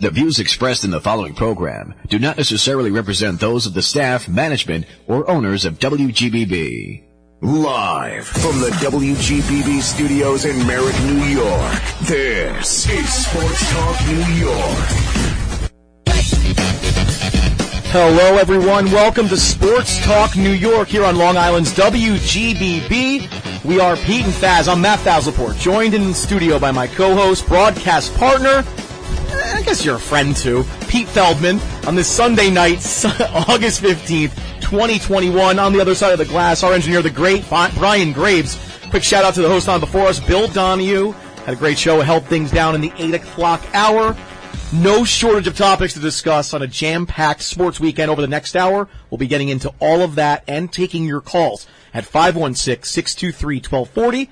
The 0.00 0.10
views 0.10 0.38
expressed 0.38 0.82
in 0.82 0.92
the 0.92 1.00
following 1.02 1.34
program 1.34 1.92
do 2.08 2.18
not 2.18 2.38
necessarily 2.38 2.90
represent 2.90 3.38
those 3.38 3.66
of 3.66 3.74
the 3.74 3.82
staff, 3.82 4.30
management, 4.30 4.86
or 5.06 5.28
owners 5.28 5.66
of 5.66 5.78
WGBB. 5.78 7.02
Live 7.42 8.26
from 8.26 8.60
the 8.60 8.70
WGBB 8.80 9.82
studios 9.82 10.46
in 10.46 10.66
Merrick, 10.66 10.98
New 11.02 11.22
York, 11.24 11.82
this 12.04 12.88
is 12.88 13.12
Sports 13.12 13.70
Talk 13.72 14.06
New 14.06 14.24
York. 14.40 14.88
Hello, 17.92 18.38
everyone. 18.38 18.86
Welcome 18.86 19.28
to 19.28 19.36
Sports 19.36 20.02
Talk 20.06 20.34
New 20.34 20.52
York 20.52 20.88
here 20.88 21.04
on 21.04 21.16
Long 21.18 21.36
Island's 21.36 21.74
WGBB. 21.74 23.64
We 23.66 23.80
are 23.80 23.96
Pete 23.96 24.24
and 24.24 24.32
Faz. 24.32 24.66
I'm 24.66 24.80
Matt 24.80 25.00
Fazleport, 25.00 25.58
joined 25.58 25.92
in 25.92 26.04
the 26.04 26.14
studio 26.14 26.58
by 26.58 26.70
my 26.70 26.86
co-host, 26.86 27.46
broadcast 27.46 28.14
partner, 28.14 28.64
I 29.60 29.62
guess 29.62 29.84
you're 29.84 29.96
a 29.96 30.00
friend 30.00 30.34
too, 30.34 30.64
Pete 30.88 31.06
Feldman, 31.06 31.60
on 31.86 31.94
this 31.94 32.08
Sunday 32.08 32.48
night, 32.48 32.78
August 33.46 33.82
15th, 33.82 34.34
2021. 34.62 35.58
On 35.58 35.72
the 35.74 35.80
other 35.80 35.94
side 35.94 36.12
of 36.12 36.18
the 36.18 36.24
glass, 36.24 36.62
our 36.62 36.72
engineer, 36.72 37.02
the 37.02 37.10
great 37.10 37.46
Brian 37.46 38.14
Graves. 38.14 38.58
Quick 38.88 39.02
shout 39.02 39.22
out 39.22 39.34
to 39.34 39.42
the 39.42 39.48
host 39.48 39.68
on 39.68 39.78
before 39.78 40.06
us, 40.06 40.18
Bill 40.18 40.48
Donahue. 40.48 41.10
Had 41.44 41.52
a 41.52 41.58
great 41.58 41.78
show, 41.78 42.00
held 42.00 42.24
things 42.24 42.50
down 42.50 42.74
in 42.74 42.80
the 42.80 42.90
8 42.96 43.12
o'clock 43.12 43.62
hour. 43.74 44.16
No 44.72 45.04
shortage 45.04 45.46
of 45.46 45.58
topics 45.58 45.92
to 45.92 46.00
discuss 46.00 46.54
on 46.54 46.62
a 46.62 46.66
jam-packed 46.66 47.42
sports 47.42 47.78
weekend 47.78 48.10
over 48.10 48.22
the 48.22 48.28
next 48.28 48.56
hour. 48.56 48.88
We'll 49.10 49.18
be 49.18 49.26
getting 49.26 49.50
into 49.50 49.74
all 49.78 50.00
of 50.00 50.14
that 50.14 50.42
and 50.48 50.72
taking 50.72 51.04
your 51.04 51.20
calls 51.20 51.66
at 51.92 52.04
516-623-1240. 52.04 54.28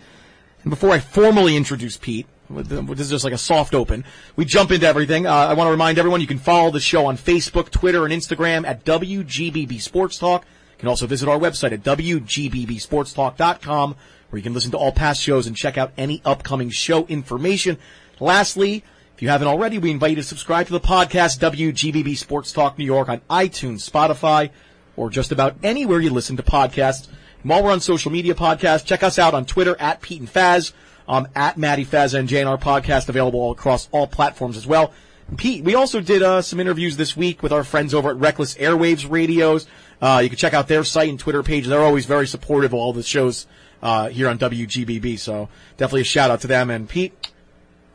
And 0.62 0.70
before 0.70 0.92
I 0.92 1.00
formally 1.00 1.54
introduce 1.54 1.98
Pete, 1.98 2.26
this 2.50 3.00
is 3.00 3.10
just 3.10 3.24
like 3.24 3.34
a 3.34 3.38
soft 3.38 3.74
open. 3.74 4.04
We 4.36 4.44
jump 4.44 4.70
into 4.70 4.86
everything. 4.86 5.26
Uh, 5.26 5.32
I 5.32 5.54
want 5.54 5.66
to 5.68 5.72
remind 5.72 5.98
everyone 5.98 6.20
you 6.20 6.26
can 6.26 6.38
follow 6.38 6.70
the 6.70 6.80
show 6.80 7.06
on 7.06 7.16
Facebook, 7.16 7.70
Twitter, 7.70 8.04
and 8.04 8.14
Instagram 8.14 8.66
at 8.66 8.84
WGBB 8.84 9.80
Sports 9.80 10.18
Talk. 10.18 10.44
You 10.44 10.78
can 10.78 10.88
also 10.88 11.06
visit 11.06 11.26
our 11.28 11.38
website 11.38 11.72
at 11.72 11.82
WGBBSportsTalk.com 11.82 13.96
where 14.30 14.38
you 14.38 14.42
can 14.42 14.54
listen 14.54 14.70
to 14.72 14.78
all 14.78 14.92
past 14.92 15.22
shows 15.22 15.46
and 15.46 15.56
check 15.56 15.78
out 15.78 15.92
any 15.96 16.20
upcoming 16.24 16.70
show 16.70 17.06
information. 17.06 17.78
Lastly, 18.20 18.84
if 19.14 19.22
you 19.22 19.28
haven't 19.28 19.48
already, 19.48 19.78
we 19.78 19.90
invite 19.90 20.10
you 20.10 20.16
to 20.16 20.22
subscribe 20.22 20.66
to 20.66 20.72
the 20.72 20.80
podcast 20.80 21.38
WGBB 21.38 22.16
Sports 22.16 22.52
Talk 22.52 22.78
New 22.78 22.84
York 22.84 23.08
on 23.08 23.20
iTunes, 23.30 23.88
Spotify, 23.88 24.50
or 24.96 25.10
just 25.10 25.32
about 25.32 25.56
anywhere 25.62 26.00
you 26.00 26.10
listen 26.10 26.36
to 26.36 26.42
podcasts. 26.42 27.08
And 27.42 27.50
while 27.50 27.64
we're 27.64 27.72
on 27.72 27.80
social 27.80 28.12
media 28.12 28.34
podcasts, 28.34 28.84
check 28.84 29.02
us 29.02 29.18
out 29.18 29.34
on 29.34 29.44
Twitter 29.44 29.76
at 29.80 30.02
Pete 30.02 30.20
and 30.20 30.32
Faz, 30.32 30.72
um, 31.08 31.26
at 31.34 31.56
Maddie 31.56 31.86
Faz 31.86 32.14
and 32.14 32.28
JNR 32.28 32.60
podcast 32.60 33.08
available 33.08 33.50
across 33.50 33.88
all 33.90 34.06
platforms 34.06 34.56
as 34.56 34.66
well. 34.66 34.92
Pete, 35.36 35.64
we 35.64 35.74
also 35.74 36.00
did 36.00 36.22
uh, 36.22 36.40
some 36.40 36.60
interviews 36.60 36.96
this 36.96 37.16
week 37.16 37.42
with 37.42 37.52
our 37.52 37.64
friends 37.64 37.92
over 37.92 38.10
at 38.10 38.16
Reckless 38.16 38.54
Airwaves 38.54 39.08
Radios. 39.10 39.66
Uh, 40.00 40.20
you 40.22 40.28
can 40.28 40.38
check 40.38 40.54
out 40.54 40.68
their 40.68 40.84
site 40.84 41.08
and 41.08 41.18
Twitter 41.18 41.42
page. 41.42 41.66
They're 41.66 41.82
always 41.82 42.06
very 42.06 42.26
supportive 42.26 42.72
of 42.72 42.78
all 42.78 42.92
the 42.92 43.02
shows 43.02 43.46
uh, 43.82 44.08
here 44.08 44.28
on 44.28 44.38
WGBB. 44.38 45.18
So 45.18 45.48
definitely 45.76 46.02
a 46.02 46.04
shout 46.04 46.30
out 46.30 46.40
to 46.42 46.46
them. 46.46 46.70
And 46.70 46.88
Pete, 46.88 47.30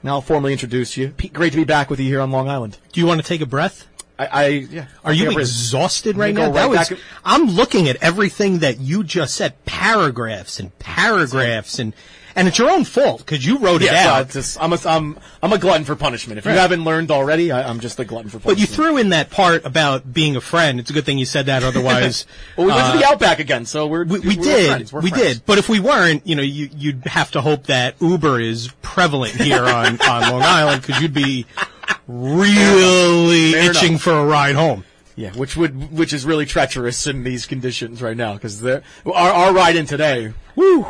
now 0.04 0.16
I'll 0.16 0.22
formally 0.22 0.52
introduce 0.52 0.96
you. 0.96 1.10
Pete, 1.10 1.34
great 1.34 1.54
to 1.54 1.58
be 1.58 1.64
back 1.64 1.90
with 1.90 2.00
you 2.00 2.08
here 2.08 2.22
on 2.22 2.30
Long 2.30 2.50
Island. 2.50 2.78
Do 2.92 3.00
you 3.00 3.08
want 3.08 3.22
to 3.22 3.28
take 3.28 3.42
a 3.42 3.48
breath? 3.48 3.88
I, 4.20 4.26
I 4.28 4.48
yeah. 4.48 4.86
Are 5.04 5.14
you 5.14 5.32
exhausted 5.32 6.18
right 6.18 6.34
now? 6.34 6.52
right 6.52 6.70
was, 6.70 6.94
I'm 7.26 7.46
looking 7.46 7.88
at 7.90 7.96
everything 7.98 8.60
that 8.60 8.80
you 8.80 9.04
just 9.04 9.36
said, 9.36 9.64
paragraphs 9.66 10.60
and 10.60 10.78
paragraphs, 10.80 11.80
and 11.80 11.94
and 12.36 12.48
it's 12.48 12.58
your 12.58 12.70
own 12.72 12.84
fault 12.84 13.20
because 13.20 13.46
you 13.46 13.60
wrote 13.60 13.84
it 13.84 13.92
Yeah, 13.92 14.12
out. 14.12 14.22
uh, 14.22 14.24
just- 14.26 14.62
I'm 14.62 14.74
a, 14.74 14.80
I'm, 14.86 15.20
I'm 15.44 15.54
a 15.54 15.60
glutton 15.60 15.86
for 15.86 15.96
punishment. 15.96 16.40
If 16.40 16.46
you 16.46 16.52
haven't 16.52 16.84
learned 16.84 17.12
already, 17.12 17.52
I, 17.52 17.70
I'm 17.70 17.80
just 17.80 18.00
a 18.00 18.06
glutton 18.06 18.30
for 18.32 18.40
punishment. 18.40 18.58
but 18.58 18.60
you 18.60 18.66
threw 18.66 18.98
in 18.98 19.10
that 19.10 19.30
part 19.30 19.66
about 19.66 20.12
being 20.14 20.36
a 20.36 20.42
friend. 20.42 20.80
It's 20.80 20.90
a 20.90 20.94
good 20.94 21.06
thing 21.06 21.20
you 21.20 21.26
said 21.26 21.46
that. 21.46 21.64
Otherwise, 21.64 22.26
well, 22.58 22.66
we 22.68 22.74
went 22.74 22.86
to 22.86 22.92
uh, 22.94 22.98
the 22.98 23.06
Outback 23.06 23.38
again, 23.40 23.66
so 23.68 23.86
we're 23.86 24.04
we, 24.06 24.20
we 24.20 24.36
we're 24.38 24.44
did. 24.44 24.68
friends. 24.70 24.94
We're 24.94 25.02
we 25.02 25.10
friends. 25.12 25.24
did. 25.36 25.46
But 25.46 25.60
if 25.60 25.70
we 25.70 25.80
weren't, 25.80 26.26
you 26.26 26.36
know, 26.36 26.42
you, 26.42 26.70
you'd 26.76 27.06
have 27.06 27.30
to 27.32 27.42
hope 27.42 27.68
that 27.68 28.02
Uber 28.02 28.40
is 28.40 28.72
prevalent 28.82 29.36
here 29.36 29.64
on, 29.64 30.02
on 30.02 30.22
Long 30.32 30.42
Island 30.42 30.82
because 30.82 31.02
you'd 31.04 31.14
be 31.14 31.46
really 32.08 33.52
Fair 33.54 33.72
itching 33.72 33.90
enough. 33.94 34.02
for 34.02 34.12
a 34.14 34.26
ride 34.26 34.56
home. 34.56 34.84
Yeah, 35.16 35.32
which 35.34 35.56
would 35.56 35.92
which 35.92 36.12
is 36.12 36.26
really 36.26 36.46
treacherous 36.48 37.06
in 37.06 37.24
these 37.24 37.46
conditions 37.46 38.02
right 38.02 38.18
now 38.18 38.34
because 38.34 38.64
our 38.66 38.82
our 39.06 39.54
ride 39.54 39.76
in 39.76 39.86
today. 39.86 40.34
Woo! 40.56 40.88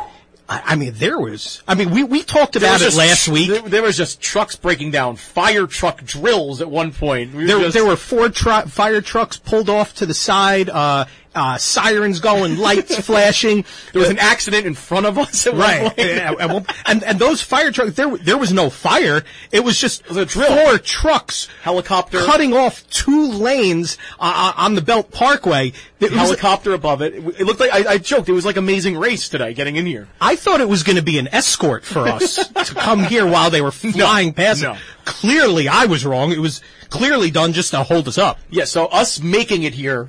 I, 0.48 0.62
I 0.66 0.76
mean, 0.76 0.92
there 0.96 1.18
was. 1.18 1.62
I 1.68 1.74
mean, 1.74 1.90
we, 1.90 2.04
we 2.04 2.22
talked 2.22 2.54
about 2.56 2.76
it 2.80 2.84
just- 2.84 2.96
last 2.98 3.28
week. 3.28 3.48
There, 3.48 3.62
there 3.62 3.82
was 3.82 3.96
just 3.96 4.20
trucks 4.20 4.56
breaking 4.56 4.90
down, 4.90 5.16
fire 5.16 5.66
truck 5.66 6.02
drills 6.04 6.60
at 6.60 6.70
one 6.70 6.92
point. 6.92 7.34
We 7.34 7.44
There, 7.46 7.60
just- 7.60 7.74
there 7.74 7.86
were 7.86 7.96
four 7.96 8.28
tru- 8.28 8.62
fire 8.62 9.00
trucks 9.00 9.38
pulled 9.38 9.70
off 9.70 9.94
to 9.96 10.06
the 10.06 10.12
side, 10.14 10.68
uh, 10.68 11.06
uh, 11.34 11.58
sirens 11.58 12.20
going, 12.20 12.56
lights 12.58 12.96
flashing. 13.04 13.64
there 13.92 14.00
was 14.00 14.10
an 14.10 14.18
accident 14.18 14.66
in 14.66 14.74
front 14.74 15.06
of 15.06 15.18
us 15.18 15.46
Right, 15.46 15.92
and, 15.98 16.66
and- 16.86 17.02
and 17.04 17.18
those 17.18 17.42
fire 17.42 17.70
trucks, 17.72 17.92
there 17.94 18.16
there 18.18 18.38
was 18.38 18.52
no 18.52 18.70
fire. 18.70 19.22
It 19.52 19.64
was 19.64 19.78
just 19.78 20.06
was 20.08 20.16
a 20.16 20.24
drill. 20.26 20.54
four 20.66 20.78
trucks 20.78 21.48
Helicopter. 21.62 22.18
cutting 22.24 22.54
off 22.54 22.88
two 22.90 23.30
lanes 23.32 23.98
uh, 24.20 24.52
uh, 24.56 24.62
on 24.62 24.74
the 24.74 24.82
Belt 24.82 25.10
Parkway. 25.10 25.72
It 26.00 26.10
was- 26.10 26.20
helicopter 26.20 26.72
above 26.74 27.00
it. 27.02 27.14
It, 27.14 27.40
it 27.40 27.44
looked 27.46 27.60
like 27.60 27.72
I, 27.72 27.92
I 27.94 27.98
joked. 27.98 28.28
It 28.28 28.32
was 28.32 28.44
like 28.44 28.56
Amazing 28.56 28.96
Race 28.98 29.28
today, 29.28 29.54
getting 29.54 29.76
in 29.76 29.86
here. 29.86 30.08
I 30.20 30.36
thought 30.36 30.60
it 30.60 30.68
was 30.68 30.82
going 30.82 30.96
to 30.96 31.02
be 31.02 31.18
an 31.18 31.28
escort 31.28 31.84
for 31.84 32.00
us 32.08 32.46
to 32.48 32.74
come 32.74 33.04
here 33.04 33.26
while 33.26 33.50
they 33.50 33.60
were 33.62 33.72
flying 33.72 34.32
past. 34.34 34.62
no. 34.62 34.76
Clearly, 35.04 35.68
I 35.68 35.86
was 35.86 36.04
wrong. 36.06 36.32
It 36.32 36.38
was 36.38 36.60
clearly 36.90 37.30
done 37.30 37.52
just 37.52 37.70
to 37.72 37.82
hold 37.82 38.08
us 38.08 38.18
up. 38.18 38.38
Yeah, 38.50 38.64
so 38.64 38.86
us 38.86 39.20
making 39.20 39.62
it 39.64 39.74
here, 39.74 40.08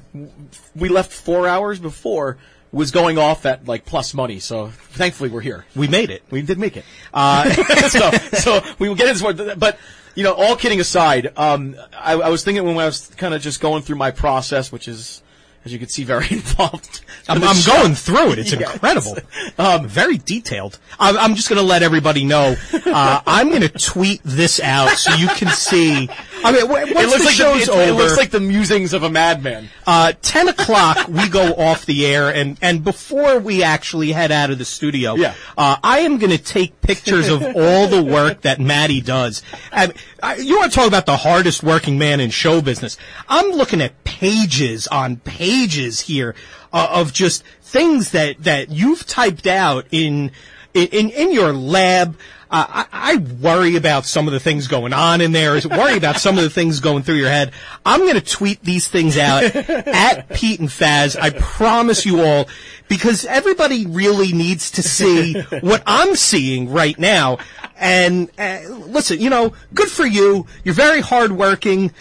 we 0.75 0.89
left 0.89 1.11
four 1.11 1.47
hours 1.47 1.79
before, 1.79 2.37
was 2.71 2.91
going 2.91 3.17
off 3.17 3.45
at 3.45 3.67
like 3.67 3.85
plus 3.85 4.13
money. 4.13 4.39
So 4.39 4.67
thankfully 4.67 5.29
we're 5.29 5.41
here. 5.41 5.65
We 5.75 5.87
made 5.87 6.09
it. 6.09 6.23
We 6.29 6.41
did 6.41 6.59
make 6.59 6.75
it. 6.77 6.85
Uh, 7.13 7.49
so, 7.89 8.11
so 8.11 8.61
we 8.79 8.89
will 8.89 8.95
get 8.95 9.07
into 9.07 9.23
more, 9.23 9.55
but 9.55 9.79
you 10.15 10.23
know, 10.23 10.33
all 10.33 10.55
kidding 10.55 10.79
aside, 10.79 11.31
um, 11.37 11.75
I, 11.93 12.13
I 12.13 12.29
was 12.29 12.43
thinking 12.43 12.63
when 12.63 12.77
I 12.77 12.85
was 12.85 13.07
kind 13.17 13.33
of 13.33 13.41
just 13.41 13.59
going 13.59 13.83
through 13.83 13.97
my 13.97 14.11
process, 14.11 14.71
which 14.71 14.87
is, 14.87 15.21
as 15.65 15.73
you 15.73 15.79
can 15.79 15.87
see, 15.89 16.03
very 16.03 16.27
involved. 16.31 17.01
I'm, 17.27 17.43
I'm 17.43 17.55
going 17.65 17.95
through 17.95 18.33
it. 18.33 18.39
It's 18.39 18.51
Yeah, 18.53 18.71
incredible. 18.71 19.17
Um, 19.57 19.87
very 19.87 20.17
detailed. 20.19 20.77
I'm, 20.99 21.17
I'm 21.17 21.33
just 21.35 21.49
going 21.49 21.57
to 21.59 21.65
let 21.65 21.81
everybody 21.81 22.23
know. 22.23 22.55
Uh, 22.85 23.21
I'm 23.27 23.49
going 23.49 23.61
to 23.63 23.69
tweet 23.69 24.21
this 24.23 24.59
out 24.59 24.89
so 24.91 25.13
you 25.15 25.27
can 25.29 25.47
see. 25.49 26.07
I 26.43 26.51
mean, 26.51 26.69
once 26.69 26.89
It 26.91 26.95
looks 26.95 27.17
the 27.19 27.25
like 27.25 27.33
show's 27.33 27.65
the, 27.65 27.71
over, 27.71 27.81
it, 27.81 27.89
it 27.89 27.93
looks 27.93 28.15
like 28.17 28.29
the 28.29 28.39
musings 28.39 28.93
of 28.93 29.01
a 29.01 29.09
madman. 29.09 29.69
uh, 29.87 30.13
10 30.21 30.49
o'clock 30.49 31.07
we 31.07 31.27
go 31.27 31.53
off 31.55 31.85
the 31.87 32.05
air, 32.05 32.29
and, 32.31 32.57
and 32.61 32.83
before 32.83 33.39
we 33.39 33.63
actually 33.63 34.11
head 34.11 34.31
out 34.31 34.51
of 34.51 34.59
the 34.59 34.65
studio, 34.65 35.15
Yeah. 35.15 35.33
uh, 35.57 35.77
I 35.83 35.99
am 36.01 36.19
going 36.19 36.29
to 36.31 36.37
take 36.37 36.79
pictures 36.85 37.27
of 37.27 37.43
all 37.55 37.87
the 37.87 38.03
work 38.03 38.41
that 38.41 38.59
Maddie 38.59 39.01
does. 39.01 39.41
I, 39.71 39.93
you 40.37 40.57
want 40.57 40.71
to 40.71 40.75
talk 40.75 40.87
about 40.87 41.05
the 41.05 41.17
hardest 41.17 41.63
working 41.63 41.97
man 41.97 42.19
in 42.19 42.29
show 42.29 42.61
business? 42.61 42.97
I'm 43.27 43.51
looking 43.51 43.81
at 43.81 44.03
pages 44.03 44.87
on 44.87 45.17
pages 45.17 46.01
here 46.01 46.35
uh, 46.71 46.87
of 46.91 47.13
just 47.13 47.43
things 47.61 48.11
that, 48.11 48.43
that 48.43 48.69
you've 48.69 49.05
typed 49.05 49.47
out 49.47 49.85
in 49.91 50.31
in 50.75 51.09
in 51.09 51.31
your 51.31 51.53
lab. 51.53 52.17
Uh, 52.51 52.85
I, 52.91 53.13
I 53.13 53.15
worry 53.17 53.75
about 53.75 54.05
some 54.05 54.27
of 54.27 54.33
the 54.33 54.39
things 54.39 54.67
going 54.67 54.93
on 54.93 55.21
in 55.21 55.31
there. 55.31 55.53
I 55.55 55.61
worry 55.65 55.97
about 55.97 56.17
some 56.17 56.37
of 56.37 56.43
the 56.43 56.49
things 56.49 56.79
going 56.79 57.03
through 57.03 57.15
your 57.15 57.29
head. 57.29 57.51
I'm 57.85 58.01
going 58.01 58.15
to 58.15 58.21
tweet 58.21 58.61
these 58.61 58.87
things 58.87 59.17
out 59.17 59.43
at 59.43 60.29
Pete 60.29 60.59
and 60.59 60.69
Faz. 60.69 61.19
I 61.19 61.31
promise 61.31 62.05
you 62.05 62.21
all, 62.21 62.47
because 62.87 63.25
everybody 63.25 63.85
really 63.85 64.31
needs 64.31 64.71
to 64.71 64.83
see 64.83 65.41
what 65.61 65.81
I'm 65.85 66.15
seeing 66.15 66.71
right 66.71 66.97
now. 66.99 67.39
And 67.77 68.29
uh, 68.37 68.59
listen, 68.69 69.19
you 69.19 69.29
know, 69.29 69.53
good 69.73 69.89
for 69.89 70.05
you. 70.05 70.45
You're 70.63 70.75
very 70.75 71.01
hardworking. 71.01 71.91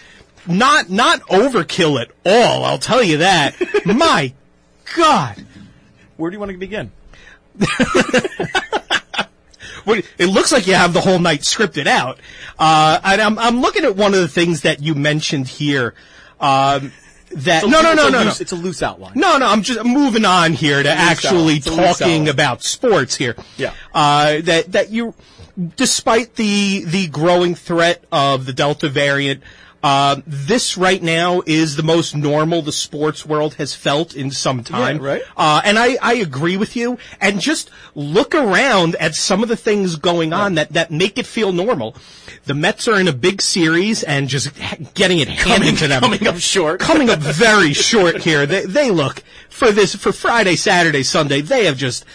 Not 0.47 0.91
not 0.91 1.21
overkill 1.21 1.99
at 1.99 2.11
all. 2.23 2.63
I'll 2.63 2.77
tell 2.77 3.01
you 3.01 3.17
that. 3.17 3.55
My 3.85 4.31
God. 4.95 5.43
Where 6.17 6.29
do 6.29 6.35
you 6.35 6.39
want 6.39 6.51
to 6.51 6.57
begin? 6.57 6.91
What- 9.85 10.03
it 10.17 10.27
looks 10.27 10.51
like 10.51 10.67
you 10.67 10.73
have 10.73 10.93
the 10.93 11.01
whole 11.01 11.19
night 11.19 11.41
scripted 11.41 11.87
out. 11.87 12.19
Uh, 12.59 12.99
and 13.03 13.21
I'm, 13.21 13.39
I'm 13.39 13.61
looking 13.61 13.83
at 13.85 13.95
one 13.95 14.13
of 14.13 14.19
the 14.19 14.27
things 14.27 14.61
that 14.61 14.81
you 14.81 14.93
mentioned 14.95 15.47
here. 15.47 15.93
Um, 16.39 16.91
that 17.31 17.63
a- 17.63 17.67
no, 17.67 17.81
no, 17.81 17.91
it's 17.91 18.01
no, 18.01 18.07
a 18.07 18.11
no, 18.11 18.23
no. 18.23 18.33
It's 18.39 18.51
a 18.51 18.55
loose 18.55 18.83
outline. 18.83 19.13
No, 19.15 19.37
no, 19.37 19.47
I'm 19.47 19.61
just 19.61 19.83
moving 19.83 20.25
on 20.25 20.53
here 20.53 20.81
to 20.83 20.89
actually 20.89 21.55
loose 21.55 21.65
talking 21.65 22.29
about 22.29 22.63
sports 22.63 23.15
here. 23.15 23.35
Yeah. 23.57 23.73
Uh, 23.93 24.41
that, 24.41 24.71
that 24.73 24.89
you, 24.91 25.13
despite 25.75 26.35
the 26.35 26.83
the 26.85 27.07
growing 27.07 27.55
threat 27.55 28.03
of 28.11 28.45
the 28.45 28.53
Delta 28.53 28.89
variant, 28.89 29.41
uh, 29.85 30.19
this 30.25 30.77
right 30.77 31.03
now 31.03 31.43
is 31.45 31.75
the 31.75 31.83
most 31.83 32.15
normal 32.15 32.63
the 32.63 32.71
sports 32.71 33.23
world 33.23 33.53
has 33.53 33.75
felt 33.75 34.15
in 34.15 34.31
some 34.31 34.63
time. 34.63 34.97
Yeah, 34.97 35.07
right. 35.07 35.21
Uh, 35.37 35.61
and 35.63 35.77
I, 35.77 35.95
I 36.01 36.15
agree 36.15 36.57
with 36.57 36.75
you. 36.75 36.97
And 37.21 37.39
just 37.39 37.69
look 37.93 38.33
around 38.33 38.95
at 38.95 39.13
some 39.13 39.43
of 39.43 39.49
the 39.49 39.55
things 39.55 39.95
going 39.95 40.33
on 40.33 40.55
that, 40.55 40.73
that 40.73 40.89
make 40.89 41.19
it 41.19 41.27
feel 41.27 41.51
normal. 41.51 41.95
The 42.45 42.55
Mets 42.55 42.87
are 42.87 42.99
in 42.99 43.07
a 43.07 43.13
big 43.13 43.43
series 43.43 44.01
and 44.01 44.27
just 44.27 44.49
getting 44.95 45.19
it 45.19 45.27
handed 45.27 45.77
to 45.77 45.87
them. 45.87 46.01
coming 46.01 46.25
up 46.25 46.37
short. 46.37 46.79
Coming 46.79 47.11
up 47.11 47.19
very 47.19 47.73
short 47.73 48.23
here. 48.23 48.47
They, 48.47 48.65
they 48.65 48.89
look 48.89 49.21
for 49.49 49.71
this, 49.71 49.93
for 49.93 50.11
Friday, 50.11 50.55
Saturday, 50.55 51.03
Sunday, 51.03 51.41
they 51.41 51.65
have 51.65 51.77
just 51.77 52.05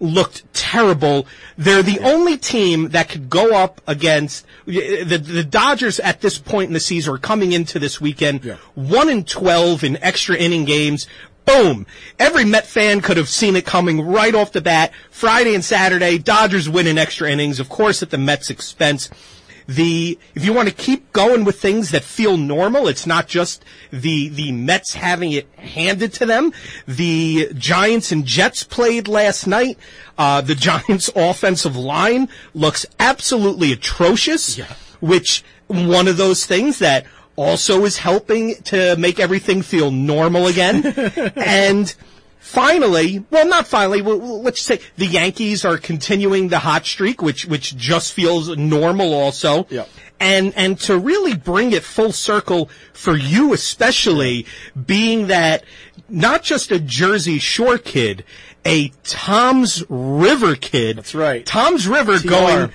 looked 0.00 0.42
terrible. 0.54 1.26
They're 1.56 1.82
the 1.82 2.00
only 2.00 2.36
team 2.36 2.90
that 2.90 3.08
could 3.08 3.30
go 3.30 3.54
up 3.54 3.80
against 3.86 4.44
the 4.66 5.04
the 5.16 5.44
Dodgers 5.44 6.00
at 6.00 6.20
this 6.20 6.38
point 6.38 6.68
in 6.68 6.74
the 6.74 6.80
season 6.80 7.14
are 7.14 7.18
coming 7.18 7.52
into 7.52 7.78
this 7.78 8.00
weekend 8.00 8.44
Yeah. 8.44 8.56
one 8.74 9.08
in 9.08 9.24
twelve 9.24 9.84
in 9.84 9.96
extra 10.02 10.36
inning 10.36 10.64
games. 10.64 11.06
Boom! 11.46 11.86
Every 12.18 12.44
Met 12.46 12.66
fan 12.66 13.02
could 13.02 13.18
have 13.18 13.28
seen 13.28 13.54
it 13.54 13.66
coming 13.66 14.00
right 14.00 14.34
off 14.34 14.52
the 14.52 14.62
bat. 14.62 14.92
Friday 15.10 15.54
and 15.54 15.62
Saturday, 15.64 16.16
Dodgers 16.16 16.70
win 16.70 16.86
in 16.86 16.96
extra 16.96 17.30
innings, 17.30 17.60
of 17.60 17.68
course 17.68 18.02
at 18.02 18.08
the 18.10 18.16
Mets' 18.18 18.48
expense 18.48 19.10
the 19.66 20.18
if 20.34 20.44
you 20.44 20.52
want 20.52 20.68
to 20.68 20.74
keep 20.74 21.12
going 21.12 21.44
with 21.44 21.60
things 21.60 21.90
that 21.90 22.04
feel 22.04 22.36
normal, 22.36 22.88
it's 22.88 23.06
not 23.06 23.28
just 23.28 23.64
the 23.90 24.28
the 24.28 24.52
Mets 24.52 24.94
having 24.94 25.32
it 25.32 25.48
handed 25.56 26.12
to 26.14 26.26
them. 26.26 26.52
The 26.86 27.50
Giants 27.54 28.12
and 28.12 28.24
Jets 28.24 28.62
played 28.64 29.08
last 29.08 29.46
night. 29.46 29.78
Uh, 30.18 30.40
the 30.40 30.54
Giants' 30.54 31.10
offensive 31.14 31.76
line 31.76 32.28
looks 32.54 32.86
absolutely 32.98 33.72
atrocious, 33.72 34.58
which 35.00 35.44
one 35.66 36.08
of 36.08 36.16
those 36.16 36.46
things 36.46 36.78
that 36.78 37.06
also 37.36 37.84
is 37.84 37.98
helping 37.98 38.54
to 38.62 38.96
make 38.96 39.18
everything 39.18 39.62
feel 39.62 39.90
normal 39.90 40.46
again. 40.46 40.86
and 41.36 41.94
finally, 42.44 43.24
well, 43.30 43.48
not 43.48 43.66
finally, 43.66 44.02
well, 44.02 44.42
let's 44.42 44.60
say 44.60 44.78
the 44.96 45.06
Yankees 45.06 45.64
are 45.64 45.78
continuing 45.78 46.48
the 46.48 46.58
hot 46.58 46.84
streak, 46.84 47.22
which 47.22 47.46
which 47.46 47.74
just 47.76 48.12
feels 48.12 48.54
normal 48.56 49.14
also. 49.14 49.66
Yeah. 49.70 49.86
And 50.20 50.52
and 50.54 50.78
to 50.80 50.98
really 50.98 51.34
bring 51.34 51.72
it 51.72 51.82
full 51.82 52.12
circle 52.12 52.68
for 52.92 53.16
you 53.16 53.52
especially, 53.54 54.46
being 54.86 55.26
that 55.28 55.64
not 56.08 56.42
just 56.42 56.70
a 56.70 56.78
Jersey 56.78 57.38
Shore 57.38 57.78
kid, 57.78 58.24
a 58.64 58.88
Toms 59.04 59.82
River 59.88 60.54
kid. 60.54 60.98
That's 60.98 61.14
right. 61.14 61.44
Toms 61.44 61.88
River 61.88 62.18
TR. 62.18 62.28
going 62.28 62.70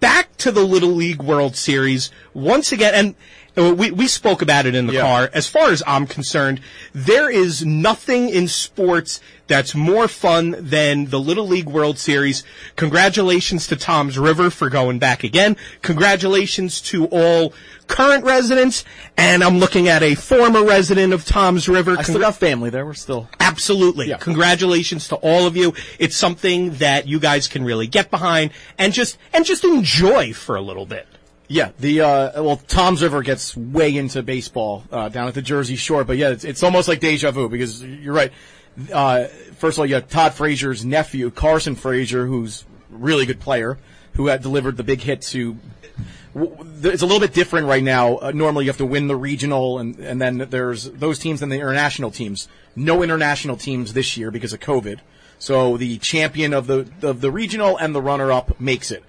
back 0.00 0.34
to 0.38 0.50
the 0.50 0.64
Little 0.64 0.90
League 0.90 1.22
World 1.22 1.56
Series 1.56 2.10
once 2.32 2.72
again, 2.72 2.94
and 2.94 3.14
we 3.68 3.90
we 3.90 4.06
spoke 4.06 4.42
about 4.42 4.66
it 4.66 4.74
in 4.74 4.86
the 4.86 4.94
Yeah. 4.94 5.02
car. 5.02 5.30
As 5.34 5.46
far 5.46 5.70
as 5.70 5.82
I'm 5.86 6.06
concerned, 6.06 6.60
there 6.94 7.28
is 7.28 7.64
nothing 7.64 8.28
in 8.28 8.48
sports 8.48 9.20
that's 9.48 9.74
more 9.74 10.06
fun 10.08 10.54
than 10.58 11.06
the 11.06 11.18
Little 11.18 11.46
League 11.46 11.66
World 11.68 11.98
Series. 11.98 12.44
Congratulations 12.76 13.66
to 13.66 13.76
Toms 13.76 14.16
River 14.18 14.48
for 14.50 14.70
going 14.70 14.98
back 14.98 15.24
again. 15.24 15.56
Congratulations 15.82 16.80
to 16.82 17.06
all 17.06 17.52
current 17.88 18.24
residents, 18.24 18.84
and 19.16 19.42
I'm 19.42 19.58
looking 19.58 19.88
at 19.88 20.02
a 20.02 20.14
former 20.14 20.64
resident 20.64 21.12
of 21.12 21.24
Toms 21.24 21.68
River. 21.68 21.96
I 21.98 22.02
still 22.02 22.20
got 22.20 22.36
family 22.36 22.70
there. 22.70 22.86
We're 22.86 22.94
still. 22.94 23.28
Absolutely. 23.40 24.08
Yeah. 24.08 24.18
Congratulations 24.18 25.08
to 25.08 25.16
all 25.16 25.46
of 25.46 25.56
you. 25.56 25.74
It's 25.98 26.16
something 26.16 26.74
that 26.76 27.08
you 27.08 27.18
guys 27.18 27.48
can 27.48 27.64
really 27.64 27.88
get 27.88 28.10
behind 28.10 28.52
and 28.78 28.92
just 28.92 29.18
and 29.34 29.44
just 29.44 29.64
enjoy 29.64 30.32
for 30.32 30.54
a 30.56 30.60
little 30.62 30.86
bit. 30.86 31.06
Yeah, 31.50 31.72
the 31.80 32.02
uh, 32.02 32.42
well, 32.44 32.58
Toms 32.58 33.02
River 33.02 33.24
gets 33.24 33.56
way 33.56 33.96
into 33.96 34.22
baseball 34.22 34.84
uh, 34.92 35.08
down 35.08 35.26
at 35.26 35.34
the 35.34 35.42
Jersey 35.42 35.74
Shore, 35.74 36.04
but 36.04 36.16
yeah, 36.16 36.28
it's, 36.28 36.44
it's 36.44 36.62
almost 36.62 36.86
like 36.86 37.00
deja 37.00 37.32
vu 37.32 37.48
because 37.48 37.82
you're 37.82 38.14
right. 38.14 38.30
Uh, 38.92 39.24
first 39.56 39.76
of 39.76 39.80
all, 39.80 39.86
you 39.86 39.96
have 39.96 40.08
Todd 40.08 40.32
Frazier's 40.32 40.84
nephew, 40.84 41.28
Carson 41.32 41.74
Frazier, 41.74 42.24
who's 42.24 42.64
a 42.92 42.96
really 42.96 43.26
good 43.26 43.40
player, 43.40 43.78
who 44.12 44.28
had 44.28 44.42
delivered 44.42 44.76
the 44.76 44.84
big 44.84 45.00
hit 45.00 45.22
to. 45.22 45.56
It's 46.36 47.02
a 47.02 47.06
little 47.06 47.18
bit 47.18 47.34
different 47.34 47.66
right 47.66 47.82
now. 47.82 48.18
Uh, 48.18 48.30
normally, 48.32 48.66
you 48.66 48.70
have 48.70 48.78
to 48.78 48.86
win 48.86 49.08
the 49.08 49.16
regional, 49.16 49.80
and 49.80 49.98
and 49.98 50.22
then 50.22 50.38
there's 50.38 50.84
those 50.84 51.18
teams 51.18 51.42
and 51.42 51.50
the 51.50 51.56
international 51.56 52.12
teams. 52.12 52.46
No 52.76 53.02
international 53.02 53.56
teams 53.56 53.92
this 53.92 54.16
year 54.16 54.30
because 54.30 54.52
of 54.52 54.60
COVID. 54.60 55.00
So 55.40 55.76
the 55.76 55.98
champion 55.98 56.54
of 56.54 56.68
the 56.68 56.88
of 57.02 57.20
the 57.20 57.32
regional 57.32 57.76
and 57.76 57.92
the 57.92 58.00
runner 58.00 58.30
up 58.30 58.60
makes 58.60 58.92
it. 58.92 59.02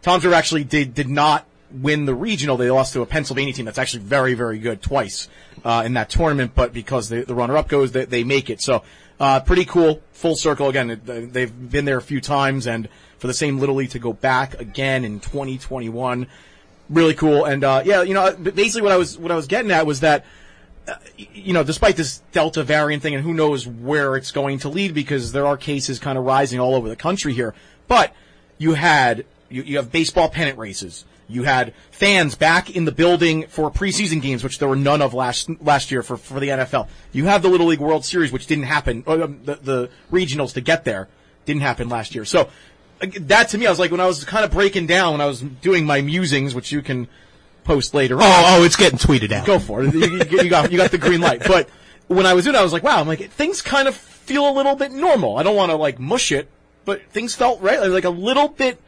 Tom's 0.00 0.24
River 0.24 0.36
actually 0.36 0.64
did 0.64 0.94
did 0.94 1.10
not 1.10 1.46
win 1.72 2.04
the 2.04 2.14
regional. 2.14 2.56
They 2.56 2.70
lost 2.70 2.92
to 2.94 3.02
a 3.02 3.06
Pennsylvania 3.06 3.52
team 3.52 3.64
that's 3.64 3.78
actually 3.78 4.02
very 4.04 4.34
very 4.34 4.58
good 4.58 4.82
twice 4.82 5.28
uh, 5.64 5.82
in 5.84 5.94
that 5.94 6.10
tournament. 6.10 6.52
But 6.54 6.72
because 6.72 7.08
the, 7.08 7.24
the 7.24 7.34
runner 7.34 7.56
up 7.56 7.68
goes, 7.68 7.92
they, 7.92 8.04
they 8.04 8.24
make 8.24 8.50
it. 8.50 8.60
So 8.60 8.82
uh, 9.20 9.40
pretty 9.40 9.64
cool. 9.64 10.02
Full 10.12 10.36
circle 10.36 10.68
again. 10.68 11.00
They've 11.04 11.70
been 11.70 11.84
there 11.84 11.98
a 11.98 12.02
few 12.02 12.20
times, 12.20 12.66
and 12.66 12.88
for 13.18 13.26
the 13.26 13.34
same 13.34 13.58
Little 13.58 13.76
League 13.76 13.90
to 13.90 13.98
go 13.98 14.12
back 14.12 14.60
again 14.60 15.04
in 15.04 15.20
2021, 15.20 16.26
really 16.90 17.14
cool. 17.14 17.44
And 17.44 17.64
uh, 17.64 17.82
yeah, 17.84 18.02
you 18.02 18.14
know, 18.14 18.34
basically 18.34 18.82
what 18.82 18.92
I 18.92 18.96
was 18.96 19.18
what 19.18 19.30
I 19.30 19.36
was 19.36 19.46
getting 19.46 19.70
at 19.70 19.86
was 19.86 20.00
that 20.00 20.24
you 21.16 21.52
know, 21.52 21.62
despite 21.62 21.96
this 21.96 22.18
Delta 22.32 22.62
variant 22.62 23.02
thing, 23.02 23.14
and 23.14 23.22
who 23.22 23.34
knows 23.34 23.66
where 23.66 24.16
it's 24.16 24.30
going 24.30 24.58
to 24.60 24.68
lead 24.68 24.94
because 24.94 25.32
there 25.32 25.46
are 25.46 25.56
cases 25.56 25.98
kind 25.98 26.18
of 26.18 26.24
rising 26.24 26.58
all 26.58 26.74
over 26.74 26.88
the 26.88 26.96
country 26.96 27.32
here. 27.32 27.54
But 27.88 28.14
you 28.58 28.74
had 28.74 29.24
you, 29.48 29.62
you 29.62 29.76
have 29.76 29.92
baseball 29.92 30.28
pennant 30.28 30.58
races. 30.58 31.04
You 31.32 31.44
had 31.44 31.74
fans 31.90 32.34
back 32.34 32.70
in 32.74 32.84
the 32.84 32.92
building 32.92 33.46
for 33.48 33.70
preseason 33.70 34.20
games, 34.20 34.44
which 34.44 34.58
there 34.58 34.68
were 34.68 34.76
none 34.76 35.00
of 35.02 35.14
last 35.14 35.48
last 35.60 35.90
year 35.90 36.02
for, 36.02 36.16
for 36.16 36.38
the 36.40 36.48
NFL. 36.48 36.88
You 37.12 37.24
have 37.26 37.42
the 37.42 37.48
Little 37.48 37.66
League 37.66 37.80
World 37.80 38.04
Series, 38.04 38.30
which 38.32 38.46
didn't 38.46 38.64
happen. 38.64 39.02
Or, 39.06 39.22
um, 39.22 39.40
the, 39.44 39.54
the 39.56 39.90
regionals 40.12 40.52
to 40.54 40.60
get 40.60 40.84
there 40.84 41.08
didn't 41.46 41.62
happen 41.62 41.88
last 41.88 42.14
year. 42.14 42.24
So 42.24 42.48
that 43.00 43.48
to 43.50 43.58
me, 43.58 43.66
I 43.66 43.70
was 43.70 43.78
like 43.78 43.90
when 43.90 44.00
I 44.00 44.06
was 44.06 44.24
kind 44.24 44.44
of 44.44 44.50
breaking 44.50 44.86
down 44.86 45.12
when 45.12 45.20
I 45.20 45.26
was 45.26 45.40
doing 45.40 45.84
my 45.86 46.00
musings, 46.02 46.54
which 46.54 46.70
you 46.70 46.82
can 46.82 47.08
post 47.64 47.94
later 47.94 48.16
on. 48.16 48.22
Oh, 48.24 48.58
oh, 48.60 48.64
it's 48.64 48.76
getting 48.76 48.98
tweeted 48.98 49.32
out. 49.32 49.46
Go 49.46 49.58
for 49.58 49.82
it. 49.82 49.92
You, 49.94 50.00
you- 50.42 50.48
got 50.50 50.70
you 50.70 50.78
got 50.78 50.90
the 50.90 50.98
green 50.98 51.20
light. 51.20 51.42
But 51.46 51.68
when 52.08 52.26
I 52.26 52.34
was 52.34 52.44
doing, 52.44 52.54
it, 52.56 52.58
I 52.58 52.62
was 52.62 52.72
like, 52.72 52.82
wow. 52.82 53.00
I'm 53.00 53.06
like 53.08 53.30
things 53.30 53.62
kind 53.62 53.88
of 53.88 53.96
feel 53.96 54.48
a 54.48 54.52
little 54.52 54.76
bit 54.76 54.92
normal. 54.92 55.36
I 55.36 55.42
don't 55.42 55.56
want 55.56 55.70
to 55.70 55.76
like 55.76 55.98
mush 55.98 56.30
it, 56.32 56.48
but 56.84 57.02
things 57.10 57.34
felt 57.34 57.60
right, 57.60 57.80
like 57.88 58.04
a 58.04 58.10
little 58.10 58.48
bit, 58.48 58.80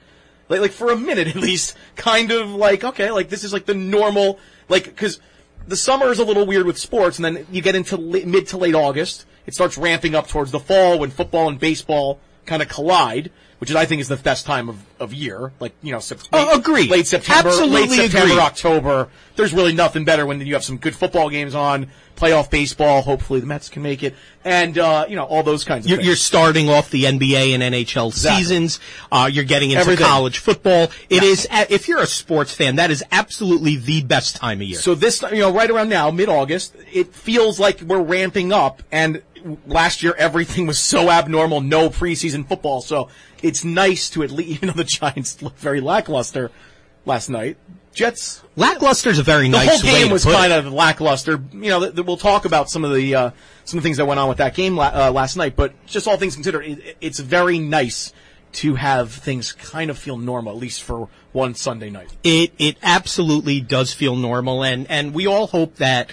like 0.48 0.60
like 0.60 0.72
for 0.72 0.90
a 0.90 0.96
minute 0.96 1.28
at 1.34 1.36
least, 1.36 1.76
kind 1.96 2.30
of 2.30 2.50
like 2.50 2.84
okay, 2.84 3.10
like 3.10 3.28
this 3.28 3.44
is 3.44 3.52
like 3.52 3.66
the 3.66 3.74
normal, 3.74 4.38
like 4.68 4.84
because 4.84 5.20
the 5.66 5.76
summer 5.76 6.10
is 6.10 6.18
a 6.18 6.24
little 6.24 6.46
weird 6.46 6.66
with 6.66 6.78
sports, 6.78 7.18
and 7.18 7.24
then 7.24 7.46
you 7.50 7.62
get 7.62 7.74
into 7.74 7.96
mid 7.98 8.46
to 8.48 8.56
late 8.56 8.74
August. 8.74 9.26
It 9.46 9.54
starts 9.54 9.76
ramping 9.76 10.14
up 10.14 10.28
towards 10.28 10.52
the 10.52 10.60
fall 10.60 10.98
when 10.98 11.10
football 11.10 11.48
and 11.48 11.58
baseball 11.58 12.18
kind 12.46 12.62
of 12.62 12.68
collide. 12.68 13.30
Which 13.64 13.70
is, 13.70 13.76
I 13.76 13.86
think, 13.86 14.00
is 14.02 14.08
the 14.08 14.16
best 14.16 14.44
time 14.44 14.68
of, 14.68 14.76
of 15.00 15.14
year. 15.14 15.52
Like, 15.58 15.72
you 15.82 15.90
know, 15.92 15.98
sep- 15.98 16.30
late- 16.32 16.48
agreed. 16.54 16.90
Late 16.90 17.06
September, 17.06 17.48
Absolutely 17.48 17.86
late 17.96 18.10
September, 18.10 18.32
agreed. 18.34 18.38
October. 18.42 19.08
There's 19.36 19.52
really 19.54 19.72
nothing 19.72 20.04
better 20.04 20.26
when 20.26 20.40
you 20.40 20.52
have 20.54 20.62
some 20.64 20.76
good 20.76 20.94
football 20.94 21.28
games 21.30 21.54
on, 21.54 21.88
playoff 22.14 22.50
baseball. 22.50 23.00
Hopefully 23.02 23.40
the 23.40 23.46
Mets 23.46 23.68
can 23.68 23.82
make 23.82 24.02
it, 24.04 24.14
and 24.44 24.78
uh, 24.78 25.06
you 25.08 25.16
know 25.16 25.24
all 25.24 25.42
those 25.42 25.64
kinds 25.64 25.86
of 25.86 25.88
You're, 25.90 25.96
things. 25.98 26.06
you're 26.06 26.16
starting 26.16 26.68
off 26.68 26.90
the 26.90 27.04
NBA 27.04 27.52
and 27.54 27.62
NHL 27.62 28.08
Exactly. 28.08 28.42
seasons. 28.44 28.78
Uh, 29.10 29.28
you're 29.32 29.42
getting 29.44 29.70
into 29.70 29.80
Everything. 29.80 30.06
college 30.06 30.38
football. 30.38 30.90
It 31.10 31.22
is, 31.24 31.48
a- 31.50 31.72
if 31.72 31.88
you're 31.88 32.00
a 32.02 32.06
sports 32.06 32.52
fan, 32.54 32.76
that 32.76 32.90
is 32.92 33.02
absolutely 33.10 33.76
the 33.76 34.04
best 34.04 34.36
time 34.36 34.60
of 34.60 34.68
year. 34.68 34.78
So 34.78 34.94
this, 34.94 35.22
you 35.22 35.38
know, 35.38 35.52
right 35.52 35.70
around 35.70 35.88
now, 35.88 36.10
mid-August, 36.12 36.76
it 36.92 37.12
feels 37.14 37.58
like 37.58 37.80
we're 37.80 38.02
ramping 38.02 38.52
up. 38.52 38.82
And 38.92 39.22
last 39.66 40.02
year, 40.02 40.14
everything 40.18 40.66
was 40.66 40.78
so 40.78 41.10
abnormal, 41.10 41.60
no 41.60 41.88
preseason 41.90 42.46
football. 42.48 42.80
So 42.80 43.08
it's 43.42 43.64
nice 43.64 44.08
to 44.10 44.22
at 44.22 44.30
least, 44.30 44.50
even 44.62 44.68
though 44.68 44.74
the 44.74 44.84
Giants 44.84 45.42
looked 45.42 45.58
very 45.58 45.80
lackluster 45.80 46.50
last 47.04 47.28
night, 47.28 47.56
Jets. 47.92 48.42
Lackluster 48.56 49.10
is 49.10 49.18
a 49.20 49.22
very 49.22 49.44
The 49.44 49.50
nice 49.50 49.80
whole 49.82 49.92
way 49.92 49.98
game 50.00 50.06
to 50.08 50.12
was 50.14 50.24
put 50.24 50.32
it. 50.32 50.36
kind 50.36 50.52
of 50.52 50.72
lackluster. 50.72 51.40
You 51.52 51.68
know, 51.70 51.80
th- 51.80 51.94
th- 51.94 52.06
we'll 52.06 52.16
talk 52.16 52.44
about 52.44 52.68
some 52.68 52.84
of 52.84 52.92
the 52.92 53.14
uh, 53.14 53.30
some 53.64 53.78
of 53.78 53.84
the 53.84 53.86
things 53.86 53.98
that 53.98 54.06
went 54.06 54.18
on 54.18 54.28
with 54.28 54.38
that 54.38 54.54
game 54.56 54.76
la- 54.76 54.90
uh, 54.92 55.12
last 55.12 55.36
night. 55.36 55.54
But 55.54 55.74
just 55.86 56.08
all 56.08 56.16
things 56.16 56.34
considered, 56.34 56.64
it, 56.64 56.96
it's 57.00 57.20
very 57.20 57.58
nice 57.60 58.12
to 58.54 58.74
have 58.76 59.12
things 59.12 59.52
kind 59.52 59.90
of 59.90 59.98
feel 59.98 60.16
normal, 60.16 60.52
at 60.54 60.58
least 60.58 60.82
for 60.82 61.08
one 61.32 61.54
Sunday 61.54 61.88
night. 61.90 62.08
It 62.24 62.52
it 62.58 62.78
absolutely 62.82 63.60
does 63.60 63.92
feel 63.92 64.16
normal, 64.16 64.64
and 64.64 64.90
and 64.90 65.14
we 65.14 65.26
all 65.28 65.46
hope 65.46 65.76
that 65.76 66.10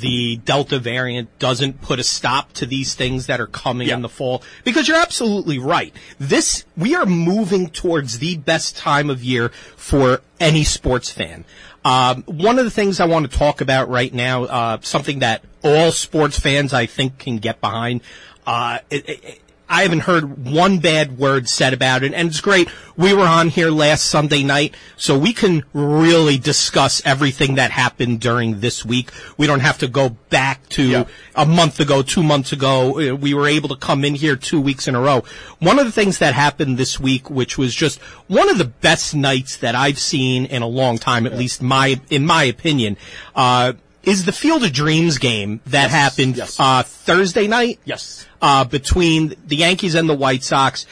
the 0.00 0.36
Delta 0.38 0.78
variant 0.78 1.38
doesn't 1.38 1.80
put 1.80 1.98
a 1.98 2.02
stop 2.04 2.52
to 2.54 2.66
these 2.66 2.94
things 2.94 3.26
that 3.26 3.40
are 3.40 3.46
coming 3.46 3.88
Yeah. 3.88 3.94
in 3.94 4.02
the 4.02 4.08
fall. 4.08 4.42
Because 4.64 4.88
you're 4.88 5.00
absolutely 5.00 5.58
right. 5.58 5.94
This 6.18 6.64
we 6.76 6.94
are 6.94 7.06
moving 7.06 7.68
towards 7.68 8.18
the 8.18 8.36
best 8.36 8.76
time 8.76 9.08
of 9.08 9.22
year 9.22 9.50
for 9.76 10.20
any 10.40 10.64
sports 10.64 11.10
fan. 11.10 11.44
Um, 11.84 12.22
one 12.24 12.58
of 12.58 12.64
the 12.64 12.70
things 12.70 12.98
I 12.98 13.04
want 13.04 13.30
to 13.30 13.38
talk 13.38 13.60
about 13.60 13.88
right 13.88 14.12
now, 14.12 14.44
uh, 14.44 14.78
something 14.80 15.18
that 15.20 15.42
all 15.62 15.92
sports 15.92 16.38
fans 16.40 16.72
I 16.72 16.86
think 16.86 17.18
can 17.18 17.38
get 17.38 17.60
behind. 17.60 18.00
Uh, 18.46 18.78
it, 18.90 19.08
it, 19.08 19.40
I 19.68 19.82
haven't 19.82 20.00
heard 20.00 20.46
one 20.46 20.78
bad 20.78 21.18
word 21.18 21.48
said 21.48 21.72
about 21.72 22.02
it, 22.02 22.12
and 22.12 22.28
it's 22.28 22.40
great. 22.40 22.68
We 22.96 23.14
were 23.14 23.24
on 23.26 23.48
here 23.48 23.70
last 23.70 24.04
Sunday 24.04 24.42
night, 24.42 24.74
so 24.96 25.18
we 25.18 25.32
can 25.32 25.64
really 25.72 26.36
discuss 26.36 27.00
everything 27.04 27.54
that 27.54 27.70
happened 27.70 28.20
during 28.20 28.60
this 28.60 28.84
week. 28.84 29.10
We 29.38 29.46
don't 29.46 29.60
have 29.60 29.78
to 29.78 29.88
go 29.88 30.10
back 30.28 30.68
to 30.70 30.82
Yeah. 30.82 31.04
a 31.34 31.46
month 31.46 31.80
ago, 31.80 32.02
two 32.02 32.22
months 32.22 32.52
ago. 32.52 33.00
Uh, 33.00 33.14
We 33.16 33.32
were 33.32 33.48
able 33.48 33.70
to 33.70 33.76
come 33.76 34.04
in 34.04 34.14
here 34.14 34.36
two 34.36 34.60
weeks 34.60 34.86
in 34.86 34.94
a 34.94 35.00
row. 35.00 35.24
One 35.60 35.78
of 35.78 35.86
the 35.86 35.92
things 35.92 36.18
that 36.18 36.34
happened 36.34 36.76
this 36.76 37.00
week, 37.00 37.30
which 37.30 37.56
was 37.56 37.74
just 37.74 37.98
one 38.28 38.50
of 38.50 38.58
the 38.58 38.66
best 38.66 39.14
nights 39.14 39.56
that 39.56 39.74
I've 39.74 39.98
seen 39.98 40.44
in 40.44 40.60
a 40.62 40.68
long 40.68 40.98
time, 40.98 41.26
at 41.26 41.38
least 41.38 41.62
my, 41.62 42.00
in 42.10 42.26
my 42.26 42.44
opinion, 42.44 42.96
uh, 43.34 43.72
is 44.06 44.24
the 44.24 44.32
Field 44.32 44.64
of 44.64 44.72
Dreams 44.72 45.18
game 45.18 45.60
that 45.66 45.90
happened, 45.90 46.36
yes. 46.36 46.58
uh, 46.58 46.82
Thursday 46.82 47.46
night 47.46 47.80
Yes. 47.84 48.26
uh, 48.42 48.64
between 48.64 49.34
the 49.46 49.56
Yankees 49.56 49.94
and 49.94 50.08
the 50.08 50.14
White 50.14 50.42
Sox. 50.42 50.86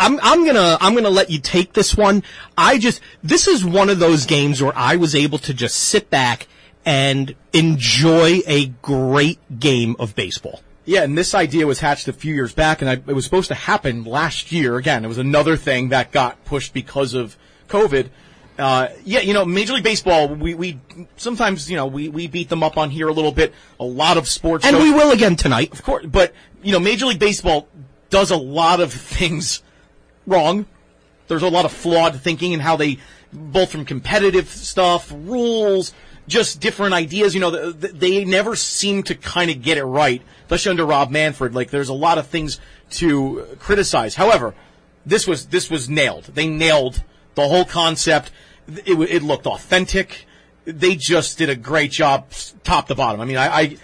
I'm, 0.00 0.20
I'm 0.22 0.46
gonna, 0.46 0.78
I'm 0.80 0.94
gonna 0.94 1.10
let 1.10 1.28
you 1.30 1.40
take 1.40 1.72
this 1.72 1.96
one. 1.96 2.22
I 2.56 2.78
just, 2.78 3.00
this 3.22 3.48
is 3.48 3.64
one 3.64 3.90
of 3.90 3.98
those 3.98 4.26
games 4.26 4.62
where 4.62 4.72
I 4.76 4.96
was 4.96 5.14
able 5.14 5.38
to 5.38 5.52
just 5.52 5.76
sit 5.76 6.08
back 6.08 6.46
and 6.84 7.34
enjoy 7.52 8.40
a 8.46 8.66
great 8.80 9.38
game 9.58 9.96
of 9.98 10.14
baseball. 10.14 10.62
Yeah, 10.84 11.02
and 11.02 11.18
this 11.18 11.34
idea 11.34 11.66
was 11.66 11.80
hatched 11.80 12.08
a 12.08 12.14
few 12.14 12.34
years 12.34 12.54
back, 12.54 12.80
and 12.80 12.88
I, 12.88 12.94
it 12.94 13.06
was 13.14 13.24
supposed 13.24 13.48
to 13.48 13.54
happen 13.54 14.04
last 14.04 14.52
year. 14.52 14.76
Again, 14.76 15.04
it 15.04 15.08
was 15.08 15.18
another 15.18 15.56
thing 15.56 15.90
that 15.90 16.12
got 16.12 16.42
pushed 16.46 16.72
because 16.72 17.12
of 17.12 17.36
COVID. 17.68 18.08
Uh, 18.58 18.88
yeah, 19.04 19.20
you 19.20 19.32
know, 19.32 19.44
Major 19.44 19.74
League 19.74 19.84
Baseball, 19.84 20.28
we, 20.28 20.54
we 20.54 20.80
sometimes, 21.16 21.70
you 21.70 21.76
know, 21.76 21.86
we, 21.86 22.08
we 22.08 22.26
beat 22.26 22.48
them 22.48 22.62
up 22.64 22.76
on 22.76 22.90
here 22.90 23.06
a 23.08 23.12
little 23.12 23.30
bit. 23.30 23.54
A 23.78 23.84
lot 23.84 24.16
of 24.16 24.26
sports, 24.26 24.66
And 24.66 24.76
we 24.78 24.90
will 24.92 25.12
again 25.12 25.36
tonight. 25.36 25.72
of 25.72 25.82
course, 25.84 26.06
but 26.06 26.34
you 26.62 26.72
know, 26.72 26.80
Major 26.80 27.06
League 27.06 27.20
Baseball 27.20 27.68
does 28.10 28.30
a 28.32 28.36
lot 28.36 28.80
of 28.80 28.92
things 29.18 29.62
wrong. 30.26 30.66
There's 31.28 31.42
a 31.42 31.48
lot 31.48 31.66
of 31.66 31.72
flawed 31.72 32.20
thinking 32.20 32.52
in 32.52 32.60
how 32.60 32.76
they, 32.76 32.98
both 33.32 33.70
from 33.70 33.84
competitive 33.84 34.48
stuff, 34.48 35.12
rules, 35.12 35.92
just 36.26 36.60
different 36.60 36.94
ideas. 36.94 37.34
You 37.34 37.40
know, 37.40 37.50
th- 37.50 37.80
th- 37.80 37.92
they 37.94 38.24
never 38.24 38.56
seem 38.56 39.02
to 39.04 39.14
kind 39.14 39.50
of 39.50 39.62
get 39.62 39.78
it 39.78 39.84
right, 39.84 40.22
especially 40.42 40.70
under 40.70 40.86
Rob 40.86 41.10
Manfred. 41.10 41.54
Like, 41.54 41.70
there's 41.70 41.90
a 41.90 41.94
lot 41.94 42.18
of 42.18 42.26
things 42.26 42.58
to 42.92 43.46
criticize. 43.60 44.14
However, 44.14 44.54
this 45.06 45.26
was 45.26 45.46
this 45.46 45.70
was 45.70 45.88
nailed. 45.88 46.24
They 46.24 46.48
nailed 46.48 47.04
the 47.34 47.46
whole 47.46 47.64
concept. 47.64 48.30
It, 48.68 48.98
it 48.98 49.22
looked 49.22 49.46
authentic. 49.46 50.26
They 50.64 50.96
just 50.96 51.38
did 51.38 51.48
a 51.48 51.56
great 51.56 51.90
job, 51.90 52.30
top 52.62 52.88
to 52.88 52.94
bottom. 52.94 53.20
I 53.20 53.24
mean, 53.24 53.38
I, 53.38 53.48
I 53.48 53.76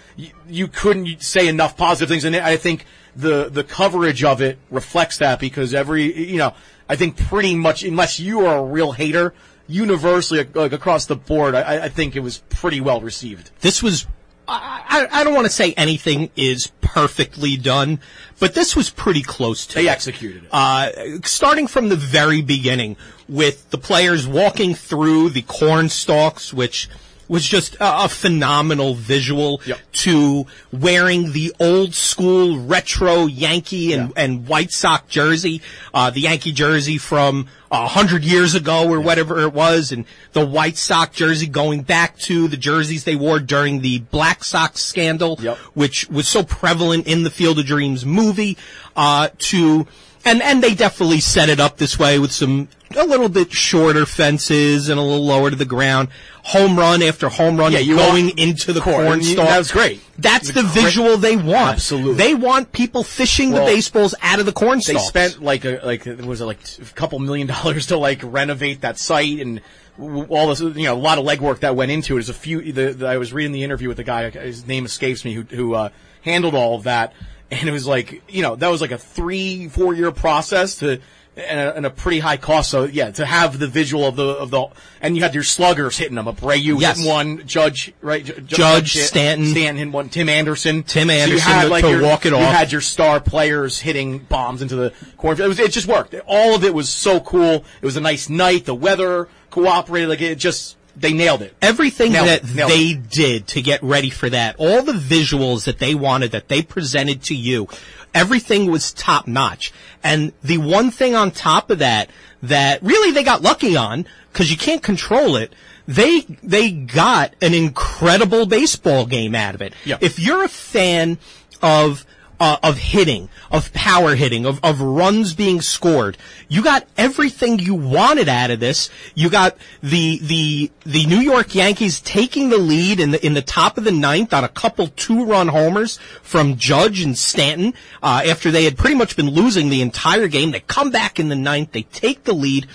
you 0.46 0.68
couldn't 0.68 1.22
say 1.22 1.48
enough 1.48 1.76
positive 1.76 2.08
things, 2.08 2.24
and 2.24 2.36
I 2.36 2.56
think 2.56 2.84
the 3.16 3.48
the 3.48 3.64
coverage 3.64 4.22
of 4.22 4.42
it 4.42 4.58
reflects 4.70 5.18
that 5.18 5.40
because 5.40 5.72
every 5.72 6.30
you 6.30 6.36
know, 6.36 6.54
I 6.88 6.96
think 6.96 7.16
pretty 7.16 7.54
much 7.54 7.82
unless 7.82 8.20
you 8.20 8.46
are 8.46 8.58
a 8.58 8.64
real 8.64 8.92
hater, 8.92 9.32
universally 9.66 10.44
like 10.54 10.72
across 10.72 11.06
the 11.06 11.16
board, 11.16 11.54
I, 11.54 11.84
I 11.84 11.88
think 11.88 12.16
it 12.16 12.20
was 12.20 12.38
pretty 12.48 12.80
well 12.80 13.00
received. 13.00 13.50
This 13.60 13.82
was, 13.82 14.06
I, 14.46 15.08
I 15.10 15.20
I 15.20 15.24
don't 15.24 15.34
want 15.34 15.46
to 15.46 15.52
say 15.52 15.72
anything 15.74 16.30
is 16.36 16.70
perfectly 16.80 17.56
done, 17.56 18.00
but 18.38 18.54
this 18.54 18.76
was 18.76 18.90
pretty 18.90 19.22
close 19.22 19.66
to 19.68 19.74
They 19.76 19.86
it. 19.86 19.90
executed 19.90 20.44
it. 20.44 20.48
uh, 20.52 20.90
starting 21.24 21.66
from 21.66 21.88
the 21.88 21.96
very 21.96 22.42
beginning 22.42 22.96
with 23.28 23.70
the 23.70 23.78
players 23.78 24.26
walking 24.28 24.74
through 24.74 25.30
the 25.30 25.42
corn 25.42 25.88
stalks, 25.88 26.52
which 26.52 26.88
was 27.28 27.44
just 27.46 27.74
a, 27.76 28.04
a 28.04 28.08
phenomenal 28.08 28.94
visual 28.94 29.60
Yep. 29.66 29.78
to 29.92 30.46
wearing 30.72 31.32
the 31.32 31.54
old 31.58 31.94
school 31.94 32.58
retro 32.58 33.26
Yankee 33.26 33.92
and, 33.92 34.08
Yeah. 34.16 34.22
and 34.24 34.46
White 34.46 34.72
Sox 34.72 35.04
jersey, 35.08 35.62
uh, 35.92 36.10
the 36.10 36.20
Yankee 36.20 36.52
jersey 36.52 36.98
from 36.98 37.46
a 37.70 37.88
hundred 37.88 38.24
years 38.24 38.54
ago 38.54 38.88
or 38.88 39.00
whatever 39.00 39.40
it 39.40 39.52
was, 39.52 39.90
and 39.90 40.04
the 40.32 40.44
White 40.46 40.76
Sox 40.76 41.16
jersey 41.16 41.46
going 41.46 41.82
back 41.82 42.16
to 42.18 42.46
the 42.48 42.56
jerseys 42.56 43.04
they 43.04 43.16
wore 43.16 43.40
during 43.40 43.80
the 43.80 43.98
Black 43.98 44.44
Sox 44.44 44.80
scandal, 44.80 45.38
Yep. 45.42 45.56
which 45.74 46.08
was 46.08 46.28
so 46.28 46.42
prevalent 46.42 47.06
in 47.06 47.22
the 47.24 47.30
Field 47.30 47.58
of 47.58 47.66
Dreams 47.66 48.04
movie, 48.04 48.56
uh, 48.96 49.28
to, 49.38 49.86
and, 50.24 50.42
and 50.42 50.62
they 50.62 50.74
definitely 50.74 51.20
set 51.20 51.48
it 51.48 51.60
up 51.60 51.76
this 51.78 51.98
way 51.98 52.18
with 52.18 52.32
some, 52.32 52.68
a 52.96 53.04
little 53.04 53.28
bit 53.28 53.52
shorter 53.52 54.06
fences 54.06 54.88
and 54.88 54.98
a 54.98 55.02
little 55.02 55.24
lower 55.24 55.50
to 55.50 55.56
the 55.56 55.64
ground. 55.64 56.08
Home 56.44 56.78
run 56.78 57.02
after 57.02 57.28
home 57.28 57.56
run 57.56 57.72
Yeah, 57.72 57.78
you 57.78 57.96
going 57.96 58.26
want- 58.26 58.38
into 58.38 58.72
the 58.72 58.80
Corn, 58.80 59.06
corn 59.06 59.22
stalk. 59.22 59.48
that 59.48 59.58
was 59.58 59.72
great. 59.72 60.00
That's 60.18 60.48
The 60.52 60.62
the 60.62 60.68
visual 60.68 61.16
they 61.16 61.36
want. 61.36 61.72
Absolutely. 61.74 62.14
They 62.14 62.34
want 62.34 62.72
people 62.72 63.02
fishing 63.02 63.52
Well, 63.52 63.64
the 63.66 63.72
baseballs 63.72 64.14
out 64.22 64.40
of 64.40 64.46
the 64.46 64.52
corn 64.52 64.80
they 64.86 64.94
spent 64.98 65.42
like 65.42 65.64
a 65.64 65.80
like 65.82 66.04
was 66.04 66.40
it 66.40 66.44
like 66.44 66.58
a 66.80 66.84
couple 66.94 67.18
million 67.18 67.46
dollars 67.54 67.86
to 67.86 67.96
like 67.96 68.20
renovate 68.22 68.82
that 68.82 68.98
site 68.98 69.40
and 69.40 69.60
all 69.98 70.48
this 70.48 70.60
you 70.60 70.84
know 70.84 70.94
a 70.94 70.96
lot 70.98 71.18
of 71.18 71.24
legwork 71.24 71.60
that 71.60 71.76
went 71.76 71.90
into 71.90 72.14
it. 72.14 72.16
There's 72.16 72.28
a 72.28 72.34
few. 72.34 72.72
The, 72.72 72.92
the, 72.92 73.06
I 73.06 73.16
was 73.16 73.32
reading 73.32 73.52
the 73.52 73.62
interview 73.62 73.88
with 73.88 73.96
the 73.96 74.04
guy. 74.04 74.28
His 74.30 74.66
name 74.66 74.84
escapes 74.84 75.24
me. 75.24 75.32
Who 75.34 75.42
who 75.42 75.74
uh, 75.74 75.88
handled 76.22 76.54
all 76.54 76.74
of 76.76 76.82
that, 76.84 77.12
and 77.60 77.68
it 77.68 77.72
was 77.72 77.86
like 77.86 78.22
you 78.28 78.42
know 78.42 78.56
that 78.56 78.68
was 78.68 78.80
like 78.80 78.90
a 78.92 78.98
three 78.98 79.68
four 79.68 79.94
year 79.94 80.10
process 80.12 80.76
to. 80.76 81.00
And 81.36 81.58
a, 81.58 81.76
and 81.76 81.84
a 81.84 81.90
pretty 81.90 82.20
high 82.20 82.36
cost, 82.36 82.70
so 82.70 82.84
yeah, 82.84 83.10
to 83.10 83.26
have 83.26 83.58
the 83.58 83.66
visual 83.66 84.06
of 84.06 84.14
the 84.14 84.22
of 84.24 84.52
the, 84.52 84.66
and 85.00 85.16
you 85.16 85.22
had 85.24 85.34
your 85.34 85.42
sluggers 85.42 85.98
hitting 85.98 86.14
them. 86.14 86.26
Abreu 86.26 86.80
Yes. 86.80 86.96
hitting 86.96 87.10
one, 87.10 87.44
Judge 87.44 87.92
right, 88.02 88.24
Ju- 88.24 88.34
Ju- 88.34 88.42
Judge, 88.56 88.92
hit- 88.94 89.06
Stanton. 89.06 89.48
Stanton 89.48 89.76
hit 89.78 89.92
one, 89.92 90.10
Tim 90.10 90.28
Anderson, 90.28 90.84
Tim 90.84 91.08
So 91.08 91.12
you 91.24 91.40
had, 91.40 91.62
to- 91.64 91.68
like, 91.70 91.82
to 91.82 91.90
your- 91.90 92.02
walk 92.02 92.24
it 92.24 92.28
you 92.28 92.36
off. 92.36 92.54
had 92.54 92.70
your 92.70 92.80
star 92.80 93.18
players 93.18 93.80
hitting 93.80 94.18
bombs 94.20 94.62
into 94.62 94.76
the 94.76 94.92
cornfield. 95.16 95.46
It 95.46 95.48
was 95.48 95.58
it 95.58 95.72
just 95.72 95.88
worked. 95.88 96.14
All 96.24 96.54
of 96.54 96.62
it 96.62 96.72
was 96.72 96.88
so 96.88 97.18
cool. 97.18 97.64
It 97.82 97.84
was 97.84 97.96
a 97.96 98.00
nice 98.00 98.28
night. 98.28 98.64
The 98.66 98.74
weather 98.76 99.26
cooperated. 99.50 100.10
Like 100.10 100.20
it 100.20 100.36
just 100.38 100.76
they 100.96 101.12
nailed 101.12 101.42
it. 101.42 101.54
Everything 101.60 102.12
Nailed 102.12 102.28
that 102.28 102.44
it. 102.44 102.68
They 102.68 102.92
it. 102.92 103.10
did 103.10 103.46
to 103.48 103.62
get 103.62 103.82
ready 103.82 104.10
for 104.10 104.30
that, 104.30 104.56
all 104.58 104.82
the 104.82 104.92
visuals 104.92 105.64
that 105.64 105.78
they 105.78 105.94
wanted, 105.94 106.32
that 106.32 106.48
they 106.48 106.62
presented 106.62 107.22
to 107.24 107.34
you, 107.34 107.68
everything 108.14 108.70
was 108.70 108.92
top 108.92 109.26
notch. 109.26 109.72
And 110.02 110.32
the 110.42 110.58
one 110.58 110.90
thing 110.90 111.14
on 111.14 111.30
top 111.30 111.70
of 111.70 111.78
that, 111.80 112.10
that 112.42 112.82
really 112.82 113.10
they 113.10 113.24
got 113.24 113.42
lucky 113.42 113.76
on, 113.76 114.06
because 114.32 114.50
you 114.50 114.56
can't 114.56 114.82
control 114.82 115.36
it, 115.36 115.52
they, 115.86 116.20
they 116.42 116.70
got 116.70 117.34
an 117.42 117.54
incredible 117.54 118.46
baseball 118.46 119.06
game 119.06 119.34
out 119.34 119.54
of 119.54 119.62
it. 119.62 119.74
Yeah. 119.84 119.98
If 120.00 120.18
you're 120.18 120.44
a 120.44 120.48
fan 120.48 121.18
of, 121.62 122.06
uh, 122.44 122.58
of 122.62 122.76
hitting, 122.76 123.30
of 123.50 123.72
power 123.72 124.14
hitting, 124.14 124.44
of, 124.44 124.60
of 124.62 124.78
runs 124.78 125.32
being 125.32 125.62
scored. 125.62 126.18
You 126.46 126.62
got 126.62 126.86
everything 126.98 127.58
you 127.58 127.74
wanted 127.74 128.28
out 128.28 128.50
of 128.50 128.60
this. 128.60 128.90
You 129.14 129.30
got 129.30 129.56
the, 129.82 130.18
the, 130.18 130.70
the 130.84 131.06
New 131.06 131.20
York 131.20 131.54
Yankees 131.54 132.02
taking 132.02 132.50
the 132.50 132.58
lead 132.58 133.00
in 133.00 133.12
the, 133.12 133.24
in 133.24 133.32
the 133.32 133.40
top 133.40 133.78
of 133.78 133.84
the 133.84 133.92
ninth 133.92 134.34
on 134.34 134.44
a 134.44 134.50
couple 134.50 134.88
two 134.88 135.24
run 135.24 135.48
homers 135.48 135.96
from 136.20 136.58
Judge 136.58 137.00
and 137.00 137.16
Stanton, 137.16 137.72
uh, 138.02 138.24
after 138.26 138.50
they 138.50 138.64
had 138.64 138.76
pretty 138.76 138.96
much 138.96 139.16
been 139.16 139.30
losing 139.30 139.70
the 139.70 139.80
entire 139.80 140.28
game. 140.28 140.50
They 140.50 140.60
come 140.60 140.90
back 140.90 141.18
in 141.18 141.30
the 141.30 141.36
ninth, 141.36 141.72
they 141.72 141.84
take 141.84 142.24
the 142.24 142.34
lead, 142.34 142.66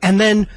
and 0.00 0.18
then 0.18 0.48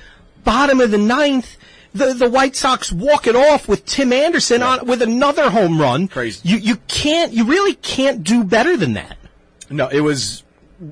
bottom 0.45 0.79
of 0.79 0.91
the 0.91 0.97
ninth, 0.97 1.57
the, 1.93 2.13
the 2.13 2.29
White 2.29 2.55
Sox 2.55 2.91
walk 2.91 3.27
it 3.27 3.35
off 3.35 3.67
with 3.67 3.85
Tim 3.85 4.13
Anderson 4.13 4.63
on 4.63 4.85
with 4.85 5.01
another 5.01 5.49
home 5.49 5.79
run. 5.79 6.07
Crazy. 6.07 6.47
You 6.47 6.57
you 6.57 6.75
can't 6.87 7.33
you 7.33 7.45
really 7.45 7.75
can't 7.75 8.23
do 8.23 8.43
better 8.43 8.77
than 8.77 8.93
that. 8.93 9.17
No, 9.69 9.87
it 9.87 10.01
was 10.01 10.43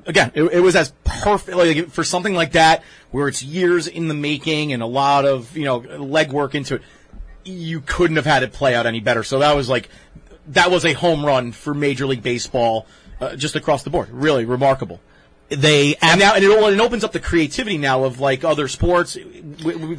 again. 0.06 0.32
It, 0.36 0.44
it 0.44 0.60
was 0.60 0.76
as 0.76 0.94
perfect 1.04 1.58
like 1.58 1.90
for 1.90 2.04
something 2.04 2.34
like 2.34 2.54
that 2.54 2.84
where 3.12 3.28
it's 3.28 3.42
years 3.42 3.88
in 3.88 4.08
the 4.08 4.14
making 4.14 4.74
and 4.74 4.84
a 4.84 4.88
lot 4.88 5.26
of 5.26 5.56
you 5.56 5.66
know 5.66 5.82
legwork 5.82 6.56
into 6.56 6.76
it. 6.76 6.82
You 7.46 7.82
couldn't 7.82 8.18
have 8.18 8.26
had 8.26 8.44
it 8.44 8.52
play 8.52 8.76
out 8.76 8.86
any 8.86 9.00
better. 9.00 9.24
So 9.24 9.40
that 9.40 9.56
was 9.56 9.70
like 9.70 9.90
that 10.48 10.70
was 10.70 10.86
a 10.86 10.94
home 10.94 11.26
run 11.26 11.52
for 11.52 11.74
Major 11.74 12.06
League 12.08 12.24
Baseball. 12.24 12.88
Uh, 13.22 13.36
just 13.36 13.58
across 13.58 13.84
the 13.84 13.90
board, 13.90 14.10
really 14.12 14.46
remarkable. 14.46 15.02
They 15.50 15.96
And 16.02 16.20
now, 16.20 16.36
and 16.36 16.44
it, 16.44 16.50
it 16.50 16.80
opens 16.80 17.04
up 17.04 17.12
the 17.12 17.20
creativity 17.20 17.78
now 17.78 18.04
of 18.04 18.20
like 18.20 18.44
other 18.44 18.68
sports, 18.68 19.18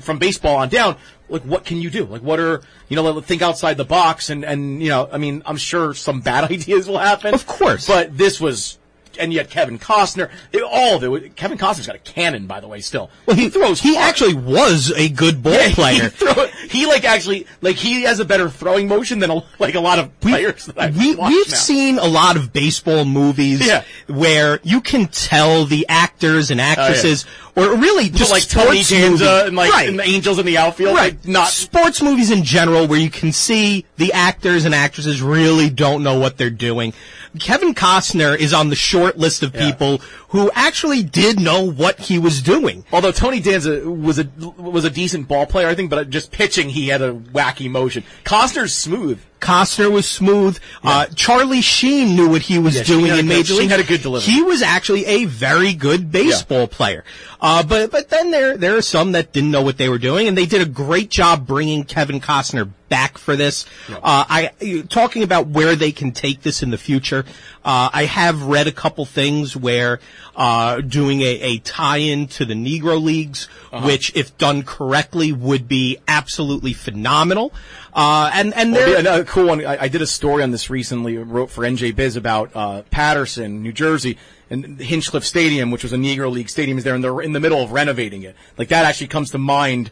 from 0.00 0.18
baseball 0.18 0.56
on 0.56 0.68
down. 0.68 0.96
Like, 1.28 1.42
what 1.42 1.64
can 1.64 1.78
you 1.78 1.90
do? 1.90 2.04
Like, 2.04 2.22
what 2.22 2.40
are 2.40 2.62
you 2.88 2.96
know? 2.96 3.20
Think 3.20 3.42
outside 3.42 3.76
the 3.76 3.84
box, 3.84 4.30
and 4.30 4.44
and 4.44 4.82
you 4.82 4.88
know, 4.88 5.08
I 5.10 5.18
mean, 5.18 5.42
I'm 5.46 5.56
sure 5.56 5.94
some 5.94 6.20
bad 6.20 6.44
ideas 6.50 6.88
will 6.88 6.98
happen, 6.98 7.34
Of 7.34 7.46
course. 7.46 7.86
But 7.86 8.16
this 8.16 8.40
was, 8.40 8.78
and 9.20 9.32
yet 9.32 9.50
Kevin 9.50 9.78
Costner, 9.78 10.30
it, 10.52 10.62
all 10.62 10.96
of 10.96 11.04
it. 11.22 11.36
Kevin 11.36 11.58
Costner's 11.58 11.86
got 11.86 11.96
a 11.96 12.00
cannon, 12.00 12.46
by 12.46 12.60
the 12.60 12.66
way. 12.68 12.80
Still, 12.80 13.10
well, 13.26 13.36
he 13.36 13.48
throws. 13.50 13.80
He 13.80 13.94
hard. 13.94 14.08
actually 14.08 14.34
was 14.34 14.92
a 14.96 15.08
good 15.08 15.42
ball 15.42 15.52
Yeah, 15.52 15.68
he 15.68 15.74
player. 15.74 16.08
throw- 16.08 16.46
He, 16.68 16.86
like 16.86 17.04
actually 17.04 17.46
like 17.60 17.76
he 17.76 18.02
has 18.02 18.20
a 18.20 18.24
better 18.24 18.48
throwing 18.48 18.88
motion 18.88 19.18
than 19.18 19.30
a, 19.30 19.42
like 19.58 19.74
a 19.74 19.80
lot 19.80 19.98
of 19.98 20.18
players 20.20 20.66
that 20.66 20.78
I've 20.80 20.96
we, 20.96 21.14
watched 21.14 21.34
we've 21.34 21.48
now. 21.50 21.54
seen 21.56 21.98
a 21.98 22.06
lot 22.06 22.36
of 22.36 22.52
baseball 22.52 23.04
movies 23.04 23.66
Yeah. 23.66 23.84
where 24.06 24.60
you 24.62 24.80
can 24.80 25.06
tell 25.08 25.64
the 25.64 25.86
actors 25.88 26.50
and 26.50 26.60
oh, 26.60 26.64
actresses, 26.64 27.26
or 27.56 27.76
really 27.76 28.08
just 28.08 28.30
like 28.30 28.48
Tony 28.48 28.82
Danza 28.82 29.44
and 29.46 29.56
like 29.56 29.72
right. 29.72 29.88
and 29.88 29.98
the 29.98 30.04
Angels 30.04 30.38
in 30.38 30.46
the 30.46 30.58
outfield, 30.58 30.94
Right. 30.96 31.14
like, 31.14 31.26
not 31.28 31.48
sports 31.48 32.00
movies 32.02 32.30
in 32.30 32.42
general 32.44 32.86
where 32.86 32.98
you 33.00 33.10
can 33.10 33.32
see 33.32 33.84
the 33.96 34.12
actors 34.12 34.64
and 34.64 34.74
actresses 34.74 35.20
really 35.20 35.68
don't 35.70 36.02
know 36.02 36.18
what 36.18 36.36
they're 36.38 36.50
doing. 36.50 36.92
Kevin 37.38 37.74
Costner 37.74 38.36
is 38.36 38.52
on 38.52 38.70
the 38.70 38.76
short 38.76 39.09
short 39.10 39.18
list 39.20 39.42
of 39.42 39.52
people 39.52 39.98
who 40.28 40.50
actually 40.54 41.02
did 41.02 41.40
know 41.40 41.64
what 41.70 41.98
he 41.98 42.18
was 42.18 42.42
doing. 42.42 42.84
Although 42.92 43.12
Tony 43.12 43.40
Danza 43.40 43.88
was 43.88 44.18
a 44.18 44.28
was 44.56 44.84
a 44.84 44.90
decent 44.90 45.28
ball 45.28 45.46
player, 45.46 45.68
I 45.68 45.74
think, 45.74 45.90
but 45.90 46.10
just 46.10 46.30
pitching, 46.30 46.68
he 46.68 46.88
had 46.88 47.02
a 47.02 47.12
wacky 47.12 47.70
motion. 47.70 48.04
Costner's 48.24 48.74
smooth. 48.74 49.20
Costner 49.40 49.90
was 49.90 50.06
smooth. 50.06 50.58
Uh, 50.84 51.06
Charlie 51.14 51.62
Sheen 51.62 52.14
knew 52.14 52.28
what 52.28 52.42
he 52.42 52.58
was 52.58 52.76
Yeah, 52.76 52.82
doing 52.84 53.06
in 53.06 53.26
Major 53.26 53.54
Sheen 53.54 53.60
League. 53.62 53.70
had 53.70 53.80
a 53.80 53.84
good 53.84 54.02
delivery. 54.02 54.30
He 54.30 54.42
was 54.42 54.60
actually 54.60 55.06
a 55.06 55.24
very 55.24 55.72
good 55.72 56.12
baseball 56.12 56.68
player. 56.68 57.04
Uh, 57.40 57.62
but 57.62 57.90
but 57.90 58.10
then 58.10 58.30
there 58.30 58.56
there 58.56 58.76
are 58.76 58.82
some 58.82 59.12
that 59.12 59.32
didn't 59.32 59.50
know 59.50 59.62
what 59.62 59.78
they 59.78 59.88
were 59.88 59.98
doing, 59.98 60.28
and 60.28 60.36
they 60.36 60.46
did 60.46 60.60
a 60.60 60.66
great 60.66 61.08
job 61.10 61.46
bringing 61.46 61.84
Kevin 61.84 62.20
Costner 62.20 62.68
back 62.90 63.16
for 63.18 63.36
this. 63.36 63.64
Uh, 63.88 63.98
I 64.28 64.84
talking 64.90 65.22
about 65.22 65.46
where 65.46 65.74
they 65.76 65.92
can 65.92 66.12
take 66.12 66.42
this 66.42 66.62
in 66.62 66.70
the 66.70 66.76
future. 66.78 67.24
Uh, 67.64 67.88
I 67.92 68.04
have 68.04 68.42
read 68.42 68.66
a 68.66 68.72
couple 68.72 69.04
things 69.06 69.56
where 69.56 70.00
uh, 70.36 70.80
doing 70.80 71.20
a, 71.22 71.40
a 71.40 71.58
tie-in 71.58 72.26
to 72.28 72.44
the 72.44 72.54
Negro 72.54 73.00
Leagues, 73.00 73.48
Uh-huh. 73.72 73.86
which 73.86 74.12
if 74.16 74.36
done 74.36 74.62
correctly 74.64 75.32
would 75.32 75.68
be 75.68 75.96
absolutely 76.08 76.72
phenomenal. 76.72 77.52
Uh, 77.94 78.30
and 78.34 78.52
and 78.54 78.74
there 78.74 78.88
Yeah, 78.90 78.98
another 78.98 79.24
cool 79.24 79.46
one. 79.46 79.64
I, 79.64 79.82
I 79.84 79.88
did 79.88 80.02
a 80.02 80.06
story 80.06 80.42
on 80.42 80.50
this 80.50 80.68
recently. 80.68 81.16
I 81.16 81.22
wrote 81.22 81.50
for 81.50 81.62
NJ 81.64 81.94
Biz 81.94 82.16
about 82.16 82.50
uh, 82.54 82.82
Paterson, 82.90 83.62
New 83.62 83.72
Jersey, 83.72 84.18
and 84.50 84.78
Hinchliffe 84.78 85.24
Stadium, 85.24 85.70
which 85.70 85.84
was 85.84 85.92
a 85.92 85.96
Negro 85.96 86.30
League 86.30 86.48
stadium, 86.48 86.76
is 86.76 86.84
there, 86.84 86.94
and 86.94 87.02
they're 87.02 87.20
in 87.20 87.32
the 87.32 87.40
middle 87.40 87.62
of 87.62 87.72
renovating 87.72 88.22
it. 88.22 88.36
Like 88.58 88.68
that 88.68 88.84
actually 88.84 89.06
comes 89.06 89.30
to 89.30 89.38
mind. 89.38 89.90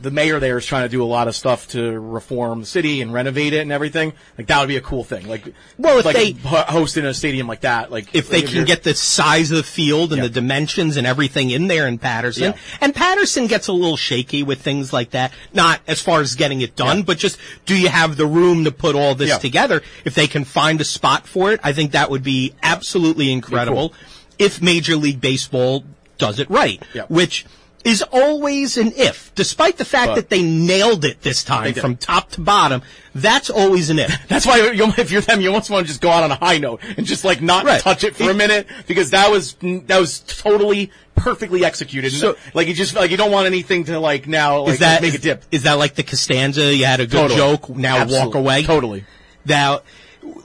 The 0.00 0.10
mayor 0.10 0.40
there 0.40 0.56
is 0.56 0.64
trying 0.64 0.84
to 0.84 0.88
do 0.88 1.02
a 1.02 1.04
lot 1.04 1.28
of 1.28 1.36
stuff 1.36 1.68
to 1.68 2.00
reform 2.00 2.60
the 2.60 2.66
city 2.66 3.02
and 3.02 3.12
renovate 3.12 3.52
it 3.52 3.58
and 3.60 3.70
everything. 3.70 4.12
Like 4.38 4.46
that 4.46 4.58
would 4.60 4.68
be 4.68 4.76
a 4.76 4.80
cool 4.80 5.04
thing. 5.04 5.28
Like, 5.28 5.52
Well, 5.78 5.98
if 5.98 6.04
like 6.06 6.16
they- 6.16 6.32
ho- 6.32 6.64
hosting 6.68 7.04
a 7.04 7.12
stadium 7.12 7.46
like 7.46 7.60
that, 7.60 7.90
like 7.92 8.08
if 8.14 8.28
they 8.30 8.42
can 8.42 8.64
get 8.64 8.82
the 8.82 8.94
size 8.94 9.50
of 9.50 9.58
the 9.58 9.62
field 9.62 10.12
and 10.12 10.22
Yeah. 10.22 10.28
the 10.28 10.34
dimensions 10.34 10.96
and 10.96 11.06
everything 11.06 11.50
in 11.50 11.68
there 11.68 11.86
in 11.86 11.98
Paterson. 11.98 12.42
Yeah. 12.54 12.58
And 12.80 12.94
Paterson 12.94 13.46
gets 13.46 13.68
a 13.68 13.72
little 13.72 13.96
shaky 13.98 14.42
with 14.42 14.62
things 14.62 14.92
like 14.92 15.10
that. 15.10 15.32
Not 15.52 15.80
as 15.86 16.00
far 16.00 16.20
as 16.22 16.34
getting 16.34 16.62
it 16.62 16.76
done, 16.76 16.98
Yeah. 16.98 17.04
but 17.04 17.18
just 17.18 17.36
do 17.66 17.76
you 17.76 17.88
have 17.88 18.16
the 18.16 18.26
room 18.26 18.64
to 18.64 18.72
put 18.72 18.94
all 18.94 19.14
this 19.14 19.36
together? 19.38 19.82
If 20.04 20.14
they 20.14 20.26
can 20.26 20.44
find 20.44 20.80
a 20.80 20.84
spot 20.84 21.26
for 21.26 21.52
it, 21.52 21.60
I 21.62 21.72
think 21.72 21.92
that 21.92 22.10
would 22.10 22.22
be 22.22 22.54
absolutely 22.62 23.30
incredible 23.30 23.92
if 24.38 24.62
Major 24.62 24.96
League 24.96 25.20
Baseball 25.20 25.84
does 26.16 26.38
it 26.38 26.48
right. 26.50 26.82
Which 27.08 27.44
is 27.84 28.02
always 28.12 28.76
an 28.76 28.92
if, 28.96 29.34
despite 29.34 29.78
the 29.78 29.84
fact 29.84 30.08
But- 30.08 30.14
that 30.16 30.28
they 30.30 30.42
nailed 30.42 31.04
it 31.04 31.22
this 31.22 31.42
time 31.42 31.72
from 31.74 31.96
top 31.96 32.30
to 32.32 32.40
bottom. 32.40 32.82
That's 33.14 33.48
always 33.50 33.90
an 33.90 33.98
if. 33.98 34.28
That's 34.28 34.46
why 34.46 34.60
if 34.60 35.10
you're 35.10 35.20
them, 35.22 35.40
you 35.40 35.48
almost 35.48 35.70
want 35.70 35.86
to 35.86 35.88
just 35.88 36.00
go 36.00 36.10
out 36.10 36.22
on 36.22 36.30
a 36.30 36.36
high 36.36 36.58
note 36.58 36.80
and 36.96 37.06
just 37.06 37.24
like 37.24 37.40
not 37.40 37.64
Right. 37.64 37.80
touch 37.80 38.04
it 38.04 38.14
for 38.14 38.30
a 38.30 38.34
minute 38.34 38.66
because 38.86 39.10
that 39.10 39.30
was 39.30 39.54
that 39.62 39.98
was 39.98 40.20
totally 40.20 40.90
perfectly 41.16 41.64
executed. 41.64 42.12
So- 42.12 42.36
like 42.54 42.68
you 42.68 42.74
just 42.74 42.94
like 42.94 43.10
you 43.10 43.16
don't 43.16 43.32
want 43.32 43.46
anything 43.46 43.84
to 43.84 43.98
like 43.98 44.26
now 44.28 44.60
like 44.60 44.74
is 44.74 44.78
that 44.80 45.02
make 45.02 45.14
a 45.14 45.18
dip. 45.18 45.42
Is 45.50 45.62
that 45.62 45.74
like 45.74 45.94
the 45.94 46.02
Costanza? 46.02 46.74
You 46.74 46.84
had 46.84 47.00
a 47.00 47.06
good 47.06 47.28
Totally. 47.30 47.36
joke. 47.38 47.68
Now 47.70 48.06
walk 48.06 48.34
away. 48.34 48.62
Totally. 48.62 49.04
Now, 49.46 49.80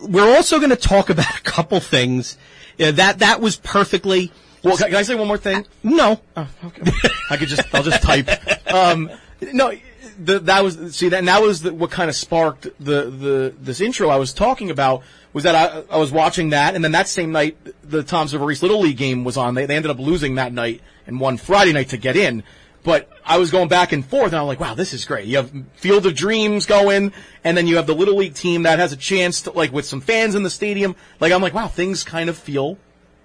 we're 0.02 0.34
also 0.36 0.58
going 0.58 0.70
to 0.70 0.76
talk 0.78 1.10
about 1.10 1.38
a 1.38 1.42
couple 1.44 1.80
things. 1.82 2.38
Yeah, 2.78 2.92
that 2.92 3.20
that 3.20 3.42
was 3.42 3.58
perfectly 3.58 4.32
Well, 4.66 4.78
can, 4.78 4.88
can 4.88 4.96
I 4.96 5.04
say 5.04 5.16
one 5.16 5.28
more 5.28 5.38
thing? 5.38 5.66
no. 5.84 6.20
I 6.36 7.38
could 7.38 7.48
just 7.48 7.74
I'll 7.74 7.84
just 7.84 8.02
type. 8.02 8.30
Um, 8.72 9.12
no, 9.42 9.72
the, 10.18 10.40
that 10.40 10.64
was 10.64 10.96
see 10.96 11.10
that 11.10 11.20
and 11.20 11.28
that 11.28 11.42
was 11.42 11.62
the, 11.62 11.74
what 11.74 11.92
kind 11.92 12.10
of 12.10 12.16
sparked 12.16 12.64
the 12.80 13.10
the 13.10 13.54
this 13.60 13.82
intro 13.82 14.10
I 14.10 14.18
was 14.18 14.34
talking 14.34 14.70
about 14.70 15.04
was 15.34 15.44
that 15.44 15.56
I 15.56 15.84
I 15.94 15.98
was 15.98 16.12
watching 16.12 16.50
that 16.50 16.76
and 16.76 16.84
then 16.84 16.94
that 16.94 17.08
same 17.08 17.32
night 17.32 17.58
the 17.84 18.04
Toms 18.04 18.34
River 18.34 18.52
East 18.52 18.62
Little 18.64 18.80
League 18.80 18.98
game 18.98 19.24
was 19.24 19.38
on. 19.38 19.56
They 19.56 19.66
they 19.66 19.76
ended 19.76 19.92
up 19.92 20.00
losing 20.00 20.36
that 20.36 20.54
night 20.54 20.82
and 21.06 21.20
won 21.20 21.38
Friday 21.38 21.74
night 21.74 21.90
to 21.90 21.98
get 21.98 22.16
in. 22.16 22.44
But 22.84 23.10
I 23.26 23.40
was 23.40 23.50
going 23.50 23.68
back 23.68 23.94
and 23.94 24.06
forth, 24.06 24.28
and 24.28 24.36
I'm 24.36 24.46
like, 24.46 24.60
"Wow, 24.60 24.76
this 24.76 24.94
is 24.94 25.06
great." 25.06 25.26
You 25.26 25.38
have 25.38 25.52
Field 25.74 26.06
of 26.06 26.14
Dreams 26.14 26.68
going, 26.68 27.14
and 27.44 27.58
then 27.58 27.66
you 27.66 27.78
have 27.78 27.88
the 27.88 27.96
Little 27.96 28.16
League 28.16 28.36
team 28.36 28.62
that 28.62 28.78
has 28.78 28.92
a 28.92 28.96
chance 28.96 29.42
to, 29.42 29.52
like, 29.52 29.74
with 29.74 29.86
some 29.86 30.02
fans 30.02 30.36
in 30.36 30.44
the 30.44 30.52
stadium. 30.52 30.96
Like, 31.20 31.34
I'm 31.34 31.42
like, 31.42 31.56
"Wow, 31.56 31.68
things 31.68 32.04
kind 32.04 32.30
of 32.30 32.38
feel 32.38 32.78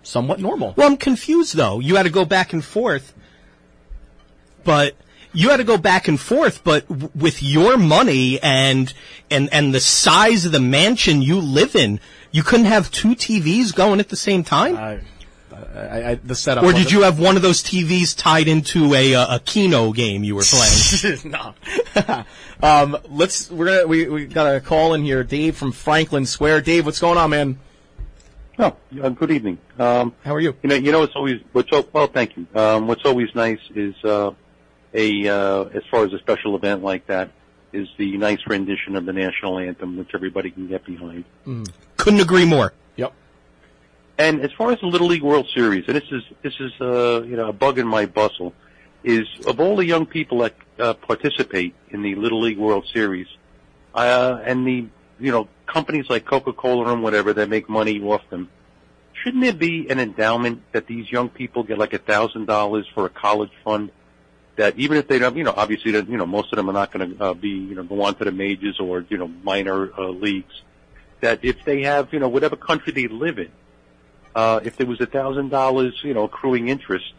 somewhat 0.03 0.41
normal." 0.41 0.75
Well, 0.77 0.87
I'm 0.87 0.97
confused 0.97 1.57
though. 1.57 1.81
You 1.81 1.97
had 1.97 2.05
to 2.05 2.11
go 2.11 2.25
back 2.25 2.53
and 2.53 2.65
forth, 2.65 3.15
but 4.65 4.95
you 5.33 5.51
had 5.51 5.59
to 5.59 5.65
go 5.65 5.77
back 5.79 6.09
and 6.09 6.21
forth. 6.21 6.63
But 6.65 6.89
w- 6.89 7.11
with 7.15 7.43
your 7.43 7.77
money 7.77 8.41
and 8.43 8.93
and 9.31 9.53
and 9.53 9.75
the 9.75 9.81
size 9.81 10.45
of 10.45 10.53
the 10.53 10.61
mansion 10.61 11.23
you 11.23 11.41
live 11.41 11.75
in, 11.77 12.01
you 12.31 12.43
couldn't 12.43 12.67
have 12.67 12.91
two 12.91 13.15
TVs 13.15 13.75
going 13.75 14.01
at 14.01 14.09
the 14.09 14.17
same 14.17 14.45
time. 14.45 14.77
I, 14.77 15.01
I, 15.75 16.11
I, 16.11 16.15
the 16.17 16.35
setup. 16.35 16.65
or 16.65 16.73
did 16.73 16.91
you 16.91 17.03
have 17.03 17.19
one 17.19 17.37
of 17.37 17.43
those 17.43 17.63
TVs 17.63 18.17
tied 18.17 18.49
into 18.49 18.95
a 18.95 19.15
uh, 19.15 19.37
a 19.37 19.41
Keno 19.41 19.93
game 19.93 20.25
you 20.25 20.35
were 20.35 20.45
playing? 20.45 21.19
no. 21.25 22.25
um, 22.63 22.97
let's. 23.09 23.51
We're 23.51 23.67
gonna. 23.67 23.87
We 23.87 24.09
we 24.09 24.27
got 24.27 24.55
a 24.55 24.61
call 24.61 24.95
in 24.95 25.05
here. 25.05 25.23
Dave 25.23 25.57
from 25.57 25.73
Franklin 25.73 26.27
Square. 26.27 26.63
Dave, 26.63 26.87
what's 26.87 27.01
going 27.01 27.19
on, 27.19 27.31
man? 27.31 27.59
Oh, 28.63 28.77
uh, 29.03 29.09
good 29.09 29.31
evening. 29.31 29.57
Um, 29.79 30.15
How 30.23 30.35
are 30.35 30.41
you? 30.41 30.55
you 30.63 30.69
know, 30.69 30.75
you 30.75 30.93
know, 30.93 31.03
it's 31.03 31.17
always 31.17 31.41
what's 31.53 31.73
al- 31.73 31.89
well, 31.95 32.09
thank 32.09 32.37
you. 32.37 32.47
Um, 32.55 32.89
what's 32.89 33.07
always 33.07 33.35
nice 33.35 33.59
is 33.75 33.95
uh, 34.05 34.33
a 34.93 35.29
uh, 35.29 35.65
as 35.73 35.83
far 35.91 36.05
as 36.05 36.13
a 36.13 36.19
special 36.19 36.55
event 36.57 36.85
like 36.85 37.07
that 37.07 37.31
is 37.73 37.89
the 37.97 38.19
nice 38.19 38.41
rendition 38.47 38.97
of 38.97 39.07
the 39.07 39.15
national 39.15 39.59
anthem, 39.59 39.97
which 39.97 40.11
everybody 40.13 40.51
can 40.51 40.69
get 40.69 40.85
behind. 40.85 41.25
Couldn't 41.97 42.21
agree 42.21 42.45
more. 42.45 42.75
Yep. 42.97 43.15
And 44.19 44.43
as 44.43 44.53
far 44.53 44.73
as 44.73 44.81
the 44.81 44.89
Little 44.89 45.07
League 45.07 45.23
World 45.23 45.49
Series, 45.55 45.85
and 45.87 45.97
this 45.97 46.13
is 46.13 46.23
this 46.43 46.55
is 46.61 46.73
uh, 46.83 47.23
you 47.23 47.37
know 47.37 47.49
a 47.49 47.55
bug 47.55 47.79
in 47.79 47.87
my 47.87 48.05
bustle, 48.05 48.53
is 49.03 49.27
of 49.47 49.59
all 49.59 49.75
the 49.75 49.87
young 49.87 50.05
people 50.05 50.41
that 50.41 50.55
uh, 50.79 50.93
participate 50.93 51.75
in 51.89 52.03
the 52.03 52.15
Little 52.15 52.43
League 52.43 52.59
World 52.59 52.87
Series, 52.93 53.29
uh, 53.95 54.39
and 54.45 54.67
the 54.67 54.87
you 55.21 55.33
know 55.33 55.49
companies 55.67 56.07
like 56.09 56.25
Coca 56.25 56.53
Cola 56.53 56.93
and 56.93 57.03
whatever 57.03 57.33
that 57.35 57.49
make 57.49 57.69
money 57.69 58.01
off 58.03 58.23
them, 58.31 58.49
shouldn't 59.13 59.43
there 59.43 59.53
be 59.53 59.89
an 59.89 60.01
endowment 60.01 60.63
that 60.73 60.87
these 60.87 61.11
young 61.11 61.29
people 61.29 61.63
get 61.63 61.79
like 61.79 61.93
a 61.93 61.99
thousand 61.99 62.47
dollars 62.47 62.87
for 62.95 63.07
a 63.07 63.11
college 63.11 63.53
fund? 63.65 63.91
That 64.57 64.77
even 64.79 64.99
if 64.99 65.09
they 65.09 65.19
don't, 65.19 65.37
you 65.37 65.45
know, 65.45 65.55
obviously, 65.57 65.93
you 65.93 66.17
know, 66.17 66.27
most 66.27 66.53
of 66.53 66.57
them 66.57 66.69
are 66.69 66.73
not 66.73 66.93
going 66.93 67.17
to 67.17 67.25
uh, 67.25 67.35
be, 67.35 67.49
you 67.49 67.75
know, 67.75 67.83
go 67.83 68.03
on 68.03 68.15
to 68.17 68.25
the 68.25 68.33
majors 68.33 68.79
or 68.79 69.07
you 69.09 69.17
know, 69.17 69.29
minor 69.29 69.91
uh, 69.97 70.09
leagues. 70.09 70.53
That 71.21 71.45
if 71.45 71.65
they 71.65 71.83
have, 71.83 72.13
you 72.13 72.19
know, 72.19 72.29
whatever 72.29 72.57
country 72.57 72.93
they 72.93 73.07
live 73.07 73.39
in, 73.39 73.51
uh, 74.35 74.61
if 74.63 74.77
there 74.77 74.87
was 74.87 75.01
a 75.01 75.07
thousand 75.07 75.51
dollars, 75.51 75.99
you 76.03 76.15
know, 76.15 76.25
accruing 76.25 76.69
interest, 76.69 77.13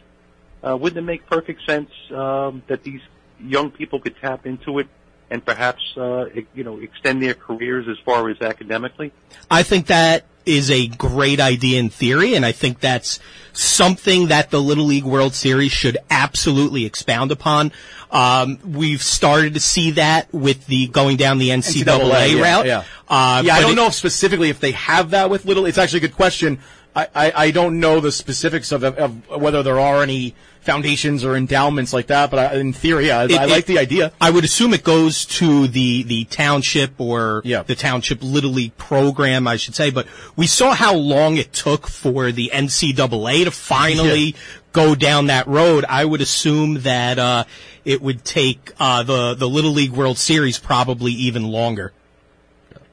uh, 0.62 0.76
wouldn't 0.76 0.98
it 0.98 1.02
make 1.02 1.26
perfect 1.26 1.64
sense 1.66 1.90
um, 2.12 2.62
that 2.68 2.84
these 2.84 3.00
young 3.40 3.70
people 3.70 4.00
could 4.00 4.16
tap 4.20 4.46
into 4.46 4.78
it 4.78 4.88
and 5.32 5.44
perhaps, 5.44 5.82
uh, 5.96 6.26
you 6.54 6.62
know, 6.62 6.78
extend 6.78 7.22
their 7.22 7.32
careers 7.34 7.88
as 7.88 7.98
far 8.04 8.28
as 8.28 8.40
academically? 8.42 9.10
I 9.50 9.62
think 9.62 9.86
that 9.86 10.26
is 10.44 10.70
a 10.70 10.88
great 10.88 11.40
idea 11.40 11.80
in 11.80 11.88
theory, 11.88 12.34
and 12.34 12.44
I 12.44 12.52
think 12.52 12.80
that's 12.80 13.18
something 13.54 14.26
that 14.28 14.50
the 14.50 14.60
Little 14.60 14.84
League 14.84 15.04
World 15.04 15.34
Series 15.34 15.72
should 15.72 15.96
absolutely 16.10 16.84
expound 16.84 17.32
upon. 17.32 17.72
Um, 18.10 18.58
we've 18.64 19.02
started 19.02 19.54
to 19.54 19.60
see 19.60 19.92
that 19.92 20.32
with 20.34 20.66
the 20.66 20.88
going 20.88 21.16
down 21.16 21.38
the 21.38 21.48
NCAA, 21.48 22.34
yeah, 22.36 22.42
route. 22.42 22.66
Yeah, 22.66 22.84
Uh, 23.08 23.42
yeah 23.44 23.54
I 23.54 23.60
don't 23.62 23.72
it- 23.72 23.76
know 23.76 23.86
if 23.86 23.94
specifically 23.94 24.50
if 24.50 24.60
they 24.60 24.72
have 24.72 25.10
that 25.10 25.30
with 25.30 25.46
Little. 25.46 25.64
It's 25.64 25.78
actually 25.78 25.98
a 25.98 26.08
good 26.08 26.16
question. 26.16 26.58
I, 26.94 27.08
I, 27.14 27.32
I 27.46 27.50
don't 27.52 27.80
know 27.80 28.00
the 28.00 28.12
specifics 28.12 28.70
of, 28.70 28.84
of, 28.84 28.98
of 28.98 29.40
whether 29.40 29.62
there 29.62 29.80
are 29.80 30.02
any 30.02 30.34
foundations 30.62 31.24
or 31.24 31.36
endowments 31.36 31.92
like 31.92 32.06
that, 32.06 32.30
but 32.30 32.38
I, 32.38 32.54
in 32.56 32.72
theory, 32.72 33.10
I, 33.10 33.24
It- 33.24 33.32
I 33.32 33.44
it- 33.44 33.50
like 33.50 33.66
the 33.66 33.78
idea. 33.78 34.12
I 34.20 34.30
would 34.30 34.44
assume 34.44 34.72
it 34.72 34.84
goes 34.84 35.24
to 35.26 35.66
the, 35.68 36.02
the 36.04 36.24
township 36.24 36.92
or 37.00 37.42
Yeah. 37.44 37.62
the 37.64 37.74
township 37.74 38.22
little 38.22 38.50
league 38.52 38.76
program, 38.76 39.46
I 39.46 39.56
should 39.56 39.74
say. 39.74 39.90
But 39.90 40.06
we 40.36 40.46
saw 40.46 40.72
how 40.72 40.94
long 40.94 41.36
it 41.36 41.52
took 41.52 41.86
for 41.88 42.32
the 42.32 42.50
NCAA 42.54 43.44
to 43.44 43.50
finally 43.50 44.34
go 44.72 44.94
down 44.94 45.26
that 45.26 45.46
road. 45.46 45.84
I 45.88 46.04
would 46.04 46.20
assume 46.20 46.82
that 46.82 47.18
uh, 47.18 47.44
it 47.84 48.00
would 48.00 48.24
take 48.24 48.70
uh, 48.78 49.02
the 49.02 49.34
the 49.34 49.48
Little 49.48 49.72
League 49.72 49.90
World 49.92 50.16
Series 50.16 50.58
probably 50.58 51.12
even 51.12 51.42
longer. 51.48 51.92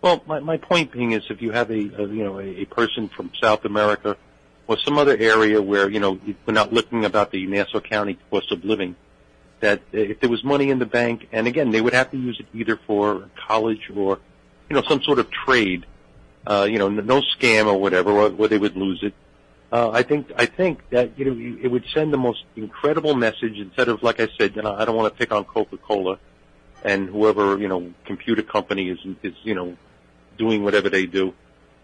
Well, 0.01 0.23
my, 0.25 0.39
my 0.39 0.57
point 0.57 0.91
being 0.91 1.11
is 1.11 1.23
if 1.29 1.41
you 1.41 1.51
have 1.51 1.69
a, 1.69 1.73
a 1.75 2.07
you 2.07 2.23
know 2.23 2.39
a, 2.39 2.61
a 2.61 2.65
person 2.65 3.09
from 3.09 3.31
South 3.39 3.63
America 3.65 4.17
or 4.69 4.77
some 4.85 4.99
other 4.99 5.17
area 5.17 5.59
where 5.59 5.89
you 5.89 5.99
know 5.99 6.19
we're 6.45 6.53
not 6.53 6.71
looking 6.71 7.03
about 7.03 7.31
the 7.31 7.47
Nassau 7.47 7.79
County 7.79 8.19
cost 8.29 8.51
of 8.51 8.63
living, 8.63 8.95
that 9.61 9.81
if 9.91 10.19
there 10.19 10.29
was 10.29 10.43
money 10.43 10.69
in 10.69 10.77
the 10.77 10.85
bank, 10.85 11.27
and 11.31 11.47
again 11.47 11.71
they 11.71 11.81
would 11.81 11.93
have 11.93 12.11
to 12.11 12.17
use 12.17 12.39
it 12.39 12.45
either 12.53 12.79
for 12.85 13.29
college 13.47 13.89
or 13.95 14.19
you 14.69 14.75
know 14.75 14.83
some 14.87 15.01
sort 15.01 15.17
of 15.17 15.31
trade, 15.31 15.87
uh, 16.45 16.67
you 16.69 16.77
know 16.77 16.87
no 16.87 17.21
scam 17.21 17.65
or 17.65 17.81
whatever, 17.81 18.11
or, 18.11 18.31
or 18.37 18.47
they 18.47 18.59
would 18.59 18.77
lose 18.77 18.99
it. 19.01 19.15
Uh, 19.71 19.89
I 19.89 20.03
think 20.03 20.31
I 20.37 20.45
think 20.45 20.87
that 20.91 21.17
you 21.17 21.25
know 21.25 21.59
it 21.63 21.67
would 21.67 21.85
send 21.91 22.13
the 22.13 22.17
most 22.17 22.43
incredible 22.55 23.15
message 23.15 23.57
instead 23.57 23.89
of 23.89 24.03
like 24.03 24.19
I 24.19 24.27
said, 24.37 24.55
you 24.55 24.61
know, 24.61 24.75
I 24.75 24.85
don't 24.85 24.95
want 24.95 25.11
to 25.11 25.17
pick 25.17 25.31
on 25.31 25.45
Coca 25.45 25.77
Cola 25.77 26.19
and 26.83 27.09
whoever 27.09 27.57
you 27.57 27.67
know 27.67 27.91
computer 28.05 28.43
company 28.43 28.89
is 28.89 28.99
is 29.23 29.33
you 29.41 29.55
know 29.55 29.75
doing 30.37 30.63
whatever 30.63 30.89
they 30.89 31.07
do. 31.07 31.33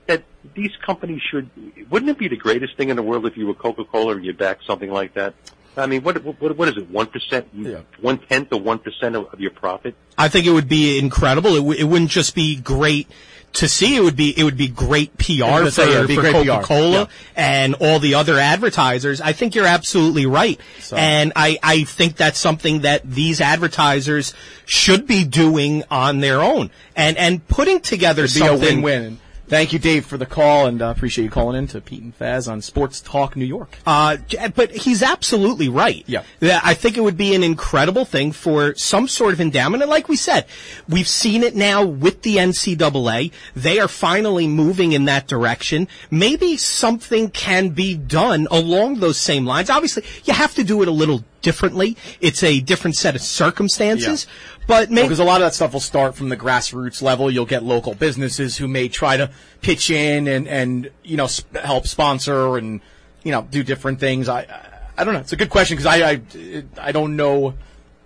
That 0.08 0.24
these 0.54 0.72
companies 0.86 1.22
should. 1.32 1.50
Wouldn't 1.89 2.10
it 2.10 2.18
be 2.18 2.28
the 2.28 2.36
greatest 2.38 2.78
thing 2.78 2.89
in 2.89 2.96
the 2.96 3.04
world 3.04 3.26
if 3.26 3.36
you 3.38 3.48
were 3.48 3.54
Coca-Cola 3.54 4.15
and 4.15 4.26
you 4.26 4.34
back 4.34 4.60
something 4.65 4.91
like 4.91 5.13
that? 5.15 5.34
I 5.78 5.88
mean, 5.88 6.04
what 6.04 6.24
what, 6.24 6.56
what 6.58 6.68
is 6.70 6.78
it? 6.78 6.89
One 6.89 7.08
percent, 7.08 7.48
Yeah. 7.54 7.80
one 8.00 8.18
tenth 8.20 8.52
of 8.54 8.63
one 8.63 8.80
percent 8.80 9.15
of, 9.15 9.26
of 9.34 9.39
your 9.41 9.52
profit. 9.52 9.96
I 10.18 10.30
think 10.30 10.46
it 10.46 10.52
would 10.52 10.70
be 10.70 10.98
incredible. 10.98 11.52
It, 11.56 11.58
w- 11.60 11.80
it 11.80 11.84
wouldn't 11.84 12.12
just 12.12 12.34
be 12.34 12.56
great 12.56 13.10
to 13.54 13.68
see. 13.68 13.98
It 13.98 14.02
would 14.02 14.15
be 14.15 14.38
it 14.39 14.44
would 14.46 14.56
be 14.56 14.70
great 14.70 15.18
PR 15.18 15.39
gonna 15.39 15.65
for, 15.65 15.72
say, 15.72 15.89
yeah, 15.91 15.96
it'd 15.98 16.08
be 16.08 16.15
for. 16.15 16.32
Coca 16.32 16.62
Cola 16.63 16.91
Yeah. 16.91 17.06
and 17.36 17.76
all 17.82 18.00
the 18.00 18.13
other 18.15 18.38
advertisers. 18.38 19.20
I 19.20 19.34
think 19.34 19.54
you're 19.54 19.65
absolutely 19.65 20.26
right, 20.26 20.58
So- 20.80 20.96
and 20.96 21.34
I 21.36 21.60
I 21.62 21.84
think 21.84 22.15
that's 22.15 22.39
something 22.39 22.82
that 22.82 23.02
these 23.10 23.41
advertisers 23.41 24.34
should 24.65 25.06
be 25.06 25.26
doing 25.26 25.84
on 25.91 26.22
their 26.22 26.39
own 26.41 26.70
and 26.96 27.18
and 27.18 27.46
putting 27.50 27.82
together 27.82 28.24
It'd 28.24 28.34
be 28.39 28.46
a 28.46 28.48
something. 28.48 28.82
win-win. 28.82 29.20
Thank 29.47 29.73
you, 29.73 29.79
Dave, 29.79 30.05
for 30.05 30.17
the 30.17 30.25
call, 30.25 30.65
and 30.65 30.81
uh, 30.81 30.88
appreciate 30.88 31.25
you 31.25 31.29
calling 31.29 31.55
in 31.55 31.67
to 31.67 31.79
Pete 31.79 32.01
and 32.01 32.17
Faz 32.17 32.51
on 32.51 32.62
Sports 32.62 32.99
Talk 32.99 33.36
New 33.36 33.45
York. 33.45 33.77
Uh, 33.86 34.17
but 34.55 34.71
he's 34.71 35.03
absolutely 35.03 35.69
right. 35.69 36.03
Yeah. 36.08 36.23
I 36.41 36.73
think 36.73 36.97
it 36.97 37.01
would 37.01 37.17
be 37.17 37.36
an 37.36 37.43
incredible 37.43 38.05
thing 38.05 38.31
for 38.31 38.73
some 38.75 39.08
sort 39.08 39.34
of 39.34 39.41
endowment. 39.41 39.84
And 39.84 39.89
like 39.89 40.10
we 40.10 40.15
said, 40.15 40.45
we've 40.89 41.08
seen 41.08 41.43
it 41.43 41.55
now 41.55 41.86
with 41.86 42.23
the 42.23 42.38
NCAA. 42.38 43.31
They 43.55 43.79
are 43.79 43.88
finally 43.88 44.47
moving 44.47 44.93
in 44.93 45.05
that 45.05 45.27
direction. 45.27 45.88
Maybe 46.10 46.58
something 46.58 47.29
can 47.29 47.69
be 47.69 47.95
done 47.95 48.47
along 48.49 48.99
those 48.99 49.17
same 49.17 49.45
lines. 49.45 49.69
Obviously, 49.69 50.03
you 50.23 50.34
have 50.34 50.55
to 50.55 50.63
do 50.63 50.81
it 50.81 50.88
a 50.88 50.91
little 50.91 51.23
differently. 51.43 51.95
It's 52.21 52.41
a 52.41 52.60
different 52.60 52.95
set 52.95 53.13
of 53.13 53.21
circumstances. 53.21 54.25
But 54.67 54.89
maybe 54.89 55.08
Because 55.08 55.19
a 55.19 55.23
lot 55.23 55.41
of 55.41 55.47
that 55.47 55.54
stuff 55.54 55.73
will 55.73 55.80
start 55.80 56.15
from 56.15 56.30
the 56.30 56.38
grassroots 56.38 57.01
level. 57.01 57.30
You'll 57.30 57.45
get 57.45 57.63
local 57.63 57.93
businesses 57.93 58.58
who 58.58 58.67
may 58.67 58.88
try 58.88 59.17
to 59.17 59.30
pitch 59.62 59.91
in 59.91 60.28
and, 60.28 60.47
and 60.47 60.89
you 61.04 61.17
know, 61.17 61.28
sp- 61.30 61.54
help 61.56 61.88
sponsor 61.88 62.58
and, 62.58 62.82
you 63.23 63.32
know, 63.32 63.47
do 63.49 63.63
different 63.63 63.99
things. 63.99 64.28
I, 64.28 64.41
I, 64.41 64.75
I 64.97 65.04
don't 65.04 65.13
know. 65.13 65.19
It's 65.19 65.34
a 65.34 65.38
good 65.38 65.49
question 65.49 65.78
because 65.78 65.86
I, 65.86 66.12
I, 66.12 66.63
I 66.80 66.91
don't 66.91 67.15
know 67.15 67.54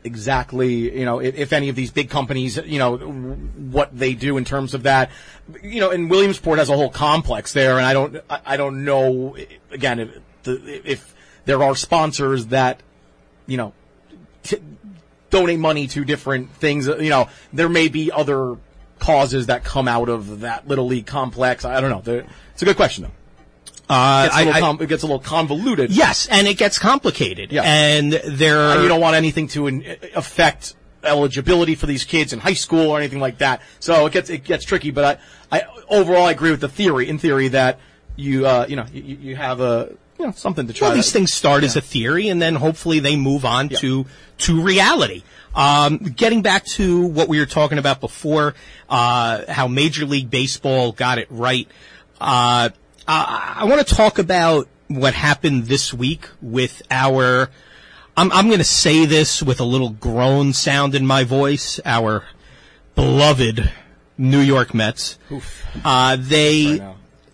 exactly, 0.03 0.97
you 0.97 1.05
know, 1.05 1.19
if, 1.19 1.35
if 1.35 1.53
any 1.53 1.69
of 1.69 1.75
these 1.75 1.91
big 1.91 2.09
companies, 2.09 2.57
you 2.57 2.79
know, 2.79 2.97
what 2.97 3.97
they 3.97 4.13
do 4.13 4.37
in 4.37 4.45
terms 4.45 4.73
of 4.73 4.83
that. 4.83 5.09
You 5.61 5.79
know, 5.79 5.91
and 5.91 6.09
Williamsport 6.09 6.59
has 6.59 6.69
a 6.69 6.75
whole 6.75 6.89
complex 6.89 7.53
there, 7.53 7.77
and 7.77 7.85
I 7.85 7.93
don't, 7.93 8.17
I, 8.29 8.41
I 8.45 8.57
don't 8.57 8.85
know, 8.85 9.35
again, 9.71 9.99
if, 9.99 10.17
the, 10.43 10.81
if 10.89 11.15
there 11.45 11.61
are 11.63 11.75
sponsors 11.75 12.47
that, 12.47 12.81
you 13.45 13.57
know, 13.57 13.73
t- 14.43 14.61
donate 15.29 15.59
money 15.59 15.87
to 15.87 16.03
different 16.05 16.51
things. 16.55 16.87
uh, 16.87 16.97
You 16.97 17.09
know, 17.09 17.29
there 17.53 17.69
may 17.69 17.87
be 17.87 18.11
other 18.11 18.57
causes 18.99 19.45
that 19.47 19.63
come 19.63 19.87
out 19.87 20.09
of 20.09 20.41
that 20.41 20.67
little 20.67 20.85
league 20.87 21.05
complex. 21.05 21.63
I 21.65 21.79
don't 21.81 21.89
know. 21.89 22.13
It's 22.53 22.61
a 22.61 22.65
good 22.65 22.75
question 22.75 23.03
though. 23.05 23.93
uh, 23.93 24.23
It 24.25 24.27
gets, 24.27 24.35
a 24.35 24.39
I- 24.39 24.43
little 24.59 24.69
I- 24.79 24.83
it 24.83 24.89
gets 24.89 25.03
a 25.03 25.05
little 25.05 25.19
convoluted. 25.19 25.91
yes, 25.91 26.27
and 26.29 26.47
it 26.47 26.55
gets 26.57 26.77
complicated. 26.77 27.51
Yeah. 27.51 27.61
And 27.63 28.13
there 28.13 28.59
And 28.71 28.83
you 28.83 28.87
don't 28.89 29.01
want 29.01 29.15
anything 29.15 29.47
to 29.49 29.67
in- 29.67 29.85
affect 30.15 30.75
eligibility 31.03 31.75
for 31.75 31.85
these 31.85 32.03
kids 32.03 32.33
in 32.33 32.39
high 32.39 32.53
school 32.53 32.89
or 32.91 32.97
anything 32.99 33.21
like 33.21 33.37
that. 33.37 33.61
So 33.79 34.05
it 34.05 34.11
gets 34.11 34.29
it 34.29 34.43
gets 34.43 34.65
tricky. 34.65 34.91
But 34.91 35.19
I, 35.51 35.57
I 35.59 35.63
overall 35.89 36.25
I 36.25 36.31
agree 36.31 36.51
with 36.51 36.59
the 36.61 36.67
theory. 36.67 37.07
In 37.07 37.17
theory, 37.19 37.47
that 37.49 37.79
you 38.17 38.45
uh, 38.45 38.65
you 38.67 38.75
know 38.75 38.85
you, 38.93 39.17
you 39.21 39.35
have 39.37 39.61
a 39.61 39.93
you 40.19 40.25
know 40.25 40.31
something 40.31 40.67
to 40.67 40.73
try. 40.73 40.89
Well, 40.89 40.95
these 40.95 41.11
things 41.11 41.33
start 41.33 41.63
as 41.63 41.75
a 41.75 41.81
theory, 41.81 42.27
and 42.27 42.41
then 42.41 42.55
hopefully 42.55 42.99
they 42.99 43.15
move 43.15 43.45
on 43.45 43.69
to 43.69 44.05
to 44.39 44.61
reality. 44.61 45.23
Um, 45.55 45.97
getting 45.97 46.41
back 46.41 46.65
to 46.65 47.05
what 47.07 47.27
we 47.27 47.39
were 47.39 47.45
talking 47.45 47.79
about 47.79 47.99
before, 48.01 48.53
uh, 48.87 49.51
how 49.51 49.67
Major 49.67 50.05
League 50.05 50.29
Baseball 50.29 50.91
got 50.91 51.17
it 51.17 51.27
right. 51.31 51.67
Uh, 52.21 52.69
I, 53.07 53.55
I 53.61 53.63
want 53.65 53.85
to 53.85 53.95
talk 53.95 54.19
about 54.19 54.67
what 54.87 55.13
happened 55.13 55.65
this 55.65 55.93
week 55.93 56.27
with 56.41 56.81
our. 56.91 57.49
I'm, 58.15 58.31
I'm 58.31 58.47
going 58.47 58.59
to 58.59 58.63
say 58.65 59.05
this 59.05 59.41
with 59.41 59.59
a 59.59 59.63
little 59.63 59.89
groan 59.91 60.51
sound 60.53 60.93
in 60.93 61.07
my 61.07 61.23
voice. 61.23 61.79
Our 61.85 62.25
beloved 62.95 63.71
New 64.17 64.41
York 64.41 64.73
Mets. 64.73 65.17
Uh, 65.85 66.17
they 66.19 66.77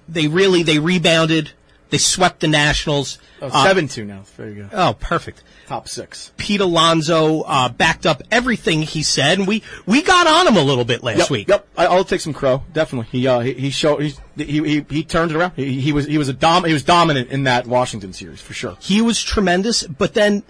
they 0.08 0.28
really 0.28 0.64
they 0.64 0.80
rebounded. 0.80 1.52
They 1.92 1.98
swept 2.00 2.40
the 2.40 2.48
Nationals. 2.48 3.20
Oh, 3.42 3.48
Uh, 3.48 3.64
seven 3.64 3.88
two 3.88 4.06
now. 4.06 4.24
There 4.38 4.50
you 4.50 4.64
go. 4.64 4.70
Oh, 4.74 4.94
perfect. 5.00 5.44
Top 5.68 5.88
six. 5.88 6.32
Pete 6.38 6.62
Alonso 6.62 7.42
uh, 7.42 7.70
backed 7.70 8.06
up 8.06 8.22
everything 8.32 8.82
he 8.82 9.04
said, 9.04 9.38
and 9.40 9.48
we 9.48 9.62
we 9.86 10.02
got 10.02 10.26
on 10.28 10.48
him 10.48 10.58
a 10.58 10.64
little 10.64 10.86
bit 10.86 11.04
last 11.04 11.18
Yep, 11.20 11.30
week. 11.30 11.48
Yep, 11.48 11.68
I, 11.78 11.86
I'll 11.88 12.04
take 12.04 12.22
some 12.22 12.34
crow. 12.34 12.64
Definitely, 12.74 13.08
he 13.20 13.28
uh, 13.28 13.40
he, 13.40 13.54
he 13.54 13.70
showed 13.70 14.02
he, 14.02 14.14
he 14.38 14.64
he 14.64 14.86
he 14.90 15.04
turned 15.04 15.32
it 15.32 15.38
around. 15.38 15.54
He, 15.56 15.80
he 15.82 15.92
was 15.92 16.06
he 16.06 16.18
was 16.18 16.28
a 16.30 16.34
dom 16.34 16.64
he 16.66 16.74
was 16.74 16.84
dominant 16.84 17.30
in 17.30 17.44
that 17.44 17.68
Washington 17.68 18.14
series 18.14 18.42
for 18.42 18.54
sure. 18.54 18.78
He 18.80 19.02
was 19.02 19.22
tremendous, 19.22 19.84
but 19.84 20.14
then 20.14 20.44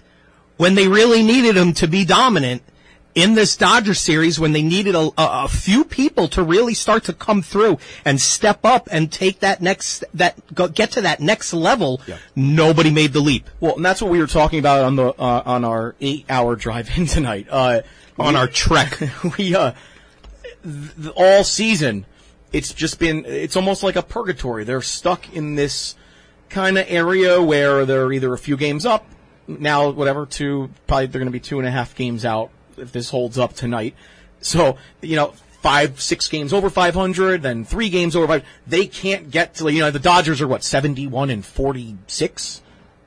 when 0.56 0.74
they 0.74 0.88
really 0.88 1.22
needed 1.22 1.56
him 1.56 1.72
to 1.74 1.86
be 1.86 2.04
dominant 2.04 2.62
in 3.16 3.34
this 3.34 3.56
Dodger 3.56 3.94
series, 3.94 4.38
when 4.38 4.52
they 4.52 4.62
needed 4.62 4.94
a, 4.94 5.10
a, 5.16 5.48
few 5.48 5.84
people 5.84 6.28
to 6.28 6.42
really 6.42 6.74
start 6.74 7.04
to 7.04 7.14
come 7.14 7.40
through 7.40 7.78
and 8.04 8.20
step 8.20 8.60
up 8.62 8.88
and 8.92 9.10
take 9.10 9.40
that 9.40 9.62
next 9.62 10.04
that 10.12 10.36
go, 10.54 10.68
get 10.68 10.92
to 10.92 11.00
that 11.00 11.18
next 11.18 11.54
level, 11.54 12.00
Yeah. 12.06 12.18
nobody 12.36 12.90
made 12.90 13.14
the 13.14 13.20
leap 13.20 13.48
Well, 13.58 13.76
and 13.76 13.84
that's 13.84 14.02
what 14.02 14.10
we 14.10 14.18
were 14.20 14.26
talking 14.26 14.58
about 14.58 14.84
on 14.84 14.96
the 14.96 15.08
uh, 15.18 15.42
on 15.46 15.64
our 15.64 15.96
eight 16.00 16.26
hour 16.28 16.56
drive 16.56 16.90
in 16.96 17.06
tonight. 17.16 17.46
Uh, 17.50 17.80
on 18.18 18.34
we- 18.34 18.40
our 18.40 18.46
trek. 18.46 19.00
we 19.38 19.56
uh 19.56 19.72
th- 20.62 21.12
all 21.16 21.42
season 21.42 22.04
it's 22.52 22.74
just 22.74 22.98
been 22.98 23.24
it's 23.24 23.56
almost 23.56 23.82
like 23.82 23.96
a 23.96 24.02
purgatory 24.02 24.62
they're 24.64 24.82
stuck 24.82 25.32
in 25.34 25.54
this 25.56 25.94
kind 26.50 26.76
of 26.78 26.84
area 26.88 27.42
where 27.42 27.84
they're 27.86 28.12
either 28.12 28.32
a 28.34 28.38
few 28.38 28.56
games 28.56 28.84
up 28.86 29.04
now 29.48 29.90
whatever 29.90 30.26
two 30.26 30.70
probably 30.86 31.06
they're 31.06 31.18
going 31.18 31.26
to 31.26 31.32
be 31.32 31.40
two 31.40 31.58
and 31.58 31.66
a 31.66 31.70
half 31.70 31.94
games 31.96 32.24
out 32.24 32.50
if 32.78 32.92
this 32.92 33.10
holds 33.10 33.38
up 33.38 33.54
tonight 33.54 33.94
so 34.40 34.76
you 35.00 35.16
know 35.16 35.34
five 35.60 36.00
six 36.00 36.28
games 36.28 36.52
over 36.52 36.70
500 36.70 37.42
then 37.42 37.64
three 37.64 37.88
games 37.88 38.14
over 38.14 38.26
five 38.26 38.44
they 38.66 38.86
can't 38.86 39.30
get 39.30 39.54
to 39.54 39.70
you 39.72 39.80
know 39.80 39.90
the 39.90 39.98
dodgers 39.98 40.40
are 40.40 40.48
what 40.48 40.62
71 40.62 41.30
and 41.30 41.44
46 41.44 42.62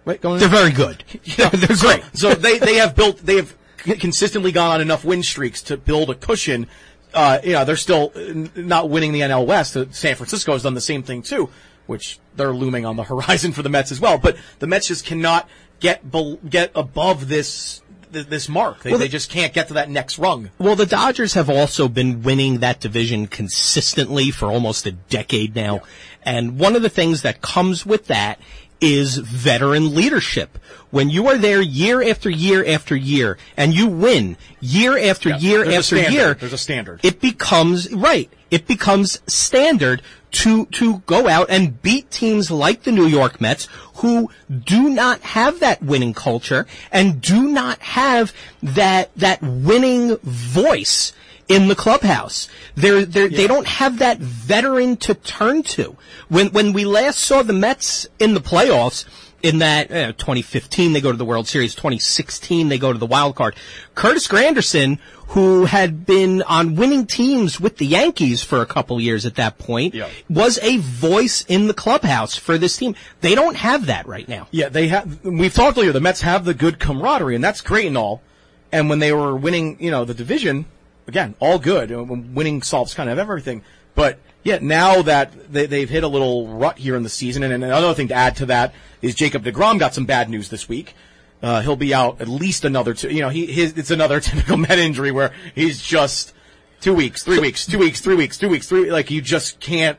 right 0.10 0.20
going 0.20 0.40
They're 0.40 0.50
very 0.50 0.72
good. 0.72 1.04
yeah, 1.24 1.50
They're 1.54 1.76
so, 1.76 1.88
great. 1.88 2.04
So 2.14 2.34
they, 2.34 2.60
they 2.60 2.76
have 2.76 2.96
built 2.96 3.18
they 3.18 3.38
have 3.38 3.56
consistently 3.78 4.52
gone 4.52 4.72
on 4.72 4.82
enough 4.82 5.06
win 5.06 5.24
streaks 5.24 5.62
to 5.64 5.78
build 5.78 6.10
a 6.10 6.16
cushion. 6.16 6.68
Uh, 7.14 7.40
you 7.44 7.54
know, 7.54 7.66
they're 7.66 7.76
still 7.76 8.12
not 8.56 8.90
winning 8.90 9.14
the 9.14 9.22
NL 9.22 9.46
West. 9.46 9.76
Uh, 9.76 9.86
San 9.92 10.16
Francisco 10.16 10.54
has 10.54 10.64
done 10.64 10.74
the 10.74 10.82
same 10.82 11.02
thing 11.02 11.22
too, 11.22 11.50
which 11.88 12.20
they're 12.36 12.54
looming 12.54 12.86
on 12.86 12.98
the 12.98 13.04
horizon 13.14 13.52
for 13.52 13.62
the 13.62 13.70
Mets 13.70 13.92
as 13.92 14.00
well. 14.00 14.18
But 14.18 14.38
the 14.60 14.68
Mets 14.68 14.88
just 14.88 15.06
cannot 15.06 15.48
get 15.80 16.10
bel 16.10 16.36
get 16.38 16.72
above 16.76 17.30
this 17.30 17.82
th- 18.12 18.28
this 18.28 18.50
mark. 18.50 18.84
They, 18.84 18.92
Well, 18.92 19.00
they 19.00 19.08
just 19.08 19.30
can't 19.30 19.54
get 19.54 19.68
to 19.70 19.74
that 19.76 19.90
next 19.90 20.20
rung. 20.20 20.50
Well, 20.58 20.76
the 20.76 20.86
Dodgers 20.86 21.34
have 21.34 21.50
also 21.50 21.88
been 21.88 22.22
winning 22.22 22.60
that 22.60 22.80
division 22.80 23.28
consistently 23.28 24.32
for 24.32 24.48
almost 24.48 24.86
a 24.86 24.92
decade 24.92 25.56
now. 25.56 25.82
And 26.24 26.60
one 26.60 26.76
of 26.76 26.82
the 26.82 26.90
things 26.90 27.22
that 27.22 27.42
comes 27.42 27.86
with 27.86 28.08
that 28.08 28.40
is 28.82 29.18
veteran 29.18 29.94
leadership. 29.94 30.58
When 30.92 31.10
you 31.10 31.28
are 31.28 31.38
there 31.38 31.62
year 31.62 32.02
after 32.02 32.30
year 32.30 32.66
after 32.66 32.96
year 32.96 33.38
and 33.56 33.74
you 33.74 33.88
win 33.88 34.38
year 34.60 34.98
after 34.98 35.30
year 35.30 35.64
there's 35.64 35.92
a 35.92 36.00
after 36.02 36.12
year, 36.12 36.34
There's 36.34 36.54
a 36.54 36.58
standard. 36.58 37.00
It 37.04 37.22
becomes, 37.22 37.94
right, 37.94 38.32
it 38.50 38.66
becomes 38.66 39.22
standard 39.28 40.02
to, 40.32 40.66
to 40.68 41.00
go 41.00 41.28
out 41.28 41.50
and 41.50 41.82
beat 41.82 42.10
teams 42.10 42.50
like 42.50 42.84
the 42.84 42.92
New 42.92 43.06
York 43.06 43.40
Mets 43.40 43.68
who 43.96 44.32
do 44.50 44.90
not 44.90 45.22
have 45.22 45.60
that 45.60 45.84
winning 45.84 46.14
culture 46.14 46.66
and 46.92 47.22
do 47.22 47.50
not 47.50 47.80
have 47.80 48.34
that, 48.64 49.12
that 49.16 49.42
winning 49.44 50.18
voice 50.18 51.14
in 51.50 51.68
the 51.68 51.76
clubhouse. 51.76 52.48
They're, 52.76 53.04
they're, 53.06 53.28
They 53.28 53.48
don't 53.48 53.68
have 53.68 54.00
that 54.00 54.20
veteran 54.20 54.96
to 54.98 55.14
turn 55.16 55.64
to. 55.64 55.98
When, 56.30 56.50
when 56.52 56.72
we 56.74 56.86
last 56.86 57.20
saw 57.20 57.44
the 57.44 57.54
Mets 57.54 58.08
in 58.20 58.34
the 58.36 58.40
playoffs, 58.42 59.06
in 59.42 59.60
that 59.60 59.90
uh, 59.90 60.12
2015 60.14 60.92
they 60.92 61.00
go 61.00 61.12
to 61.14 61.18
the 61.18 61.24
World 61.26 61.48
Series, 61.48 61.74
2016 61.74 62.68
they 62.68 62.78
go 62.78 62.92
to 62.94 63.00
the 63.00 63.06
wild 63.06 63.36
card. 63.36 63.56
Curtis 63.96 64.28
Granderson, 64.28 65.00
who 65.30 65.64
had 65.66 66.06
been 66.06 66.42
on 66.44 66.76
winning 66.76 67.06
teams 67.06 67.58
with 67.60 67.78
the 67.78 67.86
Yankees 67.86 68.44
for 68.44 68.62
a 68.62 68.66
couple 68.66 69.00
years 69.00 69.26
at 69.26 69.36
that 69.36 69.58
point, 69.58 69.94
Yeah. 69.96 70.10
was 70.30 70.60
a 70.62 70.78
voice 70.78 71.46
in 71.48 71.68
the 71.68 71.74
clubhouse 71.74 72.36
for 72.36 72.58
this 72.58 72.76
team. 72.76 72.96
They 73.22 73.34
don't 73.34 73.56
have 73.56 73.86
that 73.86 74.08
right 74.08 74.28
now. 74.28 74.48
Yeah, 74.52 74.68
they 74.70 74.90
have. 74.90 75.24
We've 75.24 75.54
talked 75.54 75.78
earlier. 75.78 75.94
The 75.94 76.02
Mets 76.02 76.20
have 76.22 76.44
the 76.44 76.54
good 76.54 76.78
camaraderie, 76.78 77.36
and 77.36 77.44
that's 77.44 77.62
great 77.62 77.88
and 77.88 77.98
all. 77.98 78.22
And 78.74 78.90
when 78.90 79.00
they 79.00 79.14
were 79.14 79.36
winning, 79.38 79.78
you 79.80 79.90
know, 79.90 80.04
the 80.04 80.14
division, 80.14 80.66
again, 81.10 81.36
all 81.40 81.60
good. 81.60 81.92
Winning 81.92 82.62
solves 82.62 82.94
kind 82.94 83.10
of 83.10 83.20
everything. 83.20 83.64
But 83.96 84.20
yeah, 84.44 84.60
now 84.62 85.02
that 85.02 85.52
they, 85.52 85.66
they've 85.66 85.90
hit 85.90 86.04
a 86.04 86.08
little 86.08 86.48
rut 86.48 86.78
here 86.78 86.96
in 86.96 87.04
the 87.04 87.10
season, 87.10 87.44
and, 87.44 87.54
another 87.64 87.94
thing 87.94 88.08
to 88.08 88.14
add 88.14 88.38
to 88.38 88.46
that 88.46 88.74
is 89.02 89.16
Jacob 89.16 89.44
deGrom 89.44 89.80
got 89.80 89.94
some 89.94 90.06
bad 90.06 90.30
news 90.30 90.50
this 90.50 90.70
week. 90.70 90.96
Uh, 91.42 91.62
he'll 91.62 91.76
be 91.76 91.94
out 91.94 92.22
at 92.22 92.28
least 92.28 92.64
another 92.64 92.94
two. 92.94 93.10
You 93.10 93.22
know, 93.22 93.30
he 93.30 93.46
his 93.46 93.78
it's 93.78 93.92
another 93.92 94.20
typical 94.22 94.58
Met 94.58 94.80
injury 94.80 95.12
where 95.12 95.34
he's 95.56 95.82
just 95.82 96.34
two 96.80 96.94
weeks, 96.94 97.24
three 97.24 97.40
weeks, 97.40 97.66
two 97.66 97.80
weeks, 97.80 98.00
three 98.00 98.16
weeks, 98.16 98.38
two 98.38 98.50
weeks, 98.50 98.68
three. 98.68 98.92
Like 98.92 99.12
you 99.12 99.22
just 99.22 99.60
can't 99.60 99.98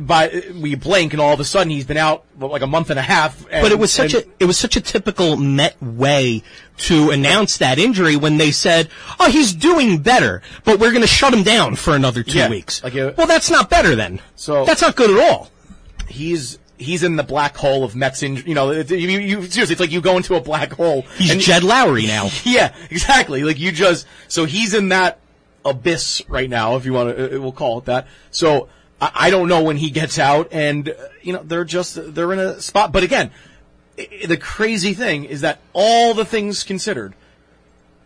by 0.00 0.42
we 0.60 0.74
blink 0.74 1.12
and 1.12 1.22
all 1.22 1.32
of 1.32 1.38
a 1.40 1.44
sudden 1.44 1.70
he's 1.70 1.84
been 1.84 1.96
out 1.96 2.24
like 2.38 2.62
a 2.62 2.66
month 2.66 2.90
and 2.90 2.98
a 2.98 3.02
half. 3.02 3.40
And, 3.50 3.62
But 3.62 3.70
it 3.72 3.78
was 3.78 3.92
such 3.92 4.12
a 4.14 4.24
it 4.40 4.46
was 4.46 4.58
such 4.58 4.76
a 4.76 4.80
typical 4.80 5.36
Met 5.36 5.80
way 5.82 6.42
to 6.78 7.10
announce 7.10 7.58
that 7.58 7.78
injury 7.78 8.16
when 8.16 8.38
they 8.38 8.50
said, 8.50 8.88
"Oh, 9.20 9.30
he's 9.30 9.52
doing 9.52 9.98
better, 9.98 10.42
but 10.64 10.80
we're 10.80 10.90
going 10.90 11.02
to 11.02 11.06
shut 11.06 11.32
him 11.32 11.42
down 11.44 11.76
for 11.76 11.94
another 11.94 12.22
two 12.24 12.38
Yeah, 12.38 12.48
weeks." 12.50 12.82
like 12.82 12.94
a- 12.96 13.14
well, 13.16 13.26
that's 13.28 13.50
not 13.50 13.70
better 13.70 13.94
then. 13.94 14.20
So- 14.34 14.64
that's 14.64 14.82
not 14.82 14.96
good 14.96 15.10
at 15.10 15.30
all. 15.30 15.50
he's 16.08 16.58
he's 16.78 17.04
in 17.04 17.14
the 17.14 17.22
black 17.22 17.56
hole 17.56 17.84
of 17.84 17.94
Mets 17.94 18.24
injury. 18.24 18.48
You 18.48 18.56
know, 18.56 18.70
it, 18.72 18.90
you, 18.90 18.96
you 19.20 19.42
seriously, 19.44 19.72
it's 19.74 19.80
like 19.80 19.92
you 19.92 20.00
go 20.00 20.16
into 20.16 20.34
a 20.34 20.40
black 20.40 20.72
hole. 20.72 21.02
He's 21.16 21.30
and- 21.30 21.40
Jed 21.40 21.62
Lowrie 21.62 22.08
now. 22.08 22.28
Yeah, 22.44 22.74
exactly. 22.90 23.44
Like 23.44 23.60
you 23.60 23.70
just 23.70 24.06
so 24.26 24.44
he's 24.44 24.74
in 24.74 24.88
that 24.88 25.20
abyss 25.64 26.22
right 26.28 26.50
now, 26.50 26.74
if 26.74 26.84
you 26.84 26.92
want 26.92 27.16
to, 27.16 27.36
uh, 27.36 27.40
we'll 27.40 27.52
call 27.52 27.78
it 27.78 27.84
that. 27.84 28.08
So 28.32 28.68
I, 29.02 29.30
don't 29.30 29.48
know 29.48 29.62
when 29.62 29.76
he 29.76 29.90
gets 29.90 30.18
out, 30.18 30.48
and 30.52 30.88
uh, 30.88 30.94
you 31.22 31.32
know 31.32 31.42
they're 31.42 31.64
just 31.64 32.14
they're 32.14 32.32
in 32.32 32.38
a 32.38 32.60
spot. 32.60 32.92
But 32.92 33.02
again, 33.02 33.30
the 33.96 34.36
crazy 34.36 34.94
thing 34.94 35.24
is 35.24 35.40
that 35.40 35.60
all 35.72 36.14
the 36.14 36.24
things 36.24 36.62
considered, 36.62 37.14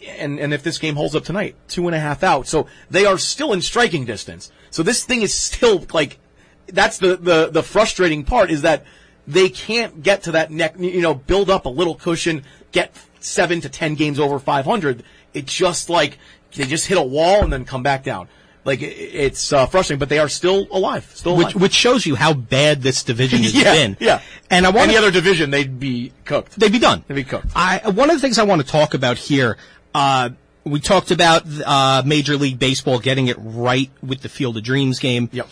and 0.06 0.38
and 0.38 0.54
if 0.54 0.62
this 0.62 0.78
game 0.78 0.96
holds 0.96 1.14
up 1.14 1.24
tonight, 1.24 1.54
two 1.68 1.86
and 1.86 1.94
a 1.94 2.00
half 2.00 2.22
out, 2.22 2.46
so 2.46 2.66
they 2.90 3.04
are 3.04 3.18
still 3.18 3.52
in 3.52 3.60
striking 3.60 4.04
distance. 4.06 4.50
So 4.70 4.82
this 4.82 5.04
thing 5.04 5.22
is 5.22 5.34
still 5.34 5.84
like 5.92 6.18
that's 6.66 6.98
the 6.98 7.16
the 7.16 7.50
the 7.50 7.62
frustrating 7.62 8.24
part 8.24 8.50
is 8.50 8.62
that 8.62 8.84
they 9.26 9.48
can't 9.48 10.02
get 10.02 10.22
to 10.24 10.32
that 10.32 10.50
neck, 10.50 10.76
you 10.78 11.02
know, 11.02 11.14
build 11.14 11.50
up 11.50 11.66
a 11.66 11.70
little 11.70 11.94
cushion, 11.94 12.44
get 12.72 12.96
seven 13.20 13.60
to 13.60 13.68
ten 13.68 13.94
games 13.94 14.18
over 14.18 14.38
500. 14.38 15.02
It's 15.34 15.52
just 15.52 15.90
like 15.90 16.18
they 16.54 16.64
just 16.64 16.86
hit 16.86 16.96
a 16.96 17.02
wall 17.02 17.42
and 17.42 17.52
then 17.52 17.64
come 17.64 17.82
back 17.82 18.04
down. 18.04 18.28
Like 18.66 18.82
it's 18.82 19.52
uh, 19.52 19.66
frustrating, 19.66 20.00
but 20.00 20.08
they 20.08 20.18
are 20.18 20.28
still 20.28 20.66
alive, 20.72 21.08
still 21.14 21.36
Which, 21.36 21.54
alive. 21.54 21.62
which 21.62 21.72
shows 21.72 22.04
you 22.04 22.16
how 22.16 22.34
bad 22.34 22.82
this 22.82 23.04
division 23.04 23.44
has 23.44 23.54
yeah, 23.54 23.72
been. 23.72 23.96
yeah. 24.00 24.20
And 24.50 24.66
I 24.66 24.70
want 24.70 24.88
any 24.88 24.98
other 24.98 25.12
division, 25.12 25.50
they'd 25.50 25.78
be 25.78 26.12
cooked. 26.24 26.58
They'd 26.58 26.72
be 26.72 26.80
done. 26.80 27.04
They'd 27.06 27.14
be 27.14 27.22
cooked. 27.24 27.46
I, 27.54 27.88
one 27.90 28.10
of 28.10 28.16
the 28.16 28.20
things 28.20 28.40
I 28.40 28.42
want 28.42 28.60
to 28.60 28.66
talk 28.66 28.94
about 28.94 29.18
here, 29.18 29.56
uh, 29.94 30.30
we 30.64 30.80
talked 30.80 31.12
about 31.12 31.44
uh, 31.64 32.02
Major 32.04 32.36
League 32.36 32.58
Baseball 32.58 32.98
getting 32.98 33.28
it 33.28 33.36
right 33.38 33.90
with 34.02 34.22
the 34.22 34.28
Field 34.28 34.56
of 34.56 34.64
Dreams 34.64 34.98
game. 34.98 35.30
Yep. 35.32 35.48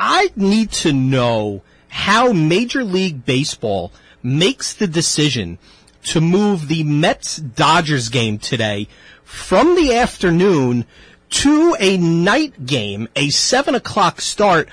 I 0.00 0.32
need 0.34 0.72
to 0.72 0.92
know 0.94 1.62
how 1.88 2.32
Major 2.32 2.82
League 2.82 3.26
Baseball 3.26 3.92
makes 4.22 4.72
the 4.72 4.86
decision 4.86 5.58
to 6.04 6.20
move 6.22 6.68
the 6.68 6.82
Mets 6.82 7.36
Dodgers 7.36 8.08
game 8.08 8.38
today 8.38 8.88
from 9.22 9.76
the 9.76 9.94
afternoon 9.94 10.86
to 11.34 11.76
a 11.80 11.96
night 11.96 12.66
game, 12.66 13.08
a 13.16 13.30
seven 13.30 13.74
o'clock 13.74 14.20
start, 14.20 14.68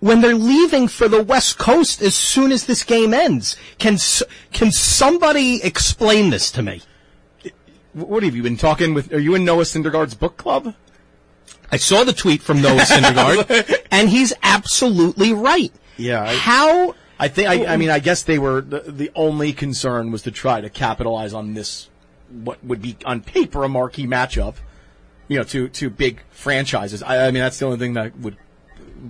when 0.00 0.20
they're 0.20 0.34
leaving 0.34 0.88
for 0.88 1.08
the 1.08 1.22
West 1.22 1.58
Coast 1.58 2.02
as 2.02 2.14
soon 2.14 2.52
as 2.52 2.66
this 2.66 2.82
game 2.84 3.14
ends. 3.14 3.56
Can 3.78 3.96
can 4.52 4.70
somebody 4.72 5.62
explain 5.62 6.30
this 6.30 6.50
to 6.52 6.62
me? 6.62 6.82
What 7.94 8.22
have 8.22 8.34
you 8.36 8.42
been 8.42 8.56
talking 8.56 8.94
with? 8.94 9.12
Are 9.12 9.18
you 9.18 9.34
in 9.34 9.44
Noah 9.44 9.64
Syndergaard's 9.64 10.14
book 10.14 10.36
club? 10.36 10.74
I 11.70 11.76
saw 11.78 12.04
the 12.04 12.12
tweet 12.12 12.42
from 12.42 12.60
Noah 12.60 12.80
Syndergaard, 12.80 13.86
and 13.90 14.08
he's 14.08 14.32
absolutely 14.42 15.32
right. 15.32 15.72
Yeah, 15.96 16.22
I- 16.22 16.34
how 16.36 16.94
I 17.18 17.28
think. 17.28 17.48
I, 17.48 17.72
I 17.72 17.76
mean, 17.76 17.90
I 17.90 17.98
guess 18.00 18.22
they 18.22 18.38
were 18.38 18.60
the, 18.60 18.80
the 18.80 19.10
only 19.14 19.52
concern 19.52 20.10
was 20.10 20.22
to 20.22 20.30
try 20.30 20.60
to 20.60 20.68
capitalize 20.68 21.32
on 21.32 21.54
this, 21.54 21.88
what 22.30 22.62
would 22.64 22.82
be 22.82 22.96
on 23.06 23.22
paper 23.22 23.64
a 23.64 23.68
marquee 23.68 24.06
matchup. 24.06 24.56
You 25.28 25.38
know, 25.38 25.44
two 25.44 25.68
two 25.68 25.90
big 25.90 26.22
franchises. 26.30 27.02
I, 27.02 27.26
I 27.26 27.30
mean, 27.30 27.42
that's 27.42 27.58
the 27.58 27.66
only 27.66 27.78
thing 27.78 27.94
that 27.94 28.16
would 28.18 28.36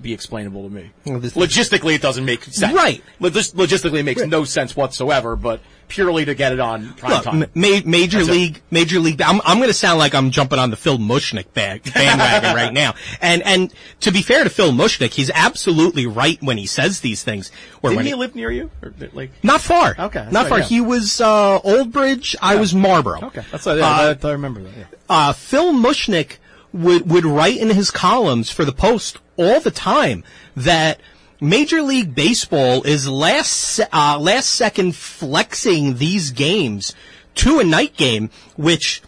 be 0.00 0.12
explainable 0.12 0.64
to 0.68 0.70
me. 0.74 0.90
Well, 1.04 1.20
Logistically, 1.20 1.94
it 1.94 2.02
doesn't 2.02 2.24
make 2.24 2.44
sense. 2.44 2.72
Right. 2.74 3.02
Logis- 3.20 3.54
logistically, 3.54 3.98
it 4.00 4.04
makes 4.04 4.22
no 4.24 4.44
sense 4.44 4.74
whatsoever. 4.76 5.36
But 5.36 5.60
purely 5.88 6.24
to 6.24 6.34
get 6.34 6.52
it 6.52 6.60
on 6.60 6.94
prime 6.94 7.12
Look, 7.12 7.24
time. 7.24 7.38
ma- 7.40 7.46
ma- 7.54 7.80
major 7.84 8.18
That's 8.18 8.28
it. 8.30 8.32
league, 8.32 8.62
major 8.70 8.98
league. 8.98 9.20
I'm, 9.20 9.40
I'm 9.44 9.58
going 9.58 9.68
to 9.68 9.74
sound 9.74 9.98
like 9.98 10.14
I'm 10.14 10.30
jumping 10.30 10.58
on 10.58 10.70
the 10.70 10.76
Phil 10.76 10.96
Mushnick 10.96 11.52
bag, 11.52 11.92
bandwagon 11.92 12.54
right 12.56 12.72
now. 12.72 12.94
And 13.20 13.42
and 13.42 13.72
to 14.00 14.10
be 14.10 14.22
fair 14.22 14.44
to 14.44 14.50
Phil 14.50 14.72
Mushnick, 14.72 15.10
he's 15.12 15.30
absolutely 15.34 16.06
right 16.06 16.42
when 16.42 16.56
he 16.56 16.66
says 16.66 17.00
these 17.00 17.22
things. 17.22 17.50
Or 17.82 17.90
Didn't 17.90 18.06
he 18.06 18.14
live 18.14 18.34
near 18.34 18.50
you? 18.50 18.70
Or, 18.82 18.94
like, 19.12 19.30
not 19.42 19.60
far. 19.60 19.94
Okay, 19.98 20.26
not 20.30 20.44
right, 20.44 20.48
far. 20.48 20.58
yeah. 20.60 20.64
He 20.64 20.80
was 20.80 21.20
uh, 21.20 21.58
Old 21.58 21.92
Bridge. 21.92 22.34
I 22.40 22.56
was 22.56 22.74
Marlboro. 22.74 23.24
okay, 23.26 23.42
that's 23.50 23.66
yeah, 23.66 23.72
Uh, 23.72 24.14
I, 24.22 24.26
I 24.28 24.32
remember 24.32 24.62
that. 24.62 24.72
Yeah. 24.76 24.84
uh, 25.10 25.32
Phil 25.34 25.72
Mushnick 25.72 26.36
would 26.72 27.10
would 27.10 27.26
write 27.26 27.58
in 27.58 27.68
his 27.68 27.90
columns 27.90 28.50
for 28.50 28.64
the 28.64 28.72
Post 28.72 29.18
all 29.42 29.60
the 29.60 29.70
time 29.70 30.24
that 30.56 31.00
Major 31.40 31.82
League 31.82 32.14
Baseball 32.14 32.82
is 32.84 33.08
last 33.08 33.80
uh, 33.92 34.18
last 34.18 34.50
second 34.50 34.94
flexing 34.94 35.96
these 35.96 36.30
games 36.30 36.94
to 37.36 37.58
a 37.58 37.64
night 37.64 37.96
game, 37.96 38.30
which 38.56 39.02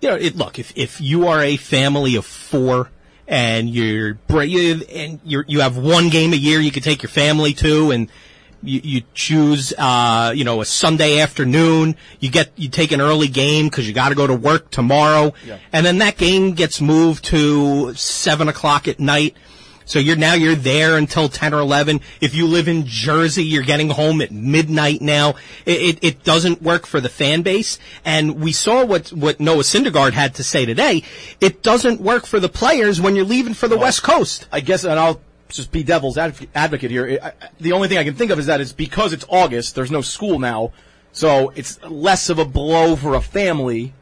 you 0.00 0.08
know, 0.08 0.16
it, 0.16 0.36
look 0.36 0.58
if 0.58 0.76
if 0.76 1.00
you 1.00 1.26
are 1.28 1.42
a 1.42 1.56
family 1.56 2.16
of 2.16 2.24
four. 2.24 2.90
And 3.26 3.70
you're 3.70 4.18
and 4.28 5.18
you're 5.24 5.46
you 5.48 5.60
have 5.60 5.78
one 5.78 6.10
game 6.10 6.34
a 6.34 6.36
year 6.36 6.60
you 6.60 6.70
can 6.70 6.82
take 6.82 7.02
your 7.02 7.08
family 7.08 7.54
to, 7.54 7.90
and 7.90 8.10
you, 8.62 8.80
you 8.82 9.02
choose, 9.14 9.72
uh, 9.78 10.32
you 10.34 10.44
know, 10.44 10.60
a 10.60 10.64
Sunday 10.64 11.20
afternoon. 11.20 11.96
You 12.20 12.30
get, 12.30 12.50
you 12.56 12.68
take 12.68 12.92
an 12.92 13.00
early 13.00 13.28
game 13.28 13.68
because 13.68 13.86
you 13.86 13.94
got 13.94 14.10
to 14.10 14.14
go 14.14 14.26
to 14.26 14.34
work 14.34 14.70
tomorrow, 14.70 15.32
and 15.72 15.86
then 15.86 15.98
that 15.98 16.16
game 16.16 16.52
gets 16.52 16.80
moved 16.80 17.24
to 17.26 17.94
seven 17.94 18.48
o'clock 18.48 18.88
at 18.88 19.00
night. 19.00 19.36
So 19.86 19.98
you're 19.98 20.16
now 20.16 20.34
you're 20.34 20.54
there 20.54 20.96
until 20.96 21.28
ten 21.28 21.52
or 21.52 21.60
eleven. 21.60 22.00
If 22.20 22.34
you 22.34 22.46
live 22.46 22.68
in 22.68 22.86
Jersey, 22.86 23.44
you're 23.44 23.62
getting 23.62 23.90
home 23.90 24.20
at 24.20 24.30
midnight 24.30 25.02
now. 25.02 25.34
It, 25.66 25.80
it, 25.80 25.98
it 26.02 26.24
doesn't 26.24 26.62
work 26.62 26.86
for 26.86 27.00
the 27.00 27.08
fan 27.08 27.42
base, 27.42 27.78
and 28.04 28.40
we 28.40 28.52
saw 28.52 28.84
what 28.84 29.10
what 29.12 29.40
Noah 29.40 29.62
Syndergaard 29.62 30.12
had 30.12 30.34
to 30.36 30.44
say 30.44 30.64
today. 30.64 31.02
It 31.40 31.62
doesn't 31.62 32.00
work 32.00 32.26
for 32.26 32.40
the 32.40 32.48
players 32.48 33.00
when 33.00 33.14
you're 33.14 33.26
leaving 33.26 33.54
for 33.54 33.68
the 33.68 33.76
West 33.76 34.02
Coast. 34.02 34.48
I 34.50 34.60
guess, 34.60 34.84
and 34.84 34.98
I'll 34.98 35.20
just 35.48 35.70
be 35.70 35.82
devil's 35.82 36.16
adv- 36.16 36.48
advocate 36.54 36.90
here. 36.90 37.18
I, 37.22 37.32
the 37.60 37.72
only 37.72 37.88
thing 37.88 37.98
I 37.98 38.04
can 38.04 38.14
think 38.14 38.30
of 38.30 38.38
is 38.38 38.46
that 38.46 38.60
it's 38.60 38.72
because 38.72 39.12
it's 39.12 39.26
August. 39.28 39.74
There's 39.74 39.90
no 39.90 40.00
school 40.00 40.38
now, 40.38 40.72
so 41.12 41.52
it's 41.54 41.82
less 41.82 42.30
of 42.30 42.38
a 42.38 42.44
blow 42.44 42.96
for 42.96 43.14
a 43.14 43.20
family. 43.20 43.92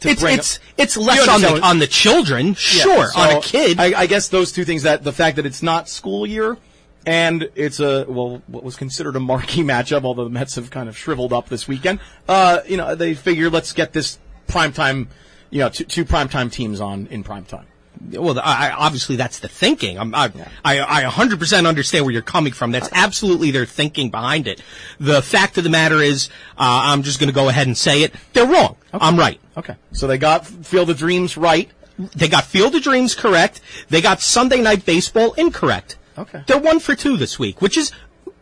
To 0.00 0.08
It's 0.10 0.22
it's 0.22 0.60
it's 0.76 0.96
less 0.96 1.26
on 1.28 1.40
the 1.40 1.60
on 1.62 1.78
the 1.78 1.86
children, 1.86 2.48
Yeah, 2.48 2.54
sure. 2.54 3.06
so 3.08 3.20
on 3.20 3.36
a 3.36 3.40
kid, 3.40 3.80
I, 3.80 4.00
I 4.00 4.06
guess 4.06 4.28
those 4.28 4.52
two 4.52 4.64
things 4.64 4.82
that 4.82 5.04
the 5.04 5.12
fact 5.12 5.36
that 5.36 5.46
it's 5.46 5.62
not 5.62 5.88
school 5.88 6.26
year 6.26 6.58
and 7.06 7.48
it's 7.54 7.80
a 7.80 8.04
well 8.08 8.42
what 8.48 8.64
was 8.64 8.76
considered 8.76 9.16
a 9.16 9.20
marquee 9.20 9.62
matchup, 9.62 10.04
although 10.04 10.24
the 10.24 10.30
Mets 10.30 10.56
have 10.56 10.70
kind 10.70 10.88
of 10.88 10.98
shriveled 10.98 11.32
up 11.32 11.48
this 11.48 11.66
weekend. 11.66 12.00
Uh, 12.28 12.60
you 12.66 12.76
know, 12.76 12.94
they 12.94 13.14
figure 13.14 13.48
let's 13.48 13.72
get 13.72 13.92
this 13.92 14.18
primetime, 14.48 15.06
you 15.50 15.60
know, 15.60 15.68
two, 15.68 15.84
two 15.84 16.04
primetime 16.04 16.50
teams 16.52 16.80
on 16.80 17.06
in 17.06 17.24
primetime. 17.24 17.64
Well, 18.12 18.38
I, 18.38 18.68
I- 18.68 18.72
obviously 18.72 19.16
that's 19.16 19.38
the 19.40 19.48
thinking. 19.48 19.98
I'm, 19.98 20.14
I, 20.14 20.30
I, 20.64 20.80
I 20.80 21.02
100% 21.04 21.66
understand 21.66 22.04
where 22.04 22.12
you're 22.12 22.22
coming 22.22 22.52
from. 22.52 22.70
That's 22.72 22.88
absolutely 22.92 23.50
their 23.50 23.66
thinking 23.66 24.10
behind 24.10 24.46
it. 24.46 24.60
The 25.00 25.22
fact 25.22 25.58
of 25.58 25.64
the 25.64 25.70
matter 25.70 26.00
is, 26.00 26.28
uh, 26.58 26.90
I'm 26.90 27.02
just 27.02 27.18
going 27.20 27.28
to 27.28 27.34
go 27.34 27.48
ahead 27.48 27.66
and 27.66 27.76
say 27.76 28.02
it. 28.02 28.14
They're 28.32 28.46
wrong. 28.46 28.76
I'm 28.92 29.18
right. 29.18 29.40
Okay, 29.56 29.76
so 29.92 30.06
they 30.06 30.18
got 30.18 30.46
Field 30.46 30.90
of 30.90 30.98
Dreams 30.98 31.36
right. 31.36 31.70
They 31.98 32.28
got 32.28 32.44
Field 32.44 32.74
of 32.74 32.82
Dreams 32.82 33.14
correct. 33.14 33.60
They 33.88 34.00
got 34.02 34.20
Sunday 34.20 34.60
Night 34.60 34.84
Baseball 34.84 35.32
incorrect. 35.34 35.96
Okay. 36.18 36.42
They're 36.46 36.58
one 36.58 36.78
for 36.80 36.94
two 36.94 37.16
this 37.16 37.38
week, 37.38 37.60
which 37.62 37.76
is 37.78 37.90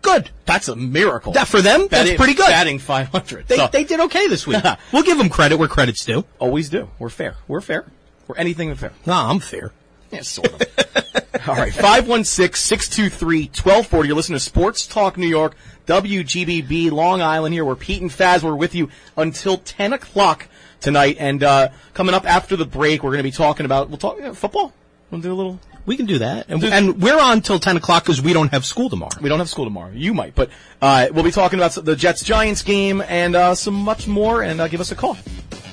good. 0.02 0.30
That's 0.44 0.68
a 0.68 0.76
miracle. 0.76 1.32
That 1.32 1.46
for 1.48 1.60
them, 1.62 1.86
that's 1.88 2.14
pretty 2.14 2.34
good. 2.34 2.46
Batting 2.48 2.78
500. 2.80 3.46
They, 3.48 3.56
So- 3.56 3.68
they 3.72 3.84
did 3.84 4.00
okay 4.00 4.26
this 4.28 4.46
week. 4.46 4.62
we'll 4.92 5.02
give 5.04 5.18
them 5.18 5.28
credit 5.28 5.56
where 5.56 5.68
credit's 5.68 6.04
due. 6.04 6.24
always 6.40 6.68
do. 6.68 6.88
We're 6.98 7.08
fair. 7.10 7.36
We're 7.48 7.60
fair. 7.60 7.86
We're 8.26 8.37
anything 8.37 8.70
but 8.70 8.78
fair. 8.78 8.92
Nah, 9.06 9.30
I'm 9.30 9.40
fair. 9.40 9.72
Yeah, 10.10 10.22
sort 10.22 10.52
of. 10.52 10.62
All 11.48 11.56
right, 11.56 11.72
516-623-1240. 11.72 14.06
You're 14.06 14.16
listening 14.16 14.37
to 14.37 14.44
Sports 14.44 14.87
Talk 14.87 15.18
New 15.18 15.26
York, 15.26 15.54
WGBB 15.87 16.90
Long 16.90 17.20
Island 17.20 17.52
here, 17.52 17.64
where 17.64 17.76
Pete 17.76 18.00
and 18.00 18.10
Faz 18.10 18.42
were 18.42 18.56
with 18.56 18.74
you 18.74 18.88
until 19.16 19.58
10 19.58 19.92
o'clock 19.92 20.48
tonight. 20.80 21.16
And 21.18 21.42
uh, 21.42 21.68
coming 21.92 22.14
up 22.14 22.24
after 22.24 22.56
the 22.56 22.64
break, 22.64 23.02
we're 23.02 23.10
going 23.10 23.18
to 23.18 23.24
be 23.24 23.30
talking 23.32 23.66
about, 23.66 23.88
we'll 23.88 23.98
talk 23.98 24.20
uh, 24.22 24.32
football. 24.32 24.72
We'll 25.10 25.20
do 25.20 25.32
a 25.32 25.34
little, 25.34 25.58
We 25.84 25.96
can 25.96 26.06
do 26.06 26.18
that. 26.18 26.46
And, 26.48 26.62
and 26.64 27.02
we're 27.02 27.20
on 27.20 27.42
till 27.42 27.58
10 27.58 27.76
o'clock 27.76 28.04
because 28.04 28.22
we 28.22 28.32
don't 28.32 28.52
have 28.52 28.64
school 28.64 28.88
tomorrow. 28.88 29.12
we 29.20 29.28
don't 29.28 29.38
have 29.40 29.50
school 29.50 29.64
tomorrow. 29.64 29.90
You 29.92 30.14
might, 30.14 30.34
but 30.34 30.48
uh, 30.80 31.08
we'll 31.12 31.24
be 31.24 31.30
talking 31.30 31.58
about 31.58 31.72
the 31.72 31.96
Jets-Giants 31.96 32.62
game 32.62 33.02
and 33.06 33.37
uh, 33.37 33.54
some 33.54 33.74
much 33.74 34.06
more, 34.06 34.42
and 34.42 34.60
uh, 34.60 34.68
give 34.68 34.80
us 34.80 34.92
a 34.92 34.96
call. 34.96 35.16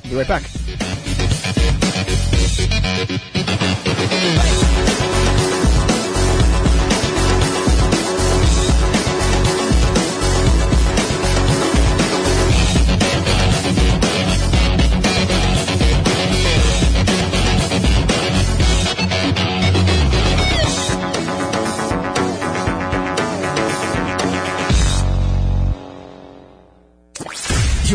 Be 0.03 0.15
right 0.15 0.27
back. 0.27 0.43
You 3.01 3.07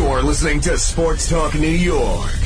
are 0.08 0.22
listening 0.22 0.60
to 0.62 0.76
Sports 0.76 1.30
Talk 1.30 1.54
New 1.54 1.68
York. 1.68 2.45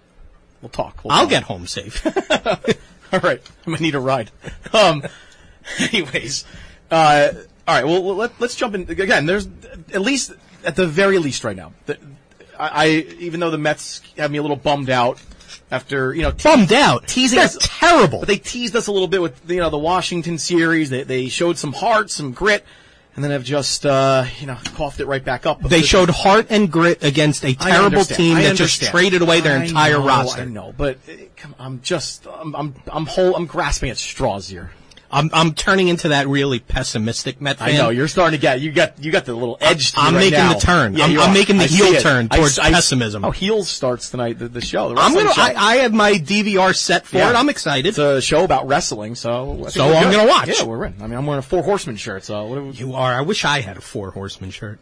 we'll 0.61 0.69
talk. 0.69 1.01
We'll 1.03 1.13
I'll 1.13 1.21
talk. 1.21 1.29
get 1.29 1.43
home 1.43 1.65
safe. 1.67 2.05
All 3.13 3.19
right, 3.19 3.41
I'm 3.65 3.73
gonna 3.73 3.81
need 3.81 3.95
a 3.95 3.99
ride. 3.99 4.31
Um, 4.73 5.03
anyways, 5.79 6.45
uh, 6.91 7.29
all 7.67 7.75
right. 7.75 7.85
Well, 7.85 8.15
let, 8.15 8.39
let's 8.39 8.55
jump 8.55 8.75
in 8.75 8.81
again. 8.81 9.25
There's 9.25 9.47
at 9.93 10.01
least 10.01 10.33
at 10.65 10.75
the 10.75 10.85
very 10.87 11.17
least 11.17 11.43
right 11.43 11.55
now. 11.55 11.73
The, 11.85 11.97
I, 12.59 12.69
I 12.69 12.87
even 13.19 13.39
though 13.39 13.51
the 13.51 13.57
Mets 13.57 14.01
have 14.17 14.31
me 14.31 14.37
a 14.37 14.41
little 14.41 14.57
bummed 14.57 14.89
out 14.89 15.21
after 15.71 16.13
you 16.13 16.21
know 16.21 16.31
te- 16.31 16.43
Bummed 16.43 16.73
out. 16.73 17.07
teasing 17.07 17.37
They're 17.37 17.45
us 17.45 17.57
terrible. 17.59 18.19
but 18.19 18.27
they 18.27 18.37
teased 18.37 18.75
us 18.75 18.87
a 18.87 18.91
little 18.91 19.07
bit 19.07 19.21
with 19.21 19.49
you 19.49 19.59
know 19.59 19.69
the 19.69 19.77
Washington 19.77 20.37
series. 20.37 20.89
They 20.89 21.03
they 21.03 21.27
showed 21.29 21.57
some 21.57 21.73
heart, 21.73 22.11
some 22.11 22.33
grit, 22.33 22.65
and 23.15 23.23
then 23.23 23.31
have 23.31 23.43
just 23.43 23.85
uh, 23.85 24.25
you 24.39 24.47
know 24.47 24.57
coughed 24.75 24.99
it 24.99 25.05
right 25.05 25.23
back 25.23 25.45
up. 25.45 25.61
They 25.61 25.81
showed 25.81 26.09
heart 26.09 26.47
and 26.49 26.71
grit 26.71 27.03
against 27.03 27.45
a 27.45 27.53
terrible 27.55 28.03
team 28.03 28.35
that 28.35 28.55
just 28.55 28.83
traded 28.83 29.21
away 29.21 29.39
their 29.41 29.59
I 29.59 29.63
entire 29.65 29.99
know, 29.99 30.07
roster. 30.07 30.41
I 30.41 30.45
know, 30.45 30.73
but 30.75 30.97
uh, 31.07 31.13
come, 31.37 31.55
I'm 31.57 31.81
just 31.81 32.27
I'm 32.27 32.55
I'm 32.55 32.75
I'm 32.91 33.05
whole 33.05 33.35
I'm 33.35 33.45
grasping 33.45 33.89
at 33.89 33.97
straws 33.97 34.49
here. 34.49 34.71
I'm 35.11 35.29
I'm 35.33 35.53
turning 35.53 35.89
into 35.89 36.07
that 36.09 36.27
really 36.27 36.59
pessimistic 36.59 37.41
Met 37.41 37.57
fan. 37.57 37.69
I 37.69 37.77
know 37.77 37.89
you're 37.89 38.07
starting 38.07 38.39
to 38.39 38.41
get 38.41 38.61
you 38.61 38.71
got 38.71 39.03
you 39.03 39.11
got 39.11 39.25
the 39.25 39.33
little 39.33 39.57
edge. 39.59 39.93
I'm 39.97 40.13
right 40.15 40.19
making 40.21 40.39
now. 40.39 40.53
the 40.53 40.59
turn. 40.59 40.93
Yeah, 40.95 41.05
I'm- 41.05 41.19
I'm 41.19 41.33
making 41.33 41.57
the 41.57 41.65
I 41.65 41.67
heel 41.67 42.01
turn 42.01 42.29
towards 42.29 42.57
I- 42.57 42.71
pessimism. 42.71 43.25
Oh, 43.25 43.31
heels 43.31 43.67
starts 43.69 44.09
tonight. 44.09 44.39
The, 44.39 44.47
the 44.47 44.61
show. 44.61 44.89
The 44.93 45.01
I'm 45.01 45.13
gonna. 45.13 45.33
show. 45.33 45.41
I, 45.41 45.53
I 45.55 45.75
have 45.77 45.93
my 45.93 46.13
DVR 46.13 46.73
set 46.75 47.05
for 47.05 47.17
Yeah. 47.17 47.29
it. 47.31 47.35
I'm 47.35 47.49
excited. 47.49 47.87
It's 47.89 47.97
a 47.97 48.21
show 48.21 48.43
about 48.43 48.67
wrestling, 48.67 49.15
so 49.15 49.67
so 49.69 49.85
I'm 49.93 50.05
good. 50.11 50.15
gonna 50.17 50.29
watch. 50.29 50.47
Yeah, 50.59 50.65
we're 50.65 50.85
in. 50.85 50.95
I 51.01 51.07
mean, 51.07 51.17
I'm 51.17 51.25
wearing 51.25 51.39
a 51.39 51.43
Four 51.43 51.63
Horsemen 51.63 51.97
shirt, 51.97 52.23
so 52.23 52.45
what 52.45 52.55
do 52.55 52.63
we, 52.65 52.71
you 52.71 52.93
are. 52.95 53.13
I 53.13 53.21
wish 53.21 53.43
I 53.45 53.59
had 53.61 53.77
a 53.77 53.81
Four 53.81 54.11
Horseman 54.11 54.51
shirt. 54.51 54.79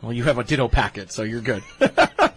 well, 0.00 0.12
you 0.12 0.24
have 0.24 0.38
a 0.38 0.44
Ditto 0.44 0.68
packet, 0.68 1.10
so 1.12 1.22
you're 1.24 1.40
good. 1.40 1.62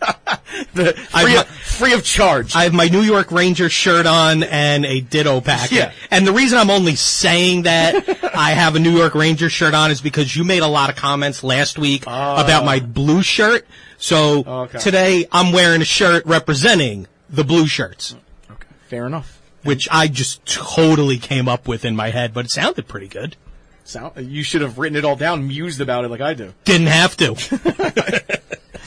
the, 0.73 0.93
free, 0.93 1.37
of, 1.37 1.47
free 1.47 1.93
of 1.93 2.03
charge. 2.03 2.55
I 2.55 2.63
have 2.63 2.73
my 2.73 2.87
New 2.87 3.01
York 3.01 3.31
Rangers 3.31 3.71
shirt 3.71 4.05
on 4.05 4.43
and 4.43 4.85
a 4.85 5.01
Ditto 5.01 5.41
packet. 5.41 5.71
Yeah. 5.71 5.91
And 6.09 6.25
the 6.25 6.33
reason 6.33 6.57
I'm 6.57 6.69
only 6.69 6.95
saying 6.95 7.63
that 7.63 8.33
I 8.35 8.51
have 8.51 8.75
a 8.75 8.79
New 8.79 8.95
York 8.95 9.15
Rangers 9.15 9.51
shirt 9.51 9.73
on 9.73 9.91
is 9.91 10.01
because 10.01 10.35
you 10.35 10.43
made 10.43 10.61
a 10.61 10.67
lot 10.67 10.89
of 10.89 10.95
comments 10.95 11.43
last 11.43 11.77
week 11.77 12.03
ah. 12.07 12.43
about 12.43 12.65
my 12.65 12.79
blue 12.79 13.21
shirt. 13.21 13.65
So. 13.97 14.43
Okay. 14.45 14.79
today 14.79 15.27
I'm 15.31 15.53
wearing 15.53 15.81
a 15.81 15.85
shirt 15.85 16.25
representing 16.25 17.07
the 17.31 17.43
blue 17.43 17.65
shirts, 17.65 18.15
okay, 18.51 18.67
fair 18.87 19.07
enough. 19.07 19.41
which 19.63 19.87
I 19.89 20.07
just 20.07 20.45
totally 20.45 21.17
came 21.17 21.47
up 21.47 21.67
with 21.67 21.85
in 21.85 21.95
my 21.95 22.09
head, 22.09 22.33
but 22.33 22.45
it 22.45 22.51
sounded 22.51 22.87
pretty 22.87 23.07
good. 23.07 23.37
Sound, 23.83 24.13
you 24.17 24.43
should 24.43 24.61
have 24.61 24.77
written 24.77 24.97
it 24.97 25.05
all 25.05 25.15
down, 25.15 25.47
mused 25.47 25.81
about 25.81 26.05
it 26.05 26.09
like 26.09 26.21
I 26.21 26.33
do. 26.33 26.53
Didn't 26.65 26.87
have 26.87 27.17
to. 27.17 28.39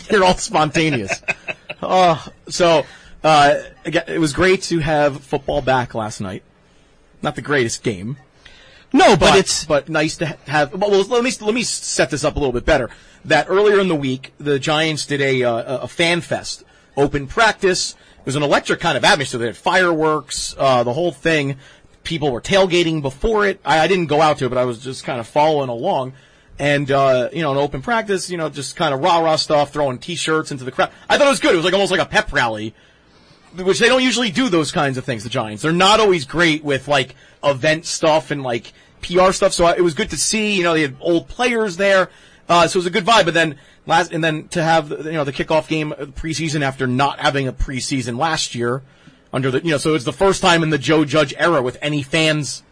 You're 0.10 0.24
all 0.24 0.36
spontaneous. 0.36 1.22
Oh, 1.88 2.26
so 2.48 2.84
uh, 3.22 3.54
again, 3.84 4.04
it 4.06 4.18
was 4.18 4.32
great 4.32 4.62
to 4.64 4.78
have 4.80 5.22
football 5.22 5.62
back 5.62 5.94
last 5.94 6.20
night. 6.20 6.42
Not 7.22 7.36
the 7.36 7.42
greatest 7.42 7.82
game, 7.82 8.18
No, 8.92 9.16
but, 9.16 9.20
but 9.20 9.38
it's 9.38 9.64
but 9.64 9.88
nice 9.88 10.16
to 10.18 10.26
ha- 10.26 10.36
have. 10.46 10.74
Well, 10.74 10.90
well, 10.90 11.04
let 11.04 11.24
me 11.24 11.32
let 11.40 11.54
me 11.54 11.62
set 11.62 12.10
this 12.10 12.22
up 12.22 12.36
a 12.36 12.38
little 12.38 12.52
bit 12.52 12.66
better. 12.66 12.90
That 13.24 13.46
earlier 13.48 13.80
in 13.80 13.88
the 13.88 13.94
week, 13.94 14.34
the 14.38 14.58
Giants 14.58 15.06
did 15.06 15.22
a 15.22 15.42
uh, 15.42 15.78
a 15.84 15.88
fan 15.88 16.20
fest, 16.20 16.64
open 16.96 17.26
practice. 17.26 17.94
It 18.18 18.26
was 18.26 18.36
an 18.36 18.42
electric 18.42 18.80
kind 18.80 18.96
of 18.96 19.04
atmosphere. 19.04 19.40
They 19.40 19.46
had 19.46 19.56
fireworks, 19.56 20.54
uh, 20.58 20.82
the 20.82 20.92
whole 20.92 21.12
thing. 21.12 21.56
People 22.04 22.30
were 22.30 22.40
tailgating 22.42 23.00
before 23.00 23.46
it. 23.46 23.60
I, 23.64 23.80
I 23.80 23.86
didn't 23.88 24.06
go 24.06 24.20
out 24.20 24.38
to 24.38 24.46
it, 24.46 24.48
but 24.50 24.58
I 24.58 24.64
was 24.66 24.78
just 24.78 25.04
kind 25.04 25.18
of 25.20 25.26
following 25.26 25.70
along. 25.70 26.12
And 26.58 26.90
uh, 26.90 27.30
you 27.32 27.42
know, 27.42 27.50
an 27.50 27.58
open 27.58 27.82
practice, 27.82 28.30
you 28.30 28.36
know, 28.36 28.48
just 28.48 28.76
kind 28.76 28.94
of 28.94 29.00
rah 29.00 29.18
rah 29.18 29.36
stuff, 29.36 29.72
throwing 29.72 29.98
T-shirts 29.98 30.52
into 30.52 30.62
the 30.64 30.70
crowd. 30.70 30.90
I 31.08 31.18
thought 31.18 31.26
it 31.26 31.30
was 31.30 31.40
good. 31.40 31.52
It 31.52 31.56
was 31.56 31.64
like 31.64 31.74
almost 31.74 31.90
like 31.90 32.00
a 32.00 32.06
pep 32.06 32.32
rally 32.32 32.74
which 33.62 33.78
they 33.78 33.88
don't 33.88 34.02
usually 34.02 34.30
do 34.30 34.48
those 34.48 34.72
kinds 34.72 34.98
of 34.98 35.04
things. 35.04 35.22
The 35.22 35.30
Giants, 35.30 35.62
they're 35.62 35.72
not 35.72 36.00
always 36.00 36.24
great 36.24 36.64
with 36.64 36.88
like 36.88 37.14
event 37.42 37.86
stuff 37.86 38.30
and 38.30 38.42
like 38.42 38.72
PR 39.02 39.32
stuff. 39.32 39.52
So 39.52 39.68
it 39.68 39.80
was 39.80 39.94
good 39.94 40.10
to 40.10 40.16
see. 40.16 40.56
You 40.56 40.64
know, 40.64 40.74
they 40.74 40.82
had 40.82 40.96
old 41.00 41.28
players 41.28 41.76
there, 41.76 42.10
uh, 42.48 42.66
so 42.66 42.76
it 42.76 42.80
was 42.80 42.86
a 42.86 42.90
good 42.90 43.04
vibe. 43.04 43.26
But 43.26 43.34
then 43.34 43.58
last, 43.86 44.12
and 44.12 44.24
then 44.24 44.48
to 44.48 44.62
have 44.62 44.90
you 44.90 45.12
know 45.12 45.24
the 45.24 45.32
kickoff 45.32 45.68
game 45.68 45.92
uh, 45.92 46.06
preseason 46.06 46.62
after 46.62 46.86
not 46.86 47.20
having 47.20 47.46
a 47.46 47.52
preseason 47.52 48.18
last 48.18 48.54
year 48.54 48.82
under 49.32 49.50
the 49.50 49.60
you 49.62 49.70
know, 49.70 49.78
so 49.78 49.94
it's 49.94 50.04
the 50.04 50.12
first 50.12 50.42
time 50.42 50.62
in 50.62 50.70
the 50.70 50.78
Joe 50.78 51.04
Judge 51.04 51.34
era 51.36 51.62
with 51.62 51.78
any 51.80 52.02
fans 52.02 52.62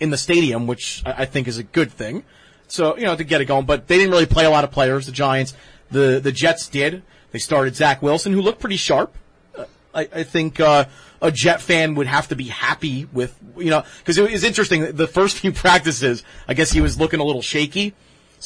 in 0.00 0.10
the 0.10 0.18
stadium, 0.18 0.66
which 0.66 1.02
I 1.06 1.24
think 1.24 1.48
is 1.48 1.58
a 1.58 1.62
good 1.62 1.90
thing. 1.90 2.24
So 2.68 2.96
you 2.96 3.04
know 3.04 3.16
to 3.16 3.24
get 3.24 3.40
it 3.40 3.44
going, 3.46 3.66
but 3.66 3.86
they 3.88 3.96
didn't 3.98 4.10
really 4.10 4.26
play 4.26 4.44
a 4.44 4.50
lot 4.50 4.64
of 4.64 4.70
players. 4.70 5.06
The 5.06 5.12
Giants, 5.12 5.54
the 5.90 6.20
the 6.22 6.32
Jets 6.32 6.68
did. 6.68 7.02
They 7.32 7.38
started 7.38 7.76
Zach 7.76 8.02
Wilson, 8.02 8.32
who 8.32 8.40
looked 8.40 8.60
pretty 8.60 8.76
sharp. 8.76 9.14
Uh, 9.56 9.64
I, 9.94 10.08
I 10.14 10.22
think 10.22 10.58
uh, 10.60 10.86
a 11.20 11.30
Jet 11.30 11.60
fan 11.60 11.94
would 11.96 12.06
have 12.06 12.28
to 12.28 12.36
be 12.36 12.44
happy 12.48 13.06
with 13.12 13.38
you 13.56 13.70
know 13.70 13.84
because 13.98 14.18
it 14.18 14.30
was 14.30 14.42
interesting. 14.44 14.96
The 14.96 15.06
first 15.06 15.38
few 15.40 15.52
practices, 15.52 16.24
I 16.48 16.54
guess 16.54 16.72
he 16.72 16.80
was 16.80 16.98
looking 16.98 17.20
a 17.20 17.24
little 17.24 17.42
shaky. 17.42 17.94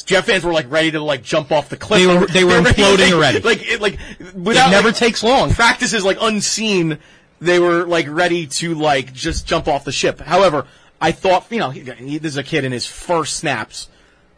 Jet 0.05 0.21
fans 0.25 0.43
were 0.45 0.53
like 0.53 0.69
ready 0.71 0.91
to 0.91 1.01
like 1.01 1.21
jump 1.23 1.51
off 1.51 1.69
the 1.69 1.77
cliff. 1.77 1.99
They 2.01 2.07
were- 2.07 2.27
they 2.27 2.43
were 2.43 2.61
imploding 2.61 3.11
already. 3.11 3.39
Like 3.41 3.61
it, 3.69 3.81
like 3.81 3.99
without 4.33 4.69
it 4.69 4.71
never 4.71 4.87
like, 4.89 4.95
takes 4.97 5.21
long. 5.23 5.51
practices 5.51 6.05
like 6.05 6.17
unseen, 6.21 6.97
they 7.41 7.59
were 7.59 7.85
like 7.85 8.05
ready 8.07 8.47
to 8.47 8.73
like 8.75 9.13
just 9.13 9.45
jump 9.47 9.67
off 9.67 9.83
the 9.83 9.91
ship. 9.91 10.19
However, 10.21 10.65
I 11.01 11.11
thought 11.11 11.47
you 11.51 11.59
know 11.59 11.71
he, 11.71 11.81
he, 11.81 12.17
this 12.19 12.33
is 12.33 12.37
a 12.37 12.43
kid 12.43 12.63
in 12.63 12.71
his 12.71 12.85
first 12.85 13.37
snaps. 13.37 13.89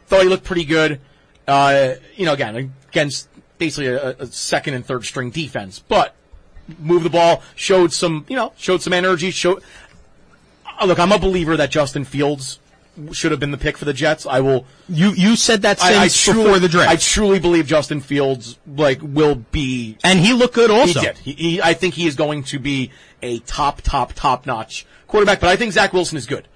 Thought 0.07 0.23
he 0.23 0.29
looked 0.29 0.43
pretty 0.43 0.65
good. 0.65 0.99
Uh, 1.47 1.95
you 2.15 2.25
know, 2.25 2.33
again 2.33 2.73
against 2.89 3.27
basically 3.57 3.87
a, 3.87 4.11
a 4.11 4.27
second 4.27 4.73
and 4.75 4.85
third 4.85 5.05
string 5.05 5.29
defense, 5.29 5.79
but 5.79 6.15
moved 6.79 7.05
the 7.05 7.09
ball, 7.09 7.41
showed 7.55 7.91
some 7.91 8.25
you 8.29 8.35
know 8.35 8.53
showed 8.57 8.81
some 8.81 8.93
energy. 8.93 9.31
Showed 9.31 9.63
Uh, 10.79 10.85
look, 10.85 10.99
I'm 10.99 11.11
a 11.11 11.19
believer 11.19 11.57
that 11.57 11.71
Justin 11.71 12.05
Fields 12.05 12.59
should 13.11 13.31
have 13.31 13.39
been 13.39 13.51
the 13.51 13.57
pick 13.57 13.77
for 13.77 13.85
the 13.85 13.93
Jets. 13.93 14.25
I 14.25 14.39
will. 14.39 14.65
you 14.87 15.11
you 15.11 15.35
said 15.35 15.63
that 15.63 15.83
I, 15.83 16.03
I 16.03 16.07
truly, 16.07 16.43
before 16.43 16.59
the 16.59 16.69
draft, 16.69 16.91
I 16.91 16.95
truly 16.95 17.39
believe 17.39 17.65
Justin 17.65 17.99
Fields 17.99 18.59
like 18.67 18.99
will 19.01 19.35
be 19.35 19.97
and 20.03 20.19
he 20.19 20.33
looked 20.33 20.55
good 20.55 20.69
also. 20.69 20.99
he 20.99 21.05
did. 21.05 21.17
He, 21.17 21.31
he, 21.31 21.61
I 21.61 21.73
think 21.73 21.95
he 21.95 22.05
is 22.05 22.15
going 22.15 22.43
to 22.43 22.59
be 22.59 22.91
a 23.21 23.39
top, 23.39 23.81
top, 23.81 24.13
top 24.13 24.45
notch 24.45 24.85
quarterback. 25.07 25.39
But 25.39 25.49
I 25.49 25.55
think 25.55 25.73
Zach 25.73 25.93
Wilson 25.93 26.17
is 26.17 26.25
good. 26.25 26.47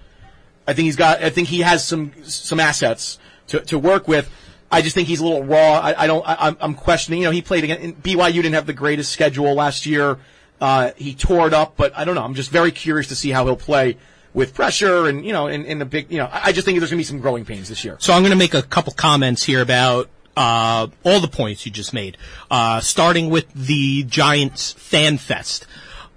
I 0.68 0.74
think 0.74 0.86
he's 0.86 0.96
got. 0.96 1.24
I 1.24 1.30
think 1.30 1.48
he 1.48 1.62
has 1.62 1.88
some 1.88 2.12
some 2.24 2.60
assets 2.60 3.18
to 3.48 3.60
to 3.62 3.80
work 3.80 4.08
with. 4.08 4.30
I 4.70 4.82
just 4.82 4.96
think 4.96 5.08
he's 5.08 5.22
a 5.22 5.24
little 5.26 5.44
raw. 5.44 5.80
I, 5.80 6.04
I 6.04 6.08
don't. 6.08 6.28
I, 6.28 6.34
I'm- 6.34 6.58
I'm 6.60 6.74
questioning. 6.74 7.20
You 7.20 7.26
know, 7.26 7.32
he 7.32 7.42
played 7.42 7.64
again. 7.64 7.94
BYU 8.02 8.34
didn't 8.34 8.54
have 8.54 8.66
the 8.66 8.74
greatest 8.74 9.12
schedule 9.12 9.54
last 9.54 9.86
year. 9.86 10.18
Uh, 10.60 10.92
he 10.98 11.14
tore 11.14 11.48
it 11.48 11.54
up, 11.54 11.78
but 11.78 11.96
I 11.98 12.04
don't 12.04 12.16
know. 12.16 12.24
I'm 12.24 12.34
just 12.34 12.50
very 12.50 12.72
curious 12.72 13.08
to 13.08 13.16
see 13.16 13.30
how 13.30 13.46
he'll 13.46 13.56
play 13.56 13.98
with 14.34 14.54
pressure 14.54 15.08
and 15.08 15.26
you 15.26 15.32
know 15.34 15.48
in, 15.48 15.80
the 15.80 15.86
big 15.86 16.12
you 16.12 16.18
know 16.18 16.26
I 16.26 16.48
I 16.48 16.52
just 16.52 16.66
think 16.66 16.78
there's 16.80 16.92
going 16.92 16.98
to 16.98 17.02
be 17.02 17.04
some 17.06 17.20
growing 17.20 17.46
pains 17.46 17.70
this 17.70 17.84
year. 17.86 17.98
So 18.00 18.14
I'm 18.14 18.22
going 18.22 18.32
to 18.32 18.38
make 18.38 18.54
a 18.54 18.62
couple 18.62 18.94
comments 18.94 19.44
here 19.44 19.62
about 19.62 20.10
uh, 20.36 20.88
all 21.04 21.20
the 21.20 21.28
points 21.28 21.66
you 21.66 21.72
just 21.72 21.94
made, 21.94 22.18
uh, 22.52 22.80
starting 22.80 23.30
with 23.30 23.52
the 23.54 24.04
Giants 24.04 24.74
Fan 24.74 25.18
Fest. 25.18 25.66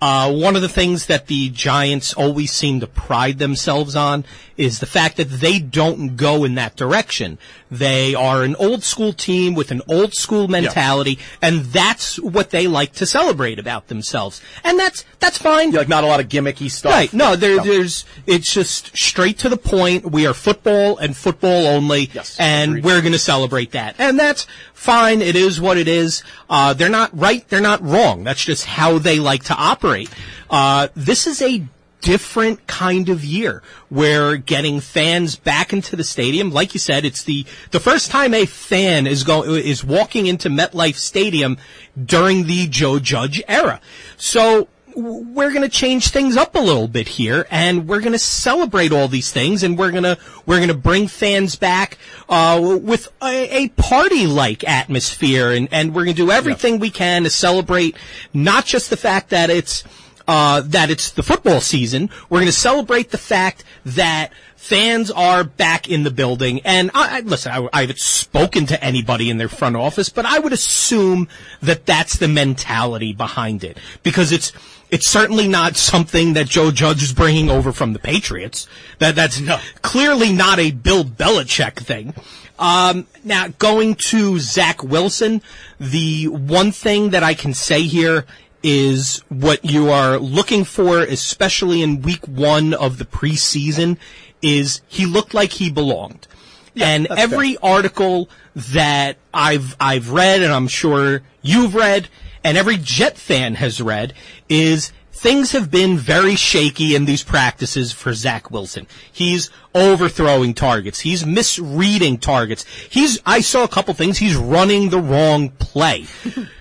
Uh, 0.00 0.32
one 0.32 0.56
of 0.56 0.62
the 0.62 0.68
things 0.68 1.06
that 1.06 1.26
the 1.26 1.50
Giants 1.50 2.14
always 2.14 2.52
seem 2.52 2.80
to 2.80 2.86
pride 2.86 3.38
themselves 3.38 3.94
on 3.94 4.24
is 4.56 4.78
the 4.78 4.86
fact 4.86 5.18
that 5.18 5.28
they 5.28 5.58
don't 5.58 6.16
go 6.16 6.44
in 6.44 6.54
that 6.54 6.74
direction. 6.74 7.38
They 7.70 8.14
are 8.14 8.42
an 8.42 8.56
old 8.56 8.82
school 8.82 9.12
team 9.12 9.54
with 9.54 9.70
an 9.70 9.82
old 9.88 10.14
school 10.14 10.48
mentality, 10.48 11.18
and 11.40 11.64
that's 11.66 12.18
what 12.18 12.50
they 12.50 12.66
like 12.66 12.92
to 12.94 13.06
celebrate 13.06 13.58
about 13.58 13.86
themselves. 13.88 14.40
And 14.64 14.78
that's 14.78 15.04
that's 15.20 15.38
fine. 15.38 15.70
Like 15.70 15.88
not 15.88 16.02
a 16.02 16.06
lot 16.06 16.20
of 16.20 16.28
gimmicky 16.28 16.70
stuff. 16.70 16.92
Right. 16.92 17.12
No, 17.12 17.36
there, 17.36 17.60
there's, 17.60 18.04
it's 18.26 18.52
just 18.52 18.96
straight 18.96 19.38
to 19.40 19.48
the 19.48 19.56
point. 19.56 20.10
We 20.10 20.26
are 20.26 20.34
football 20.34 20.98
and 20.98 21.16
football 21.16 21.66
only. 21.66 22.10
Yes, 22.12 22.36
and 22.40 22.70
agreed. 22.70 22.84
we're 22.84 23.00
going 23.02 23.12
to 23.12 23.18
celebrate 23.18 23.72
that. 23.72 23.96
And 23.98 24.18
that's 24.18 24.46
fine. 24.74 25.20
It 25.20 25.36
is 25.36 25.60
what 25.60 25.76
it 25.76 25.88
is. 25.88 26.24
Uh, 26.48 26.72
they're 26.74 26.88
not 26.88 27.16
right. 27.16 27.46
They're 27.48 27.60
not 27.60 27.82
wrong. 27.82 28.24
That's 28.24 28.44
just 28.44 28.64
how 28.64 28.98
they 28.98 29.18
like 29.18 29.44
to 29.44 29.54
operate. 29.54 30.10
Uh, 30.48 30.88
this 30.96 31.26
is 31.26 31.40
a 31.42 31.62
different 32.00 32.66
kind 32.66 33.08
of 33.08 33.24
year 33.24 33.62
where 33.88 34.36
getting 34.36 34.80
fans 34.80 35.36
back 35.36 35.72
into 35.72 35.96
the 35.96 36.04
stadium 36.04 36.50
like 36.50 36.72
you 36.72 36.80
said 36.80 37.04
it's 37.04 37.24
the 37.24 37.44
the 37.72 37.80
first 37.80 38.10
time 38.10 38.32
a 38.32 38.46
fan 38.46 39.06
is 39.06 39.24
going 39.24 39.50
is 39.64 39.84
walking 39.84 40.26
into 40.26 40.48
MetLife 40.48 40.96
Stadium 40.96 41.58
during 42.02 42.46
the 42.46 42.66
Joe 42.68 42.98
Judge 42.98 43.42
era. 43.48 43.80
So 44.16 44.68
we're 44.96 45.50
going 45.50 45.62
to 45.62 45.68
change 45.68 46.08
things 46.08 46.36
up 46.36 46.54
a 46.54 46.58
little 46.58 46.88
bit 46.88 47.08
here 47.08 47.46
and 47.50 47.86
we're 47.88 48.00
going 48.00 48.12
to 48.12 48.18
celebrate 48.18 48.92
all 48.92 49.08
these 49.08 49.32
things 49.32 49.62
and 49.62 49.78
we're 49.78 49.92
going 49.92 50.02
to 50.02 50.18
we're 50.46 50.56
going 50.56 50.68
to 50.68 50.74
bring 50.74 51.06
fans 51.06 51.54
back 51.54 51.96
uh, 52.28 52.60
with 52.82 53.08
a, 53.22 53.64
a 53.64 53.68
party 53.68 54.26
like 54.26 54.64
atmosphere 54.64 55.52
and 55.52 55.68
and 55.70 55.94
we're 55.94 56.04
going 56.04 56.16
to 56.16 56.26
do 56.26 56.30
everything 56.30 56.78
we 56.78 56.90
can 56.90 57.22
to 57.22 57.30
celebrate 57.30 57.96
not 58.34 58.64
just 58.66 58.90
the 58.90 58.96
fact 58.96 59.30
that 59.30 59.48
it's 59.48 59.84
uh, 60.30 60.60
that 60.60 60.90
it's 60.90 61.10
the 61.10 61.24
football 61.24 61.60
season. 61.60 62.08
We're 62.28 62.38
going 62.38 62.46
to 62.46 62.52
celebrate 62.52 63.10
the 63.10 63.18
fact 63.18 63.64
that 63.84 64.30
fans 64.54 65.10
are 65.10 65.42
back 65.42 65.90
in 65.90 66.04
the 66.04 66.10
building. 66.12 66.60
And 66.60 66.92
I, 66.94 67.16
I 67.16 67.20
listen, 67.22 67.50
I, 67.50 67.68
I 67.72 67.80
haven't 67.80 67.98
spoken 67.98 68.64
to 68.66 68.80
anybody 68.80 69.28
in 69.28 69.38
their 69.38 69.48
front 69.48 69.74
office, 69.74 70.08
but 70.08 70.24
I 70.24 70.38
would 70.38 70.52
assume 70.52 71.26
that 71.60 71.84
that's 71.84 72.16
the 72.18 72.28
mentality 72.28 73.12
behind 73.12 73.64
it 73.64 73.76
because 74.04 74.30
it's. 74.30 74.52
It's 74.92 75.08
certainly 75.08 75.46
not 75.46 75.76
something 75.76 76.32
that 76.32 76.48
Joe 76.48 76.72
Judge 76.72 77.04
is 77.04 77.12
bringing 77.12 77.48
over 77.48 77.70
from 77.70 77.92
the 77.92 78.00
Patriots. 78.00 78.66
That 78.98 79.14
that's 79.14 79.40
clearly 79.82 80.32
not 80.32 80.58
a 80.58 80.72
Bill 80.72 81.04
Belichick 81.04 81.76
thing. 81.76 82.12
Um, 82.58 83.06
now, 83.22 83.46
going 83.60 83.94
to 84.10 84.40
Zach 84.40 84.82
Wilson, 84.82 85.42
the 85.78 86.26
one 86.26 86.72
thing 86.72 87.10
that 87.10 87.22
I 87.22 87.34
can 87.34 87.54
say 87.54 87.82
here 87.82 88.26
is 88.62 89.22
what 89.28 89.64
you 89.64 89.90
are 89.90 90.18
looking 90.18 90.64
for, 90.64 91.00
especially 91.00 91.82
in 91.82 92.02
week 92.02 92.26
one 92.26 92.74
of 92.74 92.98
the 92.98 93.04
preseason, 93.04 93.96
is 94.42 94.80
he 94.88 95.06
looked 95.06 95.34
like 95.34 95.52
he 95.52 95.70
belonged. 95.70 96.26
Yeah, 96.74 96.88
and 96.88 97.06
every 97.08 97.56
article 97.58 98.28
that 98.54 99.16
I've 99.34 99.76
I've 99.80 100.10
read, 100.10 100.42
and 100.42 100.52
I'm 100.52 100.68
sure 100.68 101.22
you've 101.42 101.74
read, 101.74 102.08
and 102.44 102.56
every 102.56 102.76
Jet 102.76 103.18
fan 103.18 103.56
has 103.56 103.80
read, 103.80 104.14
is 104.48 104.92
things 105.12 105.52
have 105.52 105.70
been 105.70 105.98
very 105.98 106.36
shaky 106.36 106.94
in 106.94 107.04
these 107.04 107.22
practices 107.22 107.92
for 107.92 108.14
Zach 108.14 108.50
Wilson. 108.50 108.86
He's 109.10 109.50
overthrowing 109.74 110.54
targets. 110.54 111.00
He's 111.00 111.26
misreading 111.26 112.18
targets. 112.18 112.64
He's 112.88 113.20
I 113.26 113.40
saw 113.40 113.64
a 113.64 113.68
couple 113.68 113.92
things. 113.94 114.18
He's 114.18 114.36
running 114.36 114.90
the 114.90 115.00
wrong 115.00 115.50
play. 115.50 116.06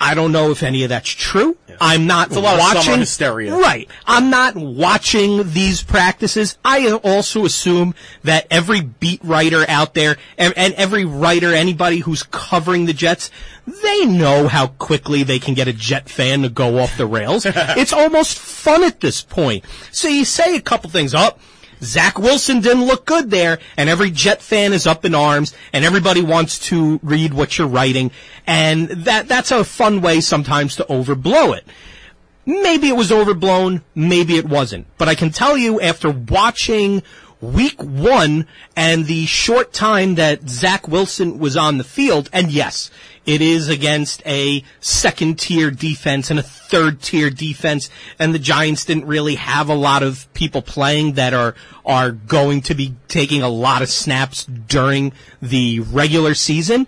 I 0.00 0.14
don't 0.14 0.32
know 0.32 0.50
if 0.50 0.62
any 0.62 0.82
of 0.82 0.88
that's 0.88 1.08
true. 1.08 1.56
I'm 1.80 2.06
not 2.06 2.30
a 2.34 2.40
lot 2.40 2.54
of 2.54 2.60
watching 2.60 2.98
hysteria. 2.98 3.54
Right. 3.54 3.88
I'm 4.06 4.30
not 4.30 4.54
watching 4.56 5.52
these 5.52 5.82
practices. 5.82 6.58
I 6.64 6.92
also 6.92 7.44
assume 7.44 7.94
that 8.22 8.46
every 8.50 8.80
beat 8.80 9.22
writer 9.24 9.64
out 9.68 9.94
there 9.94 10.16
and, 10.36 10.52
and 10.56 10.74
every 10.74 11.04
writer, 11.04 11.52
anybody 11.52 11.98
who's 11.98 12.22
covering 12.24 12.86
the 12.86 12.92
Jets, 12.92 13.30
they 13.82 14.04
know 14.04 14.48
how 14.48 14.68
quickly 14.68 15.22
they 15.22 15.38
can 15.38 15.54
get 15.54 15.68
a 15.68 15.72
Jet 15.72 16.08
fan 16.08 16.42
to 16.42 16.48
go 16.48 16.78
off 16.78 16.96
the 16.96 17.06
rails. 17.06 17.46
it's 17.48 17.92
almost 17.92 18.38
fun 18.38 18.84
at 18.84 19.00
this 19.00 19.22
point. 19.22 19.64
So 19.90 20.08
you 20.08 20.24
say 20.24 20.56
a 20.56 20.60
couple 20.60 20.90
things 20.90 21.14
up. 21.14 21.40
Zach 21.82 22.18
Wilson 22.18 22.60
didn't 22.60 22.86
look 22.86 23.04
good 23.04 23.30
there, 23.30 23.58
and 23.76 23.88
every 23.88 24.10
Jet 24.10 24.42
fan 24.42 24.72
is 24.72 24.86
up 24.86 25.04
in 25.04 25.14
arms, 25.14 25.54
and 25.72 25.84
everybody 25.84 26.22
wants 26.22 26.58
to 26.68 27.00
read 27.02 27.34
what 27.34 27.58
you're 27.58 27.68
writing, 27.68 28.10
and 28.46 28.88
that 28.88 29.28
that's 29.28 29.50
a 29.50 29.64
fun 29.64 30.00
way 30.00 30.20
sometimes 30.20 30.76
to 30.76 30.84
overblow 30.84 31.56
it. 31.56 31.66
Maybe 32.46 32.88
it 32.88 32.96
was 32.96 33.10
overblown, 33.10 33.82
maybe 33.94 34.36
it 34.36 34.46
wasn't. 34.46 34.86
But 34.98 35.08
I 35.08 35.14
can 35.14 35.30
tell 35.30 35.56
you 35.56 35.80
after 35.80 36.10
watching 36.10 37.02
week 37.40 37.82
one 37.82 38.46
and 38.76 39.06
the 39.06 39.26
short 39.26 39.72
time 39.72 40.16
that 40.16 40.48
Zach 40.48 40.88
Wilson 40.88 41.38
was 41.38 41.56
on 41.56 41.78
the 41.78 41.84
field, 41.84 42.28
and 42.32 42.50
yes, 42.50 42.90
it 43.26 43.40
is 43.40 43.68
against 43.68 44.24
a 44.26 44.62
second 44.80 45.38
tier 45.38 45.70
defense 45.70 46.30
and 46.30 46.38
a 46.38 46.42
third 46.42 47.00
tier 47.00 47.30
defense, 47.30 47.88
and 48.18 48.34
the 48.34 48.38
Giants 48.38 48.84
didn't 48.84 49.06
really 49.06 49.36
have 49.36 49.68
a 49.68 49.74
lot 49.74 50.02
of 50.02 50.32
people 50.34 50.62
playing 50.62 51.14
that 51.14 51.32
are, 51.32 51.54
are 51.84 52.10
going 52.10 52.60
to 52.62 52.74
be 52.74 52.94
taking 53.08 53.42
a 53.42 53.48
lot 53.48 53.82
of 53.82 53.88
snaps 53.88 54.44
during 54.44 55.12
the 55.40 55.80
regular 55.80 56.34
season. 56.34 56.86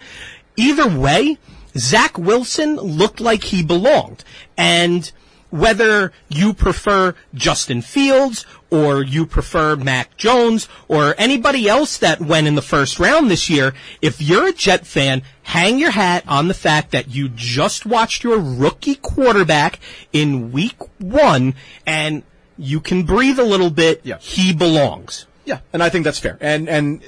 Either 0.57 0.89
way, 0.89 1.39
Zach 1.77 2.19
Wilson 2.19 2.77
looked 2.77 3.21
like 3.21 3.45
he 3.45 3.63
belonged. 3.63 4.25
And 4.57 5.11
whether 5.51 6.13
you 6.29 6.53
prefer 6.53 7.15
Justin 7.35 7.83
Fields 7.83 8.45
or 8.71 9.03
you 9.03 9.27
prefer 9.27 9.77
Mac 9.77 10.17
Jones 10.17 10.69
or 10.89 11.15
anybody 11.19 11.69
else 11.69 11.99
that 11.99 12.21
went 12.21 12.47
in 12.47 12.55
the 12.55 12.63
first 12.63 12.99
round 12.99 13.31
this 13.31 13.49
year, 13.49 13.75
if 14.03 14.21
you're 14.21 14.49
a 14.49 14.53
Jet 14.53 14.87
fan, 14.87 15.23
hang 15.43 15.79
your 15.79 15.93
hat 15.93 16.25
on 16.27 16.49
the 16.49 16.55
fact 16.55 16.91
that 16.91 17.09
you 17.09 17.29
just 17.29 17.87
watched 17.87 18.25
your 18.25 18.39
rookie 18.39 18.97
quarterback 18.97 19.79
in 20.13 20.53
week 20.53 20.77
one 20.99 21.55
and 21.87 22.23
you 22.59 22.81
can 22.81 23.05
breathe 23.05 23.39
a 23.39 23.45
little 23.45 23.71
bit. 23.71 24.01
Yeah. 24.05 24.19
He 24.19 24.53
belongs. 24.53 25.27
Yeah, 25.45 25.61
and 25.73 25.83
I 25.83 25.89
think 25.91 26.05
that's 26.05 26.19
fair. 26.19 26.37
And 26.41 26.69
and 26.69 27.01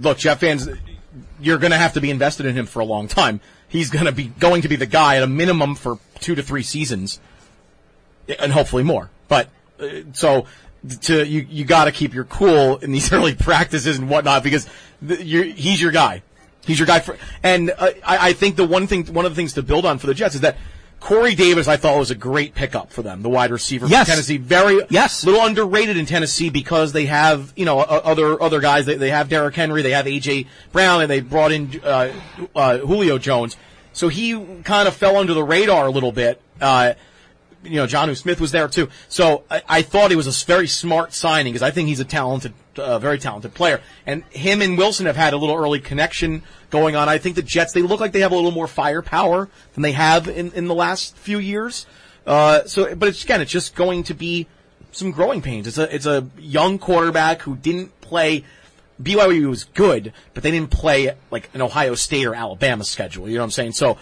look, 0.00 0.18
Jet 0.18 0.38
fans, 0.38 0.68
you're 1.40 1.58
going 1.58 1.72
to 1.72 1.76
have 1.76 1.94
to 1.94 2.00
be 2.00 2.10
invested 2.10 2.46
in 2.46 2.54
him 2.54 2.66
for 2.66 2.78
a 2.78 2.84
long 2.84 3.08
time. 3.08 3.40
He's 3.66 3.90
going 3.90 4.06
to 4.06 4.12
be 4.12 4.28
going 4.38 4.62
to 4.62 4.68
be 4.68 4.76
the 4.76 4.86
guy 4.86 5.16
at 5.16 5.24
a 5.24 5.26
minimum 5.26 5.74
for 5.74 5.98
two 6.20 6.36
to 6.36 6.42
three 6.42 6.62
seasons, 6.62 7.18
and 8.38 8.52
hopefully 8.52 8.84
more. 8.84 9.10
But 9.26 9.48
uh, 9.80 10.02
so 10.12 10.46
to 11.02 11.26
you, 11.26 11.46
you 11.48 11.64
got 11.64 11.84
to 11.84 11.92
keep 11.92 12.14
your 12.14 12.24
cool 12.24 12.78
in 12.78 12.92
these 12.92 13.12
early 13.14 13.34
practices 13.34 13.98
and 13.98 14.08
whatnot 14.08 14.42
because 14.42 14.66
the, 15.02 15.24
you're, 15.24 15.44
he's 15.44 15.80
your 15.80 15.92
guy. 15.92 16.22
He's 16.66 16.78
your 16.78 16.86
guy 16.86 17.00
for, 17.00 17.16
and 17.42 17.70
uh, 17.70 17.90
I, 18.06 18.28
I 18.28 18.32
think 18.34 18.56
the 18.56 18.66
one 18.66 18.86
thing, 18.86 19.06
one 19.06 19.24
of 19.24 19.32
the 19.32 19.36
things 19.36 19.54
to 19.54 19.62
build 19.62 19.86
on 19.86 19.98
for 19.98 20.06
the 20.06 20.14
Jets 20.14 20.34
is 20.34 20.40
that. 20.42 20.56
Corey 21.00 21.34
Davis, 21.34 21.66
I 21.66 21.78
thought 21.78 21.96
was 21.98 22.10
a 22.10 22.14
great 22.14 22.54
pickup 22.54 22.92
for 22.92 23.00
them, 23.00 23.22
the 23.22 23.30
wide 23.30 23.50
receiver 23.50 23.86
Yes. 23.86 24.06
from 24.06 24.12
Tennessee. 24.16 24.36
Very, 24.36 24.82
Yes. 24.90 25.24
little 25.24 25.40
underrated 25.46 25.96
in 25.96 26.04
Tennessee 26.04 26.50
because 26.50 26.92
they 26.92 27.06
have, 27.06 27.54
you 27.56 27.64
know, 27.64 27.78
other 27.80 28.40
other 28.42 28.60
guys. 28.60 28.84
They, 28.84 28.96
they 28.96 29.08
have 29.08 29.30
Derrick 29.30 29.54
Henry, 29.54 29.80
they 29.80 29.92
have 29.92 30.04
AJ 30.04 30.46
Brown, 30.72 31.00
and 31.00 31.10
they 31.10 31.20
brought 31.20 31.52
in 31.52 31.80
uh, 31.82 32.12
uh, 32.54 32.76
Julio 32.80 33.16
Jones. 33.16 33.56
So 33.94 34.08
he 34.08 34.38
kind 34.64 34.86
of 34.86 34.94
fell 34.94 35.16
under 35.16 35.32
the 35.32 35.42
radar 35.42 35.86
a 35.86 35.90
little 35.90 36.12
bit. 36.12 36.38
Uh, 36.60 36.92
you 37.64 37.76
know, 37.76 37.86
Jonnu 37.86 38.16
Smith 38.16 38.40
was 38.40 38.52
there 38.52 38.68
too. 38.68 38.88
So 39.08 39.44
I, 39.50 39.62
I 39.68 39.82
thought 39.82 40.10
he 40.10 40.16
was 40.16 40.26
a 40.26 40.46
very 40.46 40.66
smart 40.66 41.12
signing 41.12 41.52
because 41.52 41.62
I 41.62 41.70
think 41.70 41.88
he's 41.88 42.00
a 42.00 42.04
talented, 42.04 42.54
uh, 42.76 42.98
very 42.98 43.18
talented 43.18 43.54
player. 43.54 43.80
And 44.06 44.24
him 44.24 44.62
and 44.62 44.78
Wilson 44.78 45.06
have 45.06 45.16
had 45.16 45.32
a 45.32 45.36
little 45.36 45.56
early 45.56 45.80
connection 45.80 46.42
going 46.70 46.96
on. 46.96 47.08
I 47.08 47.18
think 47.18 47.36
the 47.36 47.42
Jets, 47.42 47.72
they 47.72 47.82
look 47.82 48.00
like 48.00 48.12
they 48.12 48.20
have 48.20 48.32
a 48.32 48.36
little 48.36 48.50
more 48.50 48.66
firepower 48.66 49.48
than 49.74 49.82
they 49.82 49.92
have 49.92 50.28
in, 50.28 50.52
in 50.52 50.68
the 50.68 50.74
last 50.74 51.16
few 51.16 51.38
years. 51.38 51.86
Uh, 52.26 52.64
so, 52.64 52.94
but 52.94 53.08
it's, 53.08 53.24
again, 53.24 53.40
it's 53.40 53.50
just 53.50 53.74
going 53.74 54.04
to 54.04 54.14
be 54.14 54.46
some 54.92 55.10
growing 55.10 55.42
pains. 55.42 55.66
It's 55.66 55.78
a, 55.78 55.94
it's 55.94 56.06
a 56.06 56.26
young 56.38 56.78
quarterback 56.78 57.42
who 57.42 57.56
didn't 57.56 58.00
play, 58.00 58.44
BYU 59.02 59.48
was 59.48 59.64
good, 59.64 60.12
but 60.34 60.42
they 60.42 60.50
didn't 60.50 60.70
play 60.70 61.14
like 61.30 61.50
an 61.54 61.62
Ohio 61.62 61.94
State 61.94 62.26
or 62.26 62.34
Alabama 62.34 62.84
schedule. 62.84 63.28
You 63.28 63.34
know 63.34 63.42
what 63.42 63.46
I'm 63.46 63.50
saying? 63.52 63.72
So, 63.72 63.98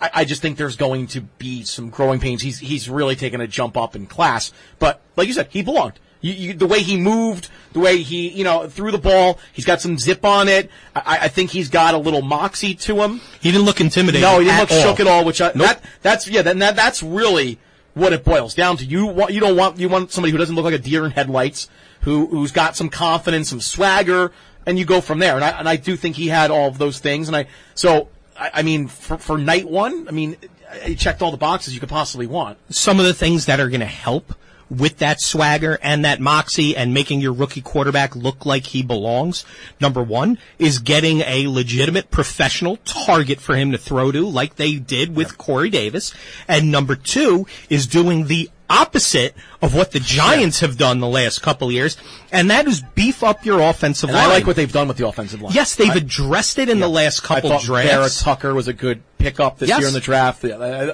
I, 0.00 0.10
I 0.14 0.24
just 0.24 0.42
think 0.42 0.56
there's 0.56 0.76
going 0.76 1.06
to 1.08 1.20
be 1.20 1.64
some 1.64 1.90
growing 1.90 2.20
pains. 2.20 2.42
He's 2.42 2.58
he's 2.58 2.88
really 2.88 3.16
taken 3.16 3.40
a 3.40 3.46
jump 3.46 3.76
up 3.76 3.94
in 3.94 4.06
class, 4.06 4.52
but 4.78 5.00
like 5.16 5.28
you 5.28 5.34
said, 5.34 5.48
he 5.50 5.62
belonged. 5.62 5.98
You, 6.22 6.32
you, 6.34 6.52
the 6.52 6.66
way 6.66 6.82
he 6.82 7.00
moved, 7.00 7.48
the 7.72 7.80
way 7.80 8.02
he 8.02 8.28
you 8.28 8.44
know 8.44 8.68
threw 8.68 8.90
the 8.90 8.98
ball, 8.98 9.38
he's 9.52 9.64
got 9.64 9.80
some 9.80 9.98
zip 9.98 10.24
on 10.24 10.48
it. 10.48 10.70
I, 10.94 11.18
I 11.22 11.28
think 11.28 11.50
he's 11.50 11.70
got 11.70 11.94
a 11.94 11.98
little 11.98 12.22
moxie 12.22 12.74
to 12.74 13.02
him. 13.02 13.20
He 13.40 13.50
didn't 13.50 13.64
look 13.64 13.80
intimidating. 13.80 14.22
No, 14.22 14.38
he 14.38 14.44
didn't 14.46 14.60
look 14.60 14.70
all. 14.70 14.82
shook 14.82 15.00
at 15.00 15.06
all. 15.06 15.24
Which 15.24 15.40
I, 15.40 15.48
Nope. 15.48 15.66
that 15.66 15.84
that's 16.02 16.28
yeah, 16.28 16.42
then 16.42 16.58
that 16.58 16.76
that's 16.76 17.02
really 17.02 17.58
what 17.94 18.12
it 18.12 18.24
boils 18.24 18.54
down 18.54 18.76
to. 18.78 18.84
You 18.84 19.06
want, 19.06 19.32
you 19.32 19.40
don't 19.40 19.56
want, 19.56 19.78
you 19.78 19.88
want 19.88 20.12
somebody 20.12 20.32
who 20.32 20.38
doesn't 20.38 20.54
look 20.54 20.64
like 20.64 20.74
a 20.74 20.78
deer 20.78 21.04
in 21.04 21.10
headlights, 21.10 21.68
who, 22.02 22.26
who's 22.26 22.52
got 22.52 22.76
some 22.76 22.88
confidence, 22.88 23.50
some 23.50 23.60
swagger, 23.60 24.32
and 24.66 24.78
you 24.78 24.84
go 24.84 25.00
from 25.00 25.18
there. 25.18 25.34
And 25.34 25.44
I, 25.44 25.50
and 25.50 25.68
I 25.68 25.76
do 25.76 25.96
think 25.96 26.16
he 26.16 26.28
had 26.28 26.50
all 26.50 26.68
of 26.68 26.78
those 26.78 26.98
things. 26.98 27.28
And 27.28 27.36
I, 27.36 27.46
so, 27.74 28.08
I, 28.40 28.62
mean, 28.62 28.88
for, 28.88 29.18
for 29.18 29.36
night 29.36 29.68
one, 29.68 30.08
I 30.08 30.12
mean, 30.12 30.36
he 30.82 30.94
checked 30.94 31.20
all 31.20 31.30
the 31.30 31.36
boxes 31.36 31.74
you 31.74 31.80
could 31.80 31.90
possibly 31.90 32.26
want. 32.26 32.58
some 32.70 32.98
of 32.98 33.04
the 33.04 33.12
things 33.12 33.46
that 33.46 33.60
are 33.60 33.68
going 33.68 33.80
to 33.80 33.86
help 33.86 34.34
with 34.70 34.98
that 34.98 35.20
swagger 35.20 35.78
and 35.82 36.04
that 36.04 36.20
moxie 36.20 36.76
and 36.76 36.94
making 36.94 37.20
your 37.20 37.32
rookie 37.32 37.60
quarterback 37.60 38.14
look 38.14 38.46
like 38.46 38.66
he 38.66 38.82
belongs. 38.82 39.44
Number 39.80 40.02
one 40.02 40.38
is 40.58 40.78
getting 40.78 41.20
a 41.22 41.48
legitimate 41.48 42.10
professional 42.10 42.76
target 42.84 43.40
for 43.40 43.56
him 43.56 43.72
to 43.72 43.78
throw 43.78 44.12
to 44.12 44.26
like 44.28 44.56
they 44.56 44.76
did 44.76 45.16
with 45.16 45.36
Corey 45.36 45.70
Davis. 45.70 46.14
And 46.46 46.70
number 46.70 46.94
two 46.94 47.46
is 47.68 47.86
doing 47.88 48.26
the 48.28 48.48
opposite 48.70 49.34
of 49.60 49.74
what 49.74 49.90
the 49.90 49.98
Giants 49.98 50.60
have 50.60 50.78
done 50.78 51.00
the 51.00 51.08
last 51.08 51.42
couple 51.42 51.66
of 51.66 51.74
years. 51.74 51.96
And 52.30 52.48
that 52.50 52.68
is 52.68 52.80
beef 52.94 53.24
up 53.24 53.44
your 53.44 53.60
offensive 53.60 54.10
And 54.10 54.16
line. 54.16 54.28
I 54.28 54.32
like 54.32 54.46
what 54.46 54.54
they've 54.54 54.70
done 54.72 54.86
with 54.86 54.96
the 54.96 55.08
offensive 55.08 55.42
line. 55.42 55.52
Yes, 55.52 55.74
they've 55.74 55.90
I- 55.90 55.96
addressed 55.96 56.60
it 56.60 56.68
in 56.68 56.78
the 56.78 56.88
last 56.88 57.24
I 57.24 57.26
couple 57.26 57.50
thought 57.50 57.62
drafts. 57.62 57.90
Vera 57.90 58.08
Tucker 58.36 58.54
was 58.54 58.68
a 58.68 58.72
good 58.72 59.02
pickup 59.18 59.58
this 59.58 59.68
Yes. 59.68 59.80
year 59.80 59.88
in 59.88 59.94
the 59.94 59.98
draft. 60.00 60.44
Yeah, 60.44 60.92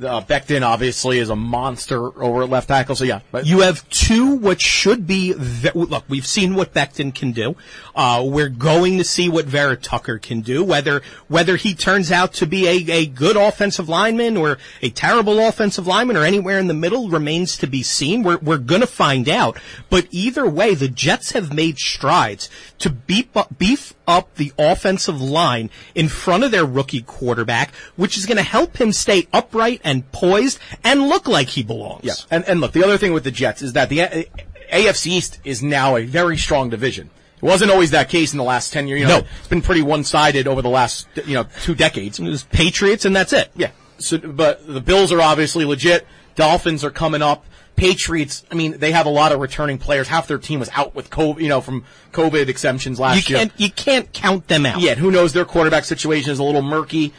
uh, 0.00 0.20
Becton 0.20 0.62
obviously 0.62 1.18
is 1.18 1.30
a 1.30 1.36
monster 1.36 2.20
over 2.22 2.42
at 2.42 2.50
left 2.50 2.68
tackle. 2.68 2.96
So 2.96 3.04
yeah, 3.04 3.20
but 3.30 3.46
You 3.46 3.60
have 3.60 3.88
two 3.90 4.34
what 4.34 4.60
should 4.60 5.06
be. 5.06 5.32
Ve- 5.32 5.70
look, 5.74 6.04
we've 6.08 6.26
seen 6.26 6.54
what 6.54 6.74
Becton 6.74 7.14
can 7.14 7.32
do. 7.32 7.56
Uh, 7.94 8.24
we're 8.26 8.48
going 8.48 8.98
to 8.98 9.04
see 9.04 9.28
what 9.28 9.44
Vera 9.44 9.76
Tucker 9.76 10.18
can 10.18 10.40
do. 10.40 10.64
Whether 10.64 11.02
whether 11.28 11.56
he 11.56 11.74
turns 11.74 12.10
out 12.10 12.32
to 12.34 12.46
be 12.46 12.66
a, 12.66 12.92
a 12.92 13.06
good 13.06 13.36
offensive 13.36 13.88
lineman 13.88 14.36
or 14.36 14.58
a 14.82 14.90
terrible 14.90 15.38
offensive 15.38 15.86
lineman 15.86 16.16
or 16.16 16.24
anywhere 16.24 16.58
in 16.58 16.66
the 16.66 16.74
middle 16.74 17.08
remains 17.08 17.56
to 17.58 17.66
be 17.66 17.82
seen. 17.82 18.22
We're 18.22 18.38
we're 18.38 18.58
to 18.58 18.86
find 18.86 19.28
out. 19.28 19.58
But 19.90 20.08
either 20.10 20.48
way, 20.48 20.74
the 20.74 20.88
Jets 20.88 21.32
have 21.32 21.54
made 21.54 21.78
strides 21.78 22.50
to 22.78 22.90
beef 22.90 23.36
up, 23.36 23.56
beef 23.58 23.94
up 24.06 24.34
the 24.36 24.52
offensive 24.58 25.20
line 25.20 25.70
in 25.94 26.08
front 26.08 26.44
of 26.44 26.50
their 26.50 26.64
rookie 26.66 27.02
quarterback, 27.02 27.72
which 27.96 28.16
is 28.18 28.26
going 28.26 28.36
to 28.36 28.42
help 28.42 28.78
him 28.80 28.92
stay 28.92 29.26
upright 29.32 29.80
and 29.84 30.10
poised 30.12 30.58
and 30.82 31.08
look 31.08 31.26
like 31.28 31.48
he 31.48 31.62
belongs. 31.62 32.04
Yeah, 32.04 32.14
and 32.30 32.44
and 32.46 32.60
look, 32.60 32.72
the 32.72 32.84
other 32.84 32.98
thing 32.98 33.12
with 33.12 33.24
the 33.24 33.30
Jets 33.30 33.62
is 33.62 33.72
that 33.74 33.88
the 33.88 34.02
uh, 34.02 34.08
A- 34.12 34.86
AFC 34.86 35.06
East 35.08 35.40
is 35.44 35.62
now 35.62 35.96
a 35.96 36.04
very 36.04 36.36
strong 36.36 36.70
division. 36.70 37.10
It 37.36 37.42
wasn't 37.46 37.70
always 37.70 37.90
that 37.90 38.08
case 38.08 38.32
in 38.32 38.38
the 38.38 38.44
last 38.44 38.72
ten 38.72 38.88
years. 38.88 39.00
You 39.00 39.06
know, 39.06 39.18
No. 39.20 39.26
it's 39.38 39.48
been 39.48 39.62
pretty 39.62 39.82
one-sided 39.82 40.46
over 40.48 40.62
the 40.62 40.68
last 40.70 41.06
you 41.26 41.34
know 41.34 41.46
two 41.62 41.74
decades. 41.74 42.18
It 42.18 42.24
was 42.28 42.44
Patriots, 42.44 43.04
and 43.04 43.14
that's 43.14 43.32
it. 43.32 43.50
Yeah. 43.56 43.70
So, 43.98 44.18
but 44.18 44.66
the 44.66 44.80
Bills 44.80 45.12
are 45.12 45.20
obviously 45.20 45.64
legit. 45.64 46.06
Dolphins 46.34 46.82
are 46.84 46.90
coming 46.90 47.22
up. 47.22 47.44
Patriots, 47.76 48.44
I 48.50 48.54
mean, 48.54 48.78
they 48.78 48.92
have 48.92 49.06
a 49.06 49.10
lot 49.10 49.32
of 49.32 49.40
returning 49.40 49.78
players. 49.78 50.06
Half 50.06 50.28
their 50.28 50.38
team 50.38 50.60
was 50.60 50.70
out 50.74 50.94
with 50.94 51.10
COVID, 51.10 51.40
you 51.40 51.48
know, 51.48 51.60
from 51.60 51.84
COVID 52.12 52.48
exemptions 52.48 52.98
You 52.98 53.02
last 53.02 53.28
year. 53.28 53.38
can't 53.38 53.52
you 53.56 53.70
can't 53.70 54.12
count 54.12 54.46
them 54.48 54.64
out. 54.64 54.80
Yeah, 54.80 54.94
who 54.94 55.10
knows? 55.10 55.32
Their 55.32 55.44
quarterback 55.44 55.84
situation 55.84 56.30
is 56.30 56.38
a 56.38 56.44
little 56.44 56.62
murky, 56.62 57.12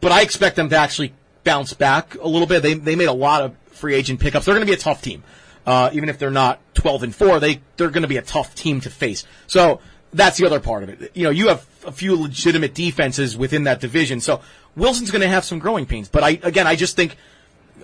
but 0.00 0.12
I 0.12 0.22
expect 0.22 0.56
them 0.56 0.68
to 0.70 0.76
actually 0.76 1.14
bounce 1.44 1.72
back 1.72 2.14
a 2.16 2.28
little 2.28 2.46
bit. 2.46 2.62
They 2.62 2.74
they 2.74 2.96
made 2.96 3.08
a 3.08 3.12
lot 3.12 3.42
of 3.42 3.56
free 3.70 3.94
agent 3.94 4.20
pickups. 4.20 4.44
They're 4.44 4.54
going 4.54 4.66
to 4.66 4.70
be 4.70 4.76
a 4.76 4.80
tough 4.80 5.00
team, 5.00 5.22
uh, 5.64 5.88
even 5.94 6.08
if 6.10 6.18
they're 6.18 6.30
not 6.30 6.60
twelve 6.74 7.02
and 7.02 7.14
four. 7.14 7.40
They 7.40 7.60
they're 7.78 7.90
going 7.90 8.02
to 8.02 8.08
be 8.08 8.18
a 8.18 8.22
tough 8.22 8.54
team 8.54 8.80
to 8.82 8.90
face. 8.90 9.24
So 9.46 9.80
that's 10.12 10.36
the 10.38 10.46
other 10.46 10.60
part 10.60 10.82
of 10.82 10.88
it. 10.90 11.12
You 11.14 11.24
know, 11.24 11.30
you 11.30 11.48
have 11.48 11.66
a 11.86 11.92
few 11.92 12.14
legitimate 12.14 12.74
defenses 12.74 13.36
within 13.38 13.64
that 13.64 13.80
division. 13.80 14.20
So 14.20 14.42
Wilson's 14.76 15.10
going 15.10 15.22
to 15.22 15.28
have 15.28 15.44
some 15.44 15.58
growing 15.58 15.86
pains. 15.86 16.08
But 16.08 16.24
I 16.24 16.38
again, 16.42 16.66
I 16.66 16.76
just 16.76 16.94
think 16.94 17.16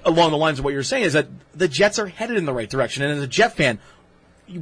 along 0.04 0.30
the 0.30 0.36
lines 0.36 0.58
of 0.58 0.64
what 0.64 0.74
you're 0.74 0.82
saying 0.82 1.04
is 1.04 1.12
that 1.14 1.28
the 1.54 1.68
Jets 1.68 1.98
are 1.98 2.06
headed 2.06 2.36
in 2.36 2.44
the 2.44 2.52
right 2.52 2.68
direction. 2.68 3.02
And 3.02 3.12
as 3.12 3.22
a 3.22 3.26
Jet 3.26 3.56
fan, 3.56 3.78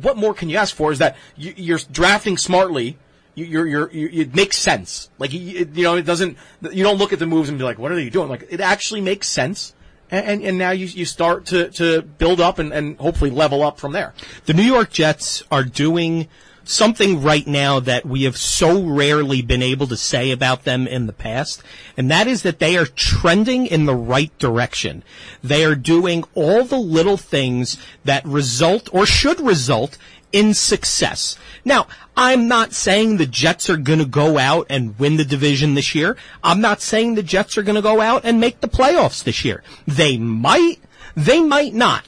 what 0.00 0.16
more 0.16 0.34
can 0.34 0.48
you 0.48 0.56
ask 0.56 0.74
for? 0.74 0.92
Is 0.92 0.98
that 0.98 1.16
you, 1.36 1.54
you're 1.56 1.80
drafting 1.90 2.36
smartly. 2.36 2.98
You, 3.34 3.46
you're, 3.46 3.66
you're, 3.66 3.90
it 3.92 4.34
makes 4.34 4.58
sense. 4.58 5.10
Like, 5.18 5.32
you, 5.32 5.68
you 5.72 5.82
know, 5.82 5.96
it 5.96 6.04
doesn't, 6.04 6.36
you 6.70 6.84
don't 6.84 6.98
look 6.98 7.12
at 7.12 7.18
the 7.18 7.26
moves 7.26 7.48
and 7.48 7.58
be 7.58 7.64
like, 7.64 7.78
what 7.78 7.90
are 7.90 7.98
you 7.98 8.10
doing? 8.10 8.28
Like, 8.28 8.46
it 8.50 8.60
actually 8.60 9.00
makes 9.00 9.28
sense. 9.28 9.74
And, 10.10 10.42
and 10.42 10.58
now 10.58 10.72
you, 10.72 10.84
you 10.84 11.06
start 11.06 11.46
to, 11.46 11.70
to 11.70 12.02
build 12.02 12.38
up 12.38 12.58
and, 12.58 12.70
and 12.72 12.98
hopefully 12.98 13.30
level 13.30 13.62
up 13.62 13.80
from 13.80 13.92
there. 13.92 14.12
The 14.44 14.52
New 14.52 14.62
York 14.62 14.90
Jets 14.90 15.42
are 15.50 15.64
doing 15.64 16.28
something 16.64 17.22
right 17.22 17.46
now 17.46 17.80
that 17.80 18.06
we 18.06 18.24
have 18.24 18.36
so 18.36 18.82
rarely 18.82 19.42
been 19.42 19.62
able 19.62 19.86
to 19.88 19.96
say 19.96 20.30
about 20.30 20.64
them 20.64 20.86
in 20.86 21.06
the 21.06 21.12
past, 21.12 21.62
and 21.96 22.10
that 22.10 22.26
is 22.26 22.42
that 22.42 22.58
they 22.58 22.76
are 22.76 22.86
trending 22.86 23.66
in 23.66 23.86
the 23.86 23.94
right 23.94 24.36
direction. 24.38 25.02
They 25.42 25.64
are 25.64 25.74
doing 25.74 26.24
all 26.34 26.64
the 26.64 26.78
little 26.78 27.16
things 27.16 27.78
that 28.04 28.24
result 28.24 28.88
or 28.92 29.06
should 29.06 29.40
result 29.40 29.98
in 30.32 30.54
success. 30.54 31.36
Now, 31.64 31.86
I'm 32.16 32.48
not 32.48 32.72
saying 32.72 33.16
the 33.16 33.26
Jets 33.26 33.68
are 33.70 33.76
going 33.76 33.98
to 33.98 34.04
go 34.04 34.38
out 34.38 34.66
and 34.68 34.98
win 34.98 35.16
the 35.16 35.24
division 35.24 35.74
this 35.74 35.94
year. 35.94 36.16
I'm 36.42 36.60
not 36.60 36.80
saying 36.80 37.14
the 37.14 37.22
Jets 37.22 37.56
are 37.56 37.62
going 37.62 37.76
to 37.76 37.82
go 37.82 38.00
out 38.00 38.24
and 38.24 38.40
make 38.40 38.60
the 38.60 38.68
playoffs 38.68 39.22
this 39.22 39.44
year. 39.44 39.62
They 39.86 40.16
might, 40.16 40.80
they 41.14 41.40
might 41.40 41.74
not. 41.74 42.04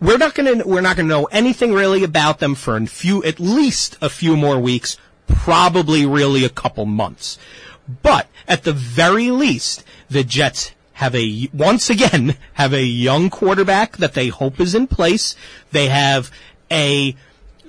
We're 0.00 0.18
not 0.18 0.34
going 0.34 0.58
to 0.58 0.68
we're 0.68 0.82
not 0.82 0.96
going 0.96 1.08
to 1.08 1.14
know 1.14 1.24
anything 1.26 1.72
really 1.72 2.04
about 2.04 2.38
them 2.38 2.54
for 2.54 2.76
a 2.76 2.86
few 2.86 3.24
at 3.24 3.40
least 3.40 3.96
a 4.02 4.10
few 4.10 4.36
more 4.36 4.58
weeks, 4.58 4.96
probably 5.26 6.04
really 6.04 6.44
a 6.44 6.50
couple 6.50 6.84
months. 6.84 7.38
But 8.02 8.28
at 8.46 8.64
the 8.64 8.72
very 8.72 9.30
least, 9.30 9.84
the 10.10 10.24
Jets 10.24 10.72
have 10.94 11.14
a 11.14 11.48
once 11.52 11.88
again 11.88 12.36
have 12.54 12.72
a 12.72 12.82
young 12.84 13.30
quarterback 13.30 13.96
that 13.96 14.14
they 14.14 14.28
hope 14.28 14.60
is 14.60 14.74
in 14.74 14.86
place. 14.86 15.34
They 15.72 15.88
have 15.88 16.30
a 16.70 17.16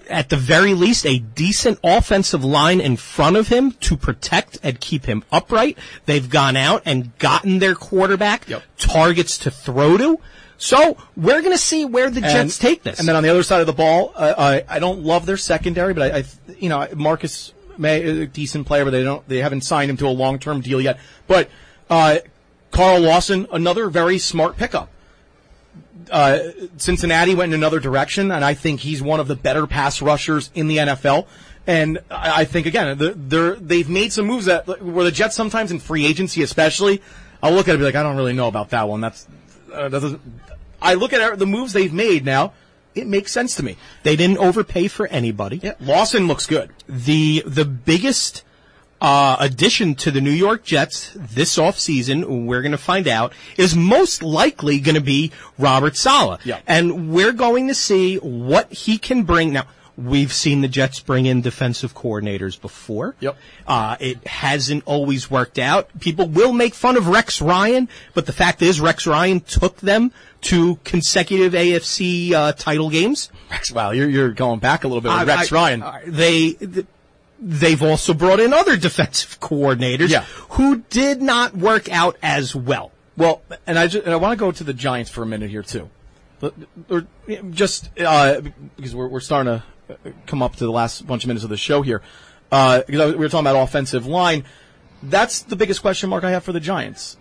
at 0.10 0.30
the 0.30 0.38
very 0.38 0.74
least, 0.74 1.06
a 1.06 1.20
decent 1.20 1.80
offensive 1.84 2.44
line 2.44 2.80
in 2.80 2.96
front 2.96 3.36
of 3.36 3.50
him 3.50 3.72
to 3.72 3.98
protect 3.98 4.58
and 4.64 4.80
keep 4.80 5.06
him 5.06 5.24
upright. 5.32 5.78
They've 6.06 6.30
gone 6.30 6.56
out 6.56 6.82
and 6.86 7.18
gotten 7.18 7.60
their 7.60 7.76
quarterback 7.76 8.48
Yep. 8.48 8.64
targets 8.78 9.38
to 9.40 9.52
throw 9.52 9.98
to. 9.98 10.20
So 10.58 10.98
we're 11.16 11.42
going 11.42 11.54
to 11.54 11.58
see 11.58 11.86
where 11.86 12.10
the 12.10 12.22
Jets 12.22 12.58
take 12.58 12.84
this. 12.84 13.00
And 13.00 13.08
then 13.08 13.16
on 13.16 13.24
the 13.24 13.30
other 13.30 13.44
side 13.44 13.62
of 13.62 13.68
the 13.68 13.74
ball, 13.74 14.12
uh, 14.16 14.34
I 14.38 14.78
I 14.78 14.80
don't 14.80 15.04
love 15.04 15.26
their 15.26 15.38
secondary, 15.38 15.94
but 15.94 16.12
I, 16.12 16.18
I 16.20 16.24
you 16.58 16.70
know 16.70 16.88
Marcus 16.96 17.54
Maye 17.78 18.02
is 18.02 18.18
a 18.20 18.26
decent 18.26 18.66
player, 18.68 18.84
but 18.84 18.92
they 18.92 19.04
don't 19.04 19.28
they 19.28 19.38
haven't 19.38 19.62
signed 19.62 19.90
him 19.90 19.98
to 19.98 20.08
a 20.08 20.10
long 20.10 20.40
term 20.40 20.62
deal 20.62 20.82
yet. 20.82 21.00
But 21.28 21.50
uh, 21.90 22.20
Carl 22.72 23.02
Lawson, 23.02 23.48
another 23.52 23.90
very 23.90 24.18
smart 24.18 24.58
pickup. 24.58 24.90
Uh, 26.12 26.40
Cincinnati 26.78 27.36
went 27.36 27.54
in 27.54 27.60
another 27.60 27.80
direction, 27.80 28.32
and 28.32 28.44
I 28.44 28.54
think 28.54 28.80
he's 28.80 29.02
one 29.02 29.20
of 29.20 29.28
the 29.28 29.36
better 29.36 29.68
pass 29.68 30.02
rushers 30.02 30.50
in 30.56 30.68
the 30.68 30.78
NFL. 30.78 31.28
And 31.66 32.00
I 32.10 32.42
I 32.42 32.46
think 32.46 32.66
again, 32.66 32.98
they're, 32.98 33.56
they've 33.56 33.90
made 33.90 34.14
some 34.14 34.26
moves 34.26 34.46
that 34.46 34.82
where 34.82 35.04
the 35.06 35.12
Jets 35.12 35.36
sometimes 35.36 35.72
in 35.72 35.80
free 35.80 36.06
agency, 36.06 36.42
especially, 36.42 37.02
I'll 37.44 37.52
look 37.52 37.68
at 37.68 37.72
it 37.72 37.74
and 37.74 37.82
be 37.82 37.86
like, 37.86 37.96
I 37.96 38.04
don't 38.04 38.16
really 38.16 38.34
know 38.34 38.48
about 38.48 38.70
that 38.70 38.88
one. 38.88 39.02
That's 39.02 39.28
uh, 39.78 39.90
doesn't. 39.90 40.22
I 40.82 40.94
look 40.94 41.14
at 41.14 41.40
the 41.40 41.46
moves 41.46 41.74
they've 41.74 41.94
made 41.94 42.26
now. 42.26 42.54
It 42.96 43.08
makes 43.08 43.32
sense 43.32 43.56
to 43.56 43.64
me. 43.64 43.78
they 44.04 44.16
didn't 44.16 44.40
overpay 44.40 44.88
for 44.88 45.08
anybody. 45.08 45.60
Yeah, 45.62 45.74
Lawson 45.80 46.28
looks 46.28 46.48
good. 46.48 46.72
The 46.88 47.44
the 47.46 47.66
biggest 47.66 48.44
uh, 49.00 49.38
addition 49.40 49.96
to 49.96 50.12
the 50.12 50.22
New 50.22 50.32
York 50.32 50.64
Jets 50.64 51.12
this 51.16 51.58
offseason, 51.58 52.46
we're 52.46 52.62
going 52.62 52.72
to 52.72 52.78
find 52.78 53.08
out, 53.08 53.34
is 53.56 53.76
most 53.76 54.24
likely 54.24 54.80
going 54.80 54.96
to 54.96 55.02
be 55.02 55.32
Robert 55.58 55.96
Saleh. 55.96 56.44
Yeah. 56.44 56.60
And 56.66 57.12
we're 57.12 57.34
going 57.34 57.68
to 57.68 57.76
see 57.76 58.16
what 58.18 58.74
he 58.74 58.98
can 58.98 59.24
bring. 59.24 59.54
Now, 59.54 59.68
we've 59.98 60.32
seen 60.32 60.62
the 60.62 60.68
Jets 60.68 61.00
bring 61.00 61.26
in 61.26 61.42
defensive 61.42 61.96
coordinators 61.96 62.60
before. 62.62 63.16
Yep. 63.20 63.36
Uh, 63.68 63.98
it 64.00 64.26
hasn't 64.28 64.84
always 64.86 65.30
worked 65.32 65.58
out. 65.58 65.90
People 66.00 66.28
will 66.28 66.54
make 66.54 66.76
fun 66.76 66.96
of 66.98 67.08
Rex 67.08 67.42
Ryan, 67.42 67.90
but 68.14 68.26
the 68.28 68.32
fact 68.34 68.62
is 68.62 68.80
Rex 68.80 69.08
Ryan 69.08 69.40
took 69.40 69.78
them 69.78 70.12
to 70.42 70.76
consecutive 70.84 71.54
AFC 71.54 72.32
uh, 72.32 72.52
title 72.54 72.90
games. 72.92 73.32
Rex, 73.50 73.72
wow, 73.72 73.90
you're 73.92 74.08
you're 74.10 74.32
going 74.34 74.60
back 74.60 74.84
a 74.84 74.88
little 74.88 75.02
bit 75.02 75.10
with 75.10 75.18
I- 75.30 75.36
Rex 75.36 75.52
I- 75.52 75.56
Ryan. 75.56 75.84
They, 76.06 76.52
th- 76.54 76.86
they've 77.40 77.82
also 77.84 78.14
brought 78.14 78.40
in 78.40 78.54
other 78.54 78.78
defensive 78.78 79.40
coordinators 79.40 80.10
Yeah. 80.10 80.24
who 80.52 80.84
did 80.92 81.22
not 81.24 81.56
work 81.56 81.92
out 81.92 82.18
as 82.22 82.56
well. 82.56 82.92
Well, 83.16 83.42
and 83.66 83.80
I 83.80 83.88
just, 83.88 84.06
and 84.06 84.14
I 84.14 84.18
want 84.18 84.34
to 84.34 84.40
go 84.40 84.52
to 84.52 84.64
the 84.64 84.74
Giants 84.76 85.10
for 85.10 85.24
a 85.24 85.26
minute 85.26 85.50
here 85.50 85.64
too, 85.64 85.90
But- 86.40 86.54
or 86.90 87.08
just 87.50 87.90
uh, 88.00 88.42
because 88.76 88.96
we're 88.96 89.08
we're 89.08 89.20
starting 89.22 89.54
to 89.60 89.64
come 90.26 90.42
up 90.42 90.56
to 90.58 90.66
the 90.66 90.72
last 90.72 91.06
bunch 91.08 91.24
of 91.24 91.28
minutes 91.28 91.44
of 91.44 91.50
the 91.50 91.58
show 91.58 91.82
here. 91.82 92.02
Uh, 92.52 92.82
because 92.86 93.02
I 93.02 93.06
we 93.08 93.18
were 93.18 93.30
talking 93.30 93.46
about 93.46 93.62
offensive 93.62 94.06
line. 94.06 94.46
That's 95.04 95.42
the 95.42 95.56
biggest 95.56 95.82
question 95.82 96.10
mark 96.10 96.24
I 96.24 96.32
have 96.32 96.44
for 96.44 96.54
the 96.54 96.60
Giants. 96.60 97.18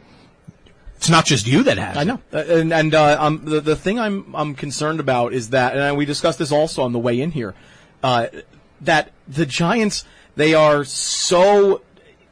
It's 0.97 1.11
not 1.11 1.27
just 1.27 1.47
you 1.47 1.63
that 1.65 1.77
has. 1.77 1.97
I 1.97 2.05
know, 2.05 2.21
Uh, 2.33 2.39
and 2.39 2.73
and 2.73 2.95
uh, 2.95 3.19
um, 3.21 3.45
the 3.45 3.61
the 3.61 3.77
thing 3.77 3.99
I'm 3.99 4.35
I'm 4.35 4.55
concerned 4.55 4.99
about 4.99 5.35
is 5.35 5.51
that, 5.51 5.77
and 5.77 5.97
we 5.97 6.07
discussed 6.07 6.39
this 6.39 6.53
also 6.53 6.83
on 6.83 6.93
the 6.93 6.99
way 6.99 7.21
in 7.21 7.33
here, 7.33 7.55
uh, 8.03 8.29
that 8.81 9.11
the 9.29 9.45
Giants 9.45 10.05
they 10.37 10.55
are 10.55 10.85
so 10.85 11.83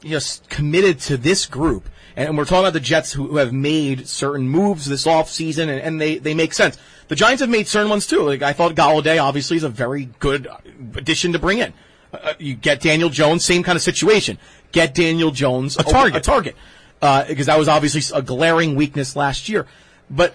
just 0.05 0.49
committed 0.49 1.01
to 1.01 1.17
this 1.17 1.47
group, 1.47 1.89
And 2.17 2.37
we're 2.37 2.45
talking 2.45 2.65
about 2.65 2.75
the 2.75 2.81
Jets 2.81 3.13
who, 3.13 3.29
who 3.29 3.37
have 3.39 3.53
made 3.53 4.07
certain 4.07 4.49
moves 4.49 4.87
this 4.87 5.07
offseason 5.07 5.63
and, 5.63 5.81
and 5.81 6.01
they, 6.01 6.19
they 6.19 6.35
make 6.35 6.53
sense. 6.55 6.79
The 7.09 7.17
Giants 7.17 7.41
have 7.41 7.51
made 7.51 7.69
certain 7.69 7.91
ones 7.91 8.07
too. 8.07 8.21
Like 8.23 8.43
I 8.43 8.53
thought 8.53 8.75
Golladay 8.75 9.23
obviously 9.23 9.57
is 9.57 9.63
a 9.63 9.69
very 9.69 10.07
good 10.19 10.49
addition 10.97 11.33
to 11.33 11.39
bring 11.39 11.59
in. 11.59 11.73
Uh, 12.13 12.35
you 12.39 12.55
get 12.55 12.81
Daniel 12.81 13.11
Jones, 13.11 13.45
same 13.45 13.63
kind 13.63 13.77
of 13.77 13.83
situation. 13.83 14.39
Get 14.73 14.95
Daniel 14.95 15.31
Jones 15.31 15.77
A 15.77 15.83
target. 15.83 16.17
a 16.17 16.21
target, 16.21 16.57
uh, 17.03 17.25
because 17.27 17.47
that 17.47 17.59
was 17.59 17.69
obviously 17.69 18.03
a 18.17 18.23
glaring 18.23 18.75
weakness 18.75 19.17
last 19.17 19.49
year. 19.49 19.67
But 20.11 20.35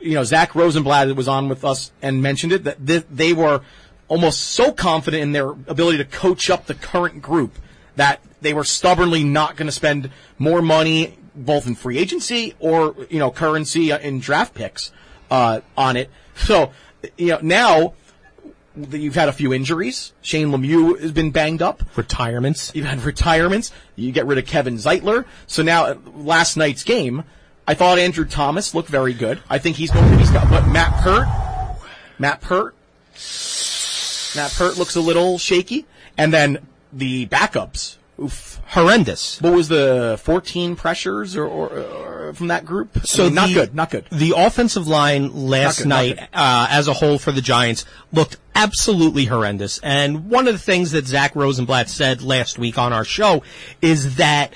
you 0.00 0.14
know, 0.14 0.24
Zach 0.24 0.54
Rosenblatt 0.54 1.14
was 1.16 1.28
on 1.28 1.48
with 1.48 1.64
us 1.64 1.92
and 2.02 2.22
mentioned 2.22 2.52
it 2.52 2.64
that 2.64 2.86
th- 2.86 3.06
they 3.10 3.32
were 3.32 3.62
almost 4.08 4.40
so 4.40 4.70
confident 4.72 5.22
in 5.22 5.32
their 5.32 5.50
ability 5.50 5.98
to 5.98 6.04
coach 6.04 6.50
up 6.50 6.66
the 6.66 6.74
current 6.74 7.22
group 7.22 7.58
that 7.96 8.20
they 8.42 8.52
were 8.52 8.64
stubbornly 8.64 9.24
not 9.24 9.56
going 9.56 9.66
to 9.66 9.72
spend 9.72 10.10
more 10.38 10.60
money, 10.60 11.16
both 11.34 11.66
in 11.66 11.74
free 11.74 11.96
agency 11.98 12.54
or 12.58 12.94
you 13.08 13.18
know 13.18 13.30
currency 13.30 13.90
in 13.90 14.20
draft 14.20 14.54
picks 14.54 14.90
uh, 15.30 15.60
on 15.76 15.96
it. 15.96 16.10
So 16.36 16.72
you 17.16 17.28
know 17.28 17.38
now 17.42 17.94
that 18.76 18.98
you've 18.98 19.14
had 19.14 19.28
a 19.28 19.32
few 19.32 19.52
injuries. 19.52 20.12
Shane 20.20 20.48
Lemieux 20.48 21.00
has 21.00 21.12
been 21.12 21.30
banged 21.30 21.62
up. 21.62 21.82
Retirements. 21.96 22.72
You've 22.74 22.86
had 22.86 23.02
retirements. 23.02 23.70
You 23.94 24.10
get 24.12 24.26
rid 24.26 24.38
of 24.38 24.46
Kevin 24.46 24.76
Zeitler. 24.76 25.26
So 25.46 25.62
now, 25.62 25.84
uh, 25.84 25.96
last 26.16 26.56
night's 26.56 26.82
game, 26.82 27.24
I 27.68 27.74
thought 27.74 27.98
Andrew 27.98 28.24
Thomas 28.24 28.74
looked 28.74 28.88
very 28.88 29.14
good. 29.14 29.40
I 29.48 29.58
think 29.58 29.76
he's 29.76 29.90
going 29.90 30.10
to 30.10 30.16
be, 30.16 30.24
stopped. 30.24 30.50
but 30.50 30.66
Matt 30.66 30.92
Peart, 31.02 31.28
Matt 32.18 32.40
Peart, 32.40 32.74
Matt 34.34 34.52
Peart 34.52 34.76
looks 34.76 34.96
a 34.96 35.00
little 35.00 35.38
shaky. 35.38 35.86
And 36.18 36.32
then 36.32 36.66
the 36.92 37.26
backups, 37.26 37.96
oof. 38.20 38.60
Horrendous. 38.68 39.40
What 39.40 39.52
was 39.52 39.68
the 39.68 40.18
14 40.22 40.76
pressures 40.76 41.36
or, 41.36 41.44
or, 41.46 41.68
or 41.68 42.32
from 42.34 42.48
that 42.48 42.64
group? 42.64 42.90
I 42.96 43.00
So 43.00 43.24
mean, 43.24 43.34
not 43.34 43.48
the- 43.48 43.54
good, 43.54 43.74
not 43.74 43.90
good. 43.90 44.06
The 44.10 44.34
offensive 44.36 44.86
line 44.88 45.32
last 45.48 45.78
good, 45.78 45.88
night, 45.88 46.18
uh, 46.32 46.66
as 46.70 46.88
a 46.88 46.94
whole 46.94 47.18
for 47.18 47.32
the 47.32 47.40
Giants, 47.42 47.84
looked 48.12 48.36
absolutely 48.54 49.26
horrendous. 49.26 49.78
And 49.82 50.30
one 50.30 50.46
of 50.48 50.54
the 50.54 50.58
things 50.60 50.92
that 50.92 51.06
Zach 51.06 51.34
Rosenblatt 51.36 51.88
said 51.88 52.22
last 52.22 52.58
week 52.58 52.78
on 52.78 52.92
our 52.92 53.04
show 53.04 53.42
is 53.82 54.16
that 54.16 54.54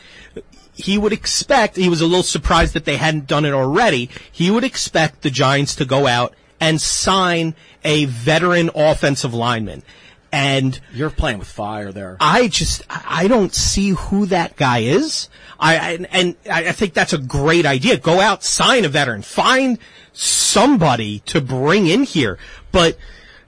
he 0.75 0.97
would 0.97 1.13
expect, 1.13 1.77
he 1.77 1.89
was 1.89 2.01
a 2.01 2.07
little 2.07 2.23
surprised 2.23 2.75
that 2.75 2.85
they 2.85 2.97
hadn't 2.97 3.27
done 3.27 3.45
it 3.45 3.53
already, 3.53 4.09
he 4.31 4.51
would 4.51 4.63
expect 4.65 5.23
the 5.23 5.31
Giants 5.31 5.75
to 5.77 5.85
go 5.85 6.07
out 6.07 6.35
and 6.61 6.81
sign 6.81 7.55
a 7.85 8.05
veteran 8.07 8.71
offensive 8.75 9.35
lineman. 9.35 9.83
And 10.31 10.79
You're 10.93 11.11
playing 11.11 11.39
with 11.39 11.49
fire 11.49 11.91
there. 11.91 12.19
I 12.21 12.49
just 12.49 12.83
I 12.91 13.29
don't 13.29 13.55
see 13.55 13.91
who 13.91 14.27
that 14.27 14.57
guy 14.57 14.81
is. 14.81 15.31
I, 15.59 15.77
I 15.77 16.07
and 16.11 16.37
I 16.51 16.73
think 16.73 16.93
that's 16.93 17.15
a 17.15 17.19
great 17.19 17.65
idea. 17.65 17.97
Go 17.97 18.21
out, 18.21 18.45
sign 18.45 18.85
a 18.85 18.89
veteran, 18.89 19.23
find 19.23 19.79
somebody 20.13 21.21
to 21.21 21.41
bring 21.41 21.87
in 21.87 22.03
here. 22.03 22.39
But 22.73 22.99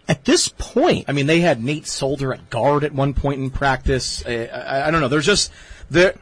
at 0.08 0.24
this 0.24 0.48
point, 0.48 1.04
I 1.06 1.12
mean, 1.12 1.26
they 1.26 1.40
had 1.40 1.62
Nate 1.62 1.86
Solder 1.86 2.32
at 2.32 2.50
guard 2.50 2.82
at 2.82 2.92
one 2.92 3.14
point 3.14 3.40
in 3.40 3.50
practice. 3.50 4.24
I, 4.26 4.46
I, 4.46 4.88
I 4.88 4.90
don't 4.90 5.00
know. 5.00 5.08
There's 5.08 5.26
just 5.26 5.52
there. 5.88 6.14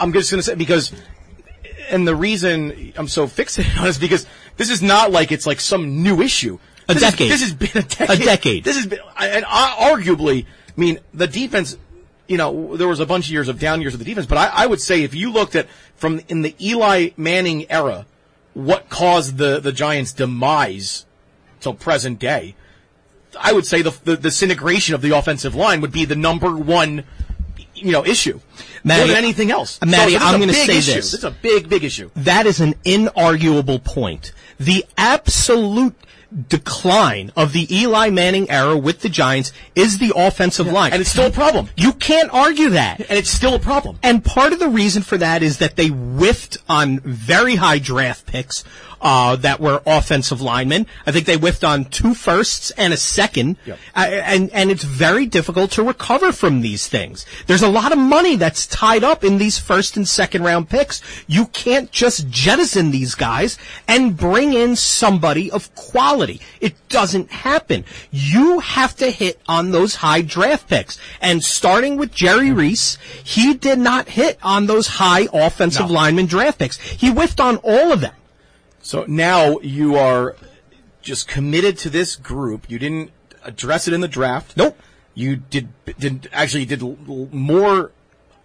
I'm 0.00 0.12
just 0.12 0.32
going 0.32 0.40
to 0.40 0.42
say 0.42 0.56
because, 0.56 0.92
and 1.88 2.08
the 2.08 2.16
reason 2.16 2.92
I'm 2.96 3.06
so 3.06 3.26
fixated 3.26 3.78
on 3.80 3.86
it 3.86 3.90
is 3.90 3.98
because 3.98 4.26
this 4.56 4.70
is 4.70 4.82
not 4.82 5.12
like 5.12 5.30
it's 5.30 5.46
like 5.46 5.60
some 5.60 6.02
new 6.02 6.22
issue. 6.22 6.58
A 6.88 6.94
This 6.94 7.02
is- 7.02 7.10
decade. 7.10 7.30
this 7.32 7.40
has 7.42 7.52
been 7.54 7.70
a 7.74 7.82
decade. 7.82 8.10
A 8.20 8.24
decade. 8.24 8.64
This 8.64 8.76
has 8.76 8.86
been, 8.86 9.00
and 9.18 9.44
uh, 9.48 9.76
arguably, 9.78 10.44
I 10.44 10.80
mean, 10.80 10.98
the 11.14 11.26
defense. 11.26 11.76
You 12.28 12.36
know, 12.38 12.76
there 12.76 12.88
was 12.88 12.98
a 12.98 13.06
bunch 13.06 13.26
of 13.26 13.32
years 13.32 13.46
of 13.48 13.60
down 13.60 13.80
years 13.80 13.94
of 13.94 14.00
the 14.00 14.04
defense, 14.04 14.26
but 14.26 14.36
I, 14.36 14.46
I 14.64 14.66
would 14.66 14.80
say 14.80 15.02
if 15.04 15.14
you 15.14 15.30
looked 15.32 15.54
at 15.54 15.68
from 15.94 16.20
in 16.28 16.42
the 16.42 16.56
Eli 16.60 17.10
Manning 17.16 17.70
era, 17.70 18.04
what 18.52 18.88
caused 18.88 19.36
the 19.38 19.60
the 19.60 19.70
Giants' 19.70 20.12
demise 20.12 21.06
till 21.60 21.72
present 21.74 22.18
day, 22.18 22.56
I 23.38 23.52
would 23.52 23.64
say 23.64 23.80
the, 23.80 23.90
the 24.02 24.16
disintegration 24.16 24.94
of 24.96 25.02
the 25.02 25.10
offensive 25.16 25.54
line 25.54 25.80
would 25.82 25.92
be 25.92 26.04
the 26.04 26.16
number 26.16 26.56
one, 26.56 27.04
you 27.76 27.92
know, 27.92 28.04
issue 28.04 28.40
Matty- 28.82 29.00
more 29.02 29.06
than 29.08 29.16
anything 29.18 29.52
else. 29.52 29.78
Matty, 29.86 30.12
this 30.14 30.22
is 30.22 30.26
I'm 30.28 30.40
gonna 30.40 30.52
say 30.52 30.78
issue. 30.78 30.94
this. 30.94 31.12
This 31.12 31.14
is 31.14 31.24
a 31.24 31.30
big, 31.30 31.68
big 31.68 31.84
issue. 31.84 32.10
that 32.16 32.46
is 32.46 32.60
an 32.60 32.74
inarguable 32.84 33.82
point. 33.84 34.32
The 34.58 34.84
absolute 34.98 35.94
decline 36.48 37.32
of 37.36 37.52
the 37.52 37.74
Eli 37.74 38.10
Manning 38.10 38.50
era 38.50 38.76
with 38.76 39.00
the 39.00 39.08
Giants 39.08 39.52
is 39.74 39.98
the 39.98 40.12
offensive 40.14 40.66
line. 40.66 40.92
And 40.92 41.00
it's 41.00 41.10
still 41.10 41.26
a 41.26 41.30
problem. 41.30 41.68
you 41.76 41.92
can't 41.92 42.32
argue 42.32 42.70
that. 42.70 43.00
And 43.00 43.18
it's 43.18 43.30
still 43.30 43.54
a 43.54 43.58
problem. 43.58 43.98
And 44.02 44.24
part 44.24 44.52
of 44.52 44.58
the 44.58 44.68
reason 44.68 45.02
for 45.02 45.16
that 45.18 45.42
is 45.42 45.58
that 45.58 45.76
they 45.76 45.88
whiffed 45.88 46.58
on 46.68 47.00
very 47.00 47.56
high 47.56 47.78
draft 47.78 48.26
picks 48.26 48.64
uh, 49.00 49.36
that 49.36 49.60
were 49.60 49.82
offensive 49.86 50.40
linemen. 50.40 50.86
I 51.06 51.12
think 51.12 51.26
they 51.26 51.36
whiffed 51.36 51.64
on 51.64 51.84
two 51.84 52.14
firsts 52.14 52.70
and 52.72 52.92
a 52.92 52.96
second. 52.96 53.56
Yep. 53.64 53.78
Uh, 53.94 54.00
and 54.00 54.50
and 54.52 54.70
it's 54.70 54.84
very 54.84 55.26
difficult 55.26 55.70
to 55.72 55.82
recover 55.82 56.32
from 56.32 56.60
these 56.60 56.88
things. 56.88 57.26
There's 57.46 57.62
a 57.62 57.68
lot 57.68 57.92
of 57.92 57.98
money 57.98 58.36
that's 58.36 58.66
tied 58.66 59.04
up 59.04 59.22
in 59.22 59.38
these 59.38 59.58
first 59.58 59.96
and 59.96 60.08
second 60.08 60.42
round 60.42 60.68
picks. 60.68 61.02
You 61.26 61.46
can't 61.46 61.90
just 61.92 62.28
jettison 62.28 62.90
these 62.90 63.14
guys 63.14 63.58
and 63.86 64.16
bring 64.16 64.54
in 64.54 64.76
somebody 64.76 65.50
of 65.50 65.72
quality. 65.74 66.25
It 66.60 66.74
doesn't 66.88 67.30
happen. 67.30 67.84
You 68.10 68.60
have 68.60 68.96
to 68.96 69.10
hit 69.10 69.40
on 69.48 69.70
those 69.70 69.96
high 69.96 70.22
draft 70.22 70.68
picks. 70.68 70.98
And 71.20 71.42
starting 71.42 71.96
with 71.96 72.12
Jerry 72.12 72.48
mm-hmm. 72.48 72.58
Reese, 72.58 72.98
he 73.22 73.54
did 73.54 73.78
not 73.78 74.08
hit 74.08 74.38
on 74.42 74.66
those 74.66 74.86
high 74.86 75.28
offensive 75.32 75.88
No. 75.88 75.94
lineman 75.94 76.26
draft 76.26 76.58
picks. 76.58 76.78
He 76.78 77.10
whiffed 77.10 77.40
on 77.40 77.56
all 77.58 77.92
of 77.92 78.00
them. 78.00 78.14
So 78.80 79.04
now 79.08 79.58
you 79.60 79.96
are 79.96 80.36
just 81.02 81.28
committed 81.28 81.78
to 81.78 81.90
this 81.90 82.16
group. 82.16 82.70
You 82.70 82.78
didn't 82.78 83.10
address 83.42 83.88
it 83.88 83.94
in 83.94 84.00
the 84.00 84.08
draft. 84.08 84.56
Nope. 84.56 84.78
You 85.14 85.36
did 85.36 85.68
did 85.98 86.28
actually 86.32 86.66
did 86.66 86.82
more 87.32 87.90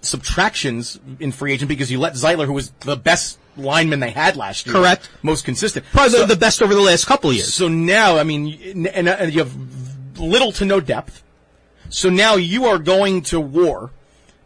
subtractions 0.02 1.00
in 1.20 1.32
free 1.32 1.54
agent 1.54 1.70
because 1.70 1.92
you 1.92 2.00
let 2.00 2.14
Zeitler, 2.14 2.46
who 2.46 2.54
was 2.54 2.72
the 2.82 2.96
best 2.96 3.38
lineman 3.58 4.00
they 4.00 4.12
had 4.12 4.36
last 4.36 4.66
year, 4.66 4.76
Correct. 4.76 5.10
most 5.22 5.46
consistent, 5.46 5.86
Probably 5.92 6.12
So- 6.12 6.26
the 6.26 6.36
best 6.36 6.62
over 6.62 6.74
the 6.74 6.82
last 6.82 7.06
couple 7.06 7.30
of 7.30 7.36
years. 7.36 7.54
So 7.54 7.68
now, 7.68 8.18
I 8.18 8.24
mean, 8.24 8.88
and, 8.88 9.08
and 9.10 9.34
you 9.34 9.40
have 9.40 9.54
little 10.20 10.52
to 10.54 10.66
no 10.66 10.80
depth. 10.80 11.24
So 11.90 12.10
now 12.10 12.36
you 12.36 12.66
are 12.66 12.78
going 12.78 13.22
to 13.24 13.40
war 13.40 13.92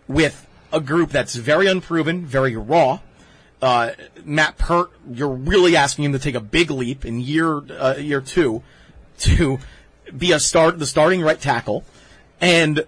with 0.07 0.47
a 0.71 0.79
group 0.79 1.11
that's 1.11 1.35
very 1.35 1.67
unproven, 1.67 2.25
very 2.25 2.55
raw. 2.55 2.99
Uh, 3.61 3.91
Matt 4.23 4.57
Peart, 4.57 4.91
you're 5.11 5.29
really 5.29 5.75
asking 5.75 6.05
him 6.05 6.11
to 6.13 6.19
take 6.19 6.35
a 6.35 6.39
big 6.39 6.69
leap 6.71 7.05
in 7.05 7.19
year 7.19 7.57
uh, 7.71 7.95
year 7.97 8.21
two 8.21 8.63
to 9.19 9.59
be 10.15 10.31
a 10.31 10.39
start 10.39 10.77
the 10.77 10.85
starting 10.85 11.21
right 11.21 11.39
tackle, 11.39 11.83
and 12.41 12.85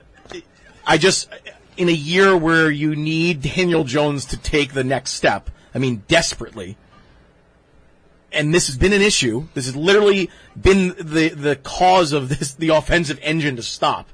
I 0.85 0.97
just 0.97 1.29
in 1.77 1.87
a 1.89 1.93
year 1.93 2.35
where 2.35 2.69
you 2.69 2.95
need 2.95 3.41
Daniel 3.41 3.83
Jones 3.85 4.25
to 4.25 4.37
take 4.37 4.73
the 4.73 4.83
next 4.83 5.11
step. 5.11 5.49
I 5.73 5.79
mean, 5.79 6.03
desperately 6.07 6.77
and 8.31 8.53
this 8.53 8.67
has 8.67 8.77
been 8.77 8.93
an 8.93 9.01
issue. 9.01 9.47
This 9.53 9.65
has 9.65 9.75
literally 9.75 10.29
been 10.59 10.89
the 10.99 11.29
the 11.29 11.55
cause 11.55 12.11
of 12.13 12.29
this 12.29 12.53
the 12.53 12.69
offensive 12.69 13.19
engine 13.21 13.55
to 13.55 13.63
stop. 13.63 14.09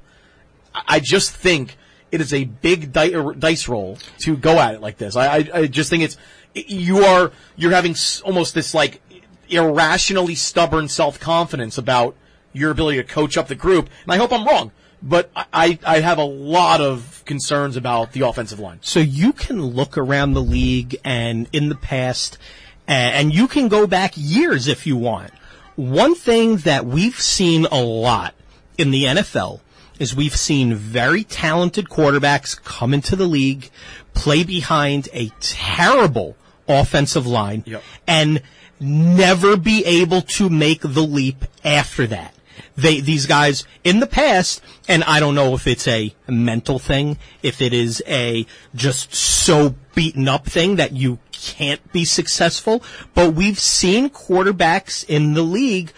I, 0.74 0.98
just 0.98 1.30
think 1.30 1.76
it 2.10 2.20
is 2.20 2.34
a 2.34 2.44
big 2.44 2.92
di- 2.92 3.34
dice 3.38 3.68
roll 3.68 3.98
to 4.20 4.36
go 4.36 4.58
at 4.58 4.74
it 4.74 4.80
like 4.80 4.98
this. 4.98 5.14
I 5.14 5.26
I, 5.26 5.48
I 5.54 5.66
just 5.66 5.90
think 5.90 6.02
it's 6.02 6.16
you 6.54 6.98
are 7.04 7.32
you're 7.56 7.72
having 7.72 7.94
almost 8.24 8.54
this 8.54 8.74
like 8.74 9.00
irrationally 9.48 10.34
stubborn 10.34 10.88
self 10.88 11.20
confidence 11.20 11.78
about 11.78 12.16
your 12.52 12.70
ability 12.70 12.98
to 12.98 13.04
coach 13.04 13.36
up 13.36 13.48
the 13.48 13.54
group, 13.54 13.88
and 14.04 14.12
I 14.12 14.16
hope 14.16 14.32
I'm 14.32 14.46
wrong. 14.46 14.72
But 15.06 15.30
I, 15.36 15.78
I 15.86 16.00
have 16.00 16.16
a 16.16 16.24
lot 16.24 16.80
of 16.80 17.22
concerns 17.26 17.76
about 17.76 18.12
the 18.12 18.22
offensive 18.22 18.58
line. 18.58 18.78
So 18.80 19.00
you 19.00 19.34
can 19.34 19.60
look 19.62 19.98
around 19.98 20.32
the 20.32 20.40
league 20.42 20.96
and 21.04 21.46
in 21.52 21.68
the 21.68 21.74
past, 21.74 22.38
and 22.88 23.34
you 23.34 23.46
can 23.46 23.68
go 23.68 23.86
back 23.86 24.14
years 24.16 24.66
if 24.66 24.86
you 24.86 24.96
want. 24.96 25.30
One 25.76 26.14
thing 26.14 26.56
that 26.58 26.86
we've 26.86 27.20
seen 27.20 27.66
a 27.66 27.82
lot 27.82 28.34
in 28.78 28.92
the 28.92 29.04
NFL 29.04 29.60
is 29.98 30.16
we've 30.16 30.36
seen 30.36 30.74
very 30.74 31.22
talented 31.22 31.86
quarterbacks 31.90 32.60
come 32.64 32.94
into 32.94 33.14
the 33.14 33.26
league, 33.26 33.70
play 34.14 34.42
behind 34.42 35.08
a 35.12 35.30
terrible 35.40 36.34
offensive 36.66 37.26
line, 37.26 37.62
Yep. 37.66 37.82
and 38.06 38.42
never 38.80 39.56
be 39.56 39.84
able 39.84 40.22
to 40.22 40.48
make 40.48 40.80
the 40.80 41.02
leap 41.02 41.44
after 41.62 42.06
that. 42.06 42.34
They, 42.76 43.00
these 43.00 43.26
guys 43.26 43.64
in 43.84 44.00
the 44.00 44.06
past, 44.06 44.60
and 44.88 45.04
I 45.04 45.20
don't 45.20 45.34
know 45.34 45.54
if 45.54 45.66
it's 45.66 45.86
a 45.86 46.14
mental 46.26 46.78
thing, 46.78 47.18
if 47.42 47.60
it 47.60 47.72
is 47.72 48.02
a 48.06 48.46
just 48.74 49.14
so 49.14 49.74
beaten 49.94 50.28
up 50.28 50.46
thing 50.46 50.76
that 50.76 50.92
you 50.92 51.18
can't 51.32 51.92
be 51.92 52.04
successful, 52.04 52.82
but 53.14 53.34
we've 53.34 53.60
seen 53.60 54.10
quarterbacks 54.10 55.04
in 55.08 55.34
the 55.34 55.42
league 55.42 55.92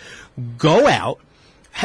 go 0.58 0.86
out, 0.86 1.18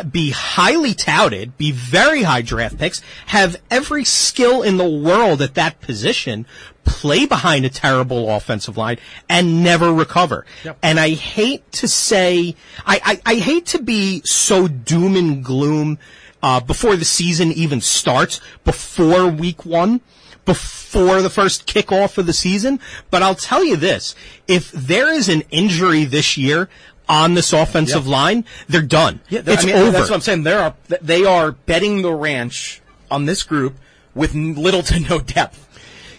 be 0.10 0.32
highly 0.32 0.94
touted, 0.94 1.58
be 1.58 1.72
very 1.72 2.24
high 2.24 2.42
draft 2.42 2.78
picks, 2.78 3.02
have 3.28 3.62
every 3.70 4.06
skill 4.06 4.62
in 4.62 4.78
the 4.78 4.90
world 4.90 5.42
at 5.42 5.56
that 5.56 5.82
position, 5.82 6.46
play 6.84 7.26
behind 7.26 7.66
a 7.66 7.70
terrible 7.70 8.30
offensive 8.30 8.78
line, 8.78 8.98
and 9.30 9.64
never 9.64 9.94
recover. 9.94 10.46
And 10.82 11.00
I 11.00 11.10
hate 11.10 11.72
to 11.74 11.88
say, 11.88 12.56
I, 12.86 13.22
I, 13.26 13.34
I 13.34 13.36
hate 13.36 13.66
to 13.68 13.82
be 13.82 14.22
so 14.26 14.68
doom 14.68 15.16
and 15.16 15.44
gloom 15.44 16.00
uh, 16.44 16.60
before 16.60 16.96
the 16.96 17.06
season 17.06 17.52
even 17.52 17.82
starts, 17.82 18.42
before 18.64 19.28
week 19.28 19.66
one 19.66 20.02
before 20.46 21.22
the 21.22 21.30
first 21.30 21.68
kickoff 21.68 22.18
of 22.18 22.26
the 22.26 22.34
season. 22.34 22.80
But 23.10 23.24
I'll 23.24 23.36
tell 23.36 23.64
you 23.64 23.76
this: 23.76 24.16
if 24.48 24.72
there 24.72 25.14
is 25.14 25.30
an 25.30 25.44
injury 25.52 26.06
this 26.06 26.38
year 26.38 26.70
on 27.08 27.34
this 27.34 27.54
offensive 27.54 28.08
line, 28.08 28.46
they're 28.68 28.82
done. 28.82 29.22
Yeah, 29.30 29.42
it's 29.46 29.64
I 29.64 29.68
mean, 29.68 29.76
over. 29.76 29.92
That's 29.92 30.10
what 30.10 30.16
I'm 30.16 30.22
saying. 30.22 30.44
They 30.44 30.54
are 30.54 30.74
they 31.02 31.26
are 31.26 31.52
betting 31.52 32.02
the 32.02 32.14
ranch 32.14 32.82
on 33.10 33.26
this 33.26 33.44
group 33.44 33.76
with 34.14 34.34
little 34.34 34.84
to 34.84 35.00
no 35.00 35.20
depth. 35.20 35.68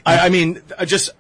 I, 0.07 0.27
I 0.27 0.29
mean, 0.29 0.61
I 0.79 0.85
just 0.85 1.11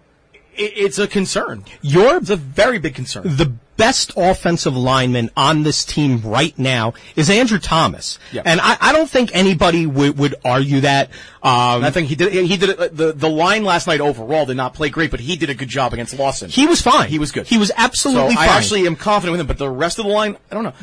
it, 0.54 0.72
it's 0.76 0.98
a 0.98 1.06
concern. 1.08 1.64
You're 1.80 2.16
It's 2.18 2.30
a 2.30 2.36
very 2.36 2.78
big 2.78 2.94
concern. 2.94 3.22
the 3.36 3.52
best 3.78 4.12
offensive 4.16 4.76
lineman 4.76 5.30
on 5.36 5.62
this 5.62 5.84
team 5.84 6.20
right 6.22 6.56
now 6.58 6.92
is 7.16 7.30
Andrew 7.30 7.58
Thomas, 7.58 8.18
Yeah. 8.30 8.42
and 8.44 8.60
I, 8.60 8.76
I 8.80 8.92
don't 8.92 9.08
think 9.08 9.30
anybody 9.34 9.86
would 9.86 10.18
would 10.18 10.34
argue 10.44 10.80
that. 10.82 11.08
Um, 11.42 11.82
I 11.82 11.90
think 11.90 12.08
he 12.08 12.14
did. 12.14 12.32
He 12.32 12.56
did 12.56 12.68
it. 12.70 12.96
The 12.96 13.12
the 13.12 13.30
line 13.30 13.64
last 13.64 13.86
night 13.86 14.00
overall 14.00 14.44
did 14.46 14.56
not 14.58 14.74
play 14.74 14.90
great, 14.90 15.10
but 15.10 15.20
he 15.20 15.36
did 15.36 15.48
a 15.50 15.54
good 15.54 15.68
job 15.68 15.92
against 15.94 16.16
Lawson. 16.18 16.50
he 16.50 16.66
was 16.66 16.80
fine. 16.82 17.08
He 17.08 17.18
was 17.18 17.32
good. 17.32 17.46
He 17.46 17.56
was 17.58 17.72
absolutely. 17.76 18.34
so 18.34 18.40
I 18.40 18.46
fine. 18.46 18.56
actually 18.58 18.86
am 18.86 18.94
confident 18.96 19.32
with 19.32 19.40
him. 19.40 19.46
But 19.46 19.58
the 19.58 19.70
rest 19.70 19.98
of 19.98 20.04
the 20.04 20.12
line, 20.12 20.36
I 20.50 20.54
don't 20.54 20.64
know. 20.64 20.74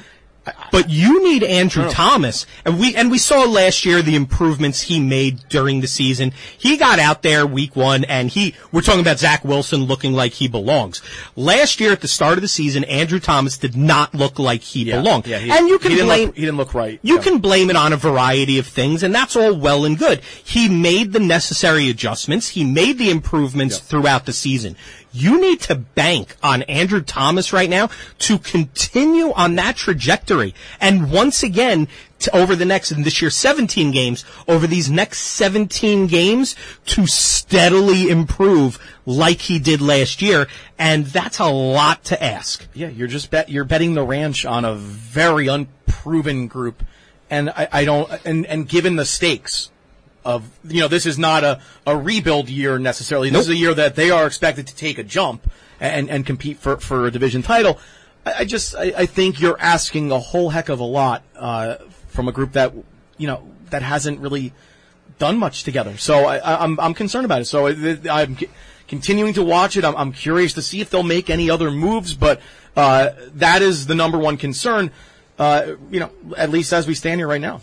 But 0.71 0.89
you 0.89 1.23
need 1.23 1.43
Andrew 1.43 1.83
know. 1.83 1.89
Thomas, 1.91 2.45
and 2.65 2.79
we 2.79 2.95
and 2.95 3.09
we 3.11 3.17
saw 3.17 3.43
last 3.43 3.85
year 3.85 4.01
the 4.01 4.15
improvements 4.15 4.81
he 4.81 4.99
made 4.99 5.47
during 5.49 5.81
the 5.81 5.87
season. 5.87 6.31
He 6.57 6.77
got 6.77 6.99
out 6.99 7.21
there 7.23 7.45
week 7.45 7.75
one, 7.75 8.03
and 8.05 8.29
he 8.29 8.55
we're 8.71 8.81
talking 8.81 9.01
about 9.01 9.19
Zach 9.19 9.43
Wilson 9.43 9.83
looking 9.85 10.13
like 10.13 10.33
he 10.33 10.47
belongs. 10.47 11.01
Last 11.35 11.79
year 11.79 11.91
at 11.91 12.01
the 12.01 12.07
start 12.07 12.37
of 12.37 12.41
the 12.41 12.47
season, 12.47 12.83
Andrew 12.85 13.19
Thomas 13.19 13.57
did 13.57 13.75
not 13.75 14.13
look 14.13 14.39
like 14.39 14.61
he 14.61 14.85
belonged, 14.85 15.27
Yeah, 15.27 15.39
he, 15.39 15.51
and 15.51 15.67
you 15.67 15.79
can 15.79 15.91
he 15.91 16.01
blame 16.01 16.27
Look, 16.27 16.35
he 16.35 16.41
didn't 16.41 16.57
look 16.57 16.73
right. 16.73 16.99
you 17.01 17.15
Yeah. 17.15 17.21
can 17.21 17.39
blame 17.39 17.69
it 17.69 17.75
on 17.75 17.93
a 17.93 17.97
variety 17.97 18.57
of 18.59 18.67
things, 18.67 19.03
and 19.03 19.13
that's 19.13 19.35
all 19.35 19.55
well 19.55 19.85
and 19.85 19.97
good. 19.97 20.21
He 20.43 20.69
made 20.69 21.13
the 21.13 21.19
necessary 21.19 21.89
adjustments. 21.89 22.49
He 22.49 22.63
made 22.63 22.97
the 22.97 23.09
improvements 23.09 23.79
throughout 23.79 24.25
the 24.25 24.33
season. 24.33 24.75
You 25.11 25.41
need 25.41 25.61
to 25.61 25.75
bank 25.75 26.35
on 26.43 26.63
Andrew 26.63 27.01
Thomas 27.01 27.51
right 27.51 27.69
now 27.69 27.89
to 28.19 28.37
continue 28.37 29.31
on 29.33 29.55
that 29.55 29.75
trajectory. 29.75 30.53
And 30.79 31.11
once 31.11 31.41
again, 31.41 31.87
over 32.33 32.55
the 32.55 32.65
next, 32.65 32.89
this 32.89 33.21
year, 33.21 33.31
17 33.31 33.91
games, 33.91 34.25
over 34.47 34.67
these 34.67 34.89
next 34.89 35.19
17 35.21 36.07
games, 36.07 36.55
to 36.87 37.07
steadily 37.07 38.09
improve 38.09 38.77
like 39.05 39.41
he 39.41 39.57
did 39.57 39.81
last 39.81 40.21
year. 40.21 40.47
And 40.77 41.05
that's 41.05 41.39
a 41.39 41.47
lot 41.47 42.03
to 42.05 42.21
ask. 42.21 42.67
Yeah, 42.73 42.89
you're 42.89 43.07
just 43.07 43.31
bet 43.31 43.49
you're 43.49 43.65
betting 43.65 43.93
the 43.93 44.03
ranch 44.03 44.45
on 44.45 44.65
a 44.65 44.75
very 44.75 45.47
unproven 45.47 46.47
group, 46.47 46.83
and 47.29 47.49
I, 47.49 47.67
I 47.71 47.85
don't 47.85 48.09
and 48.25 48.45
and 48.45 48.67
given 48.67 48.95
the 48.95 49.05
stakes 49.05 49.71
of 50.25 50.49
you 50.65 50.81
know 50.81 50.87
this 50.87 51.05
is 51.05 51.17
not 51.17 51.43
a, 51.43 51.61
a 51.85 51.95
rebuild 51.95 52.49
year 52.49 52.77
necessarily. 52.79 53.29
This 53.29 53.43
is 53.43 53.49
a 53.49 53.55
year 53.55 53.73
that 53.73 53.95
they 53.95 54.11
are 54.11 54.27
expected 54.27 54.67
to 54.67 54.75
take 54.75 54.97
a 54.97 55.03
jump 55.03 55.49
and 55.79 56.09
and 56.09 56.25
compete 56.25 56.57
for 56.57 56.77
for 56.77 57.07
a 57.07 57.11
division 57.11 57.41
title. 57.41 57.79
I, 58.25 58.33
I 58.39 58.45
just 58.45 58.75
I, 58.75 58.93
I 58.97 59.05
think 59.05 59.39
you're 59.39 59.59
asking 59.59 60.11
a 60.11 60.19
whole 60.19 60.49
heck 60.49 60.69
of 60.69 60.79
a 60.79 60.83
lot 60.85 61.23
uh, 61.35 61.75
from 62.07 62.27
a 62.27 62.31
group 62.31 62.53
that 62.53 62.73
you 63.17 63.27
know 63.27 63.47
that 63.69 63.81
hasn't 63.81 64.19
really 64.19 64.53
done 65.19 65.37
much 65.37 65.63
together. 65.63 65.97
So 65.97 66.25
I, 66.25 66.37
I, 66.37 66.63
I'm 66.63 66.79
I'm 66.79 66.93
concerned 66.93 67.25
about 67.25 67.41
it. 67.41 67.45
So 67.45 67.67
I, 67.67 67.97
I'm 68.09 68.37
c- 68.37 68.49
continuing 68.87 69.33
to 69.33 69.43
watch 69.43 69.77
it. 69.77 69.85
I'm, 69.85 69.95
I'm 69.95 70.11
curious 70.11 70.53
to 70.53 70.61
see 70.61 70.81
if 70.81 70.89
they'll 70.89 71.03
make 71.03 71.29
any 71.29 71.49
other 71.49 71.71
moves, 71.71 72.13
but 72.13 72.41
uh, 72.75 73.11
that 73.35 73.61
is 73.61 73.85
the 73.85 73.95
number 73.95 74.17
one 74.17 74.37
concern. 74.37 74.91
Uh, 75.37 75.75
you 75.89 76.01
know, 76.01 76.11
at 76.35 76.49
least 76.49 76.73
as 76.73 76.87
we 76.87 76.93
stand 76.93 77.21
here 77.21 77.27
right 77.27 77.39
now. 77.39 77.61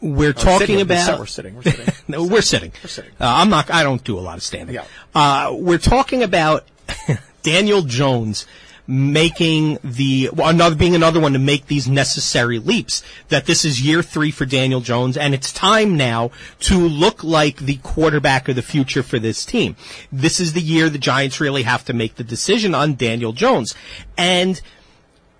We're 0.00 0.32
talking 0.32 0.66
sitting. 0.66 0.80
about 0.80 1.18
we're 1.18 1.26
sitting. 1.26 1.56
We're 1.56 1.62
sitting. 1.62 1.94
No, 2.08 2.24
we're 2.24 2.42
sitting. 2.42 2.72
We're 2.82 2.88
sitting. 2.88 3.12
Uh, 3.20 3.26
I'm 3.26 3.50
not. 3.50 3.70
I 3.70 3.82
don't 3.82 4.02
do 4.02 4.18
a 4.18 4.20
lot 4.20 4.36
of 4.36 4.42
standing. 4.42 4.74
Yeah. 4.74 4.84
Uh, 5.14 5.54
we're 5.54 5.78
talking 5.78 6.22
about 6.22 6.66
Daniel 7.42 7.82
Jones 7.82 8.46
making 8.90 9.78
the 9.84 10.28
well, 10.32 10.48
another 10.48 10.74
being 10.74 10.96
another 10.96 11.20
one 11.20 11.32
to 11.32 11.38
make 11.38 11.66
these 11.68 11.86
necessary 11.88 12.58
leaps. 12.58 13.04
That 13.28 13.46
this 13.46 13.64
is 13.64 13.80
year 13.80 14.02
three 14.02 14.32
for 14.32 14.44
Daniel 14.44 14.80
Jones, 14.80 15.16
and 15.16 15.32
it's 15.32 15.52
time 15.52 15.96
now 15.96 16.32
to 16.60 16.76
look 16.76 17.22
like 17.22 17.58
the 17.58 17.76
quarterback 17.76 18.48
of 18.48 18.56
the 18.56 18.62
future 18.62 19.04
for 19.04 19.20
this 19.20 19.44
team. 19.44 19.76
This 20.10 20.40
is 20.40 20.52
the 20.54 20.60
year 20.60 20.90
the 20.90 20.98
Giants 20.98 21.40
really 21.40 21.62
have 21.62 21.84
to 21.84 21.92
make 21.92 22.16
the 22.16 22.24
decision 22.24 22.74
on 22.74 22.94
Daniel 22.94 23.32
Jones, 23.32 23.74
and 24.18 24.60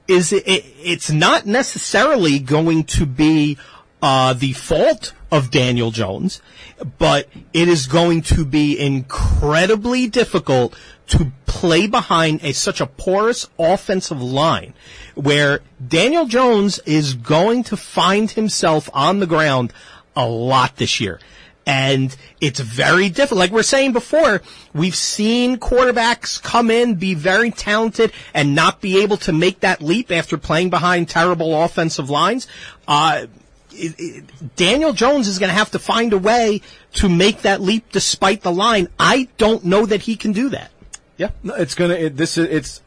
is 0.06 0.32
it, 0.32 0.46
it 0.46 0.64
it's 0.82 1.10
not 1.10 1.46
necessarily 1.46 2.38
going 2.38 2.84
to 2.84 3.06
be 3.06 3.58
uh, 4.02 4.32
the 4.32 4.52
fault 4.52 5.12
of 5.30 5.50
Daniel 5.50 5.90
Jones, 5.90 6.40
but 6.98 7.28
it 7.52 7.68
is 7.68 7.86
going 7.86 8.22
to 8.22 8.44
be 8.44 8.78
incredibly 8.78 10.06
difficult 10.08 10.74
to 11.08 11.32
play 11.46 11.86
behind 11.86 12.42
a 12.42 12.52
such 12.52 12.80
a 12.80 12.86
porous 12.86 13.48
offensive 13.58 14.22
line 14.22 14.74
where 15.14 15.60
Daniel 15.86 16.26
Jones 16.26 16.78
is 16.86 17.14
going 17.14 17.64
to 17.64 17.76
find 17.76 18.30
himself 18.30 18.88
on 18.92 19.20
the 19.20 19.26
ground 19.26 19.72
a 20.16 20.26
lot 20.26 20.76
this 20.76 21.00
year. 21.00 21.20
And 21.66 22.16
it's 22.40 22.58
very 22.58 23.10
different. 23.10 23.38
Like 23.38 23.50
we're 23.50 23.62
saying 23.62 23.92
before, 23.92 24.42
we've 24.72 24.94
seen 24.94 25.58
quarterbacks 25.58 26.42
come 26.42 26.70
in, 26.70 26.94
be 26.94 27.14
very 27.14 27.50
talented, 27.50 28.12
and 28.32 28.54
not 28.54 28.80
be 28.80 29.02
able 29.02 29.18
to 29.18 29.32
make 29.32 29.60
that 29.60 29.82
leap 29.82 30.10
after 30.10 30.38
playing 30.38 30.70
behind 30.70 31.08
terrible 31.08 31.62
offensive 31.62 32.08
lines. 32.08 32.48
Uh, 32.88 33.26
it, 33.80 33.94
it, 33.98 34.56
Daniel 34.56 34.92
Jones 34.92 35.28
is 35.28 35.38
going 35.38 35.50
to 35.50 35.54
have 35.54 35.70
to 35.72 35.78
find 35.78 36.12
a 36.12 36.18
way 36.18 36.62
to 36.94 37.08
make 37.08 37.42
that 37.42 37.60
leap 37.60 37.90
despite 37.92 38.42
the 38.42 38.52
line. 38.52 38.88
I 38.98 39.28
don't 39.38 39.64
know 39.64 39.86
that 39.86 40.02
he 40.02 40.16
can 40.16 40.32
do 40.32 40.48
that. 40.50 40.70
Yeah, 41.16 41.30
no, 41.42 41.54
it's 41.54 41.74
gonna. 41.74 41.94
It, 41.94 42.16
this 42.16 42.38
is 42.38 42.48
it's 42.48 42.82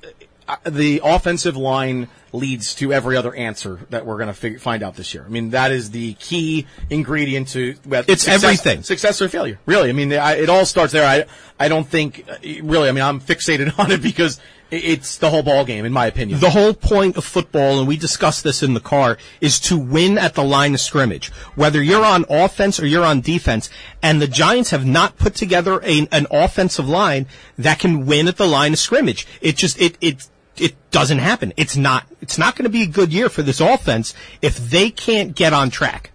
uh, 0.48 0.56
the 0.66 1.02
offensive 1.04 1.56
line 1.56 2.08
leads 2.34 2.74
to 2.76 2.92
every 2.92 3.16
other 3.16 3.34
answer 3.36 3.80
that 3.92 4.06
we're 4.06 4.18
gonna 4.18 4.34
fig- 4.34 4.60
find 4.60 4.82
out 4.84 4.96
this 4.96 5.14
year. 5.14 5.24
I 5.26 5.30
mean, 5.30 5.52
that 5.52 5.72
is 5.72 5.92
the 5.92 6.16
key 6.16 6.66
ingredient 6.90 7.48
to 7.50 7.76
well, 7.88 8.04
It's 8.08 8.24
success- 8.24 8.44
everything. 8.44 8.84
success 8.84 9.22
or 9.22 9.30
failure. 9.30 9.60
Really, 9.66 9.90
I 9.90 9.94
mean, 9.94 10.12
I, 10.14 10.34
it 10.34 10.50
all 10.50 10.66
starts 10.66 10.92
there. 10.94 11.08
I 11.08 11.26
I 11.64 11.68
don't 11.70 11.88
think 11.88 12.26
really. 12.62 12.90
I 12.90 12.92
mean, 12.92 13.04
I'm 13.04 13.22
fixated 13.22 13.78
on 13.80 13.92
it 13.92 14.02
because 14.02 14.40
it's 14.72 15.18
the 15.20 15.30
whole 15.30 15.44
ball 15.44 15.64
game, 15.66 15.86
in 15.86 15.92
my 15.94 16.08
opinion. 16.08 16.40
The 16.40 16.50
whole 16.50 16.74
point 16.74 17.16
of 17.16 17.24
football, 17.24 17.78
and 17.78 17.88
we 17.88 17.96
discussed 17.96 18.44
this 18.44 18.64
in 18.64 18.74
the 18.74 18.80
car, 18.80 19.20
is 19.40 19.60
to 19.62 19.78
win 19.78 20.18
at 20.18 20.34
the 20.34 20.44
line 20.44 20.74
of 20.74 20.80
scrimmage. 20.80 21.30
Whether 21.54 21.84
you're 21.84 22.04
on 22.04 22.26
offense 22.28 22.80
or 22.80 22.88
you're 22.88 23.06
on 23.06 23.22
defense, 23.22 23.70
and 24.02 24.20
the 24.20 24.28
Giants 24.28 24.72
have 24.72 24.84
not 24.84 25.18
put 25.20 25.36
together 25.36 25.80
a, 25.84 26.08
an 26.12 26.26
offensive 26.32 26.90
line 26.90 27.28
that 27.60 27.78
can 27.78 28.08
win 28.08 28.28
at 28.28 28.38
the 28.38 28.48
line 28.48 28.74
of 28.74 28.80
scrimmage. 28.80 29.28
It 29.42 29.58
just 29.58 29.80
it 29.80 29.96
it 30.02 30.28
it 30.58 30.76
doesn't 30.92 31.20
happen. 31.20 31.54
It's 31.58 31.76
not 31.76 32.06
it's 32.22 32.38
not 32.38 32.56
going 32.56 32.64
to 32.64 32.70
be 32.70 32.84
a 32.84 32.88
good 32.88 33.12
year 33.12 33.30
for 33.30 33.42
this 33.42 33.60
offense 33.60 34.14
if 34.42 34.58
they 34.58 34.90
can't 34.90 35.36
get 35.36 35.54
on 35.54 35.70
track. 35.70 36.12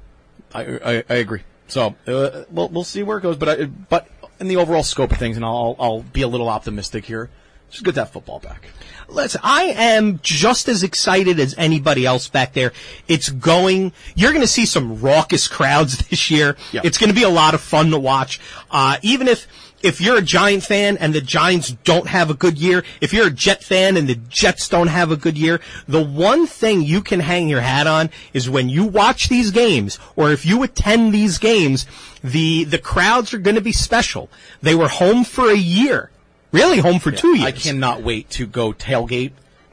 I, 0.55 0.63
I, 0.63 1.05
I 1.09 1.15
agree. 1.15 1.43
So 1.67 1.95
uh, 2.07 2.45
we'll 2.51 2.69
we'll 2.69 2.85
see 2.85 3.03
where 3.03 3.19
it 3.19 3.23
goes, 3.23 3.37
but 3.37 3.49
I, 3.49 3.65
but 3.67 4.09
in 4.41 4.49
the 4.49 4.57
overall 4.57 4.83
scope 4.83 5.13
of 5.13 5.19
things, 5.19 5.37
and 5.37 5.45
I'll 5.45 5.77
I'll 5.79 6.03
be 6.03 6.23
a 6.23 6.29
little 6.29 6.49
optimistic 6.49 7.05
here. 7.05 7.31
Just 7.71 7.85
get 7.85 7.97
that 7.97 8.13
football 8.13 8.39
back. 8.39 8.69
Listen, 9.09 9.41
I 9.45 9.65
am 9.65 10.21
just 10.23 10.69
as 10.69 10.83
excited 10.83 11.39
as 11.39 11.55
anybody 11.59 12.07
else 12.07 12.29
back 12.29 12.55
there. 12.55 12.73
It's 13.09 13.29
going, 13.29 13.93
you're 14.15 14.33
going 14.33 14.43
to 14.43 14.47
see 14.49 14.65
some 14.65 15.01
raucous 15.01 15.49
crowds 15.49 15.99
this 16.09 16.31
year. 16.31 16.57
Yeah. 16.73 16.83
It's 16.85 16.99
going 16.99 17.09
to 17.09 17.15
be 17.15 17.25
a 17.25 17.29
lot 17.29 17.55
of 17.55 17.61
fun 17.61 17.91
to 17.91 17.99
watch. 17.99 18.41
Uh, 18.71 18.97
even 19.03 19.29
if, 19.29 19.47
if 19.83 20.01
you're 20.01 20.19
a 20.19 20.23
Giant 20.23 20.65
fan 20.65 20.97
and 20.97 21.15
the 21.15 21.21
Giants 21.21 21.71
don't 21.85 22.09
have 22.09 22.31
a 22.31 22.35
good 22.35 22.59
year, 22.59 22.85
if 23.01 23.13
you're 23.13 23.29
a 23.29 23.33
Jet 23.33 23.63
fan 23.63 23.97
and 23.97 24.09
the 24.09 24.17
Jets 24.17 24.69
don't 24.69 24.89
have 24.89 25.11
a 25.11 25.17
good 25.17 25.39
year, 25.39 25.61
the 25.87 26.03
one 26.03 26.47
thing 26.47 26.83
you 26.83 27.01
can 27.01 27.21
hang 27.21 27.49
your 27.49 27.61
hat 27.61 27.87
on 27.87 28.11
is 28.33 28.51
when 28.51 28.69
you 28.69 28.85
watch 28.85 29.29
these 29.29 29.51
games 29.51 29.99
or 30.17 30.33
if 30.33 30.45
you 30.45 30.63
attend 30.63 31.13
these 31.13 31.39
games, 31.39 31.87
the, 32.23 32.65
the 32.65 32.79
crowds 32.79 33.33
are 33.33 33.39
going 33.39 33.57
to 33.57 33.61
be 33.61 33.73
special. 33.73 34.29
They 34.61 34.75
were 34.75 34.89
home 34.89 35.25
for 35.25 35.51
a 35.51 35.57
year. 35.57 36.11
Really 36.51 36.79
home 36.79 36.99
for 36.99 37.13
two 37.13 37.37
years. 37.37 37.47
I 37.47 37.53
cannot 37.53 38.03
wait 38.03 38.31
to 38.31 38.47
go 38.47 38.73
tailgate, 38.73 39.33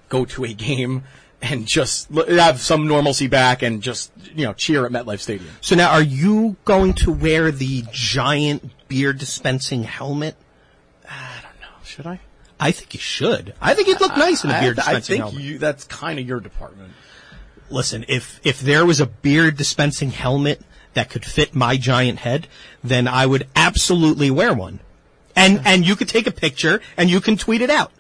go 0.10 0.26
to 0.26 0.44
a 0.44 0.54
game, 0.54 1.04
and 1.42 1.66
just 1.66 2.10
have 2.12 2.60
some 2.60 2.88
normalcy 2.88 3.28
back 3.28 3.62
and 3.62 3.82
just 3.82 4.12
you 4.34 4.46
know 4.46 4.54
cheer 4.54 4.86
at 4.86 4.92
MetLife 4.92 5.20
Stadium. 5.20 5.50
So 5.62 5.76
now, 5.76 5.92
are 5.92 6.02
you 6.02 6.58
going 6.66 6.94
to 6.96 7.12
wear 7.12 7.52
the 7.52 7.84
giant 7.92 8.72
beer 8.88 9.14
dispensing 9.14 9.84
helmet? 9.84 10.36
I 11.10 11.40
don't 11.42 11.62
know. 11.62 11.76
Should 11.84 12.08
I? 12.08 12.20
I 12.60 12.72
think 12.72 12.94
you 12.94 13.00
should. 13.00 13.54
I 13.62 13.74
think 13.74 13.88
you'd 13.88 14.00
look 14.02 14.16
nice 14.16 14.44
in 14.44 14.50
a 14.52 14.60
beer 14.60 14.76
I, 14.86 14.96
I 14.96 15.00
think 15.02 15.24
helmet. 15.24 15.42
you, 15.42 15.58
that's 15.58 15.84
kind 15.86 16.20
of 16.20 16.28
your 16.28 16.40
department. 16.40 16.94
listen, 17.70 18.06
if 18.08 18.40
if 18.44 18.60
there 18.62 18.86
was 18.86 19.00
a 19.02 19.06
beer 19.06 19.52
dispensing 19.52 20.12
helmet 20.12 20.62
that 20.94 21.10
could 21.10 21.26
fit 21.26 21.54
my 21.54 21.76
giant 21.76 22.20
head, 22.20 22.48
then 22.84 23.08
I 23.08 23.26
would 23.26 23.48
absolutely 23.56 24.32
wear 24.32 24.54
one. 24.54 24.80
And 25.36 25.62
and 25.66 25.86
you 25.86 25.96
could 25.98 26.08
take 26.08 26.28
a 26.28 26.32
picture 26.32 26.80
and 26.96 27.10
you 27.10 27.20
can 27.20 27.36
tweet 27.36 27.62
it 27.62 27.70
out 27.70 27.92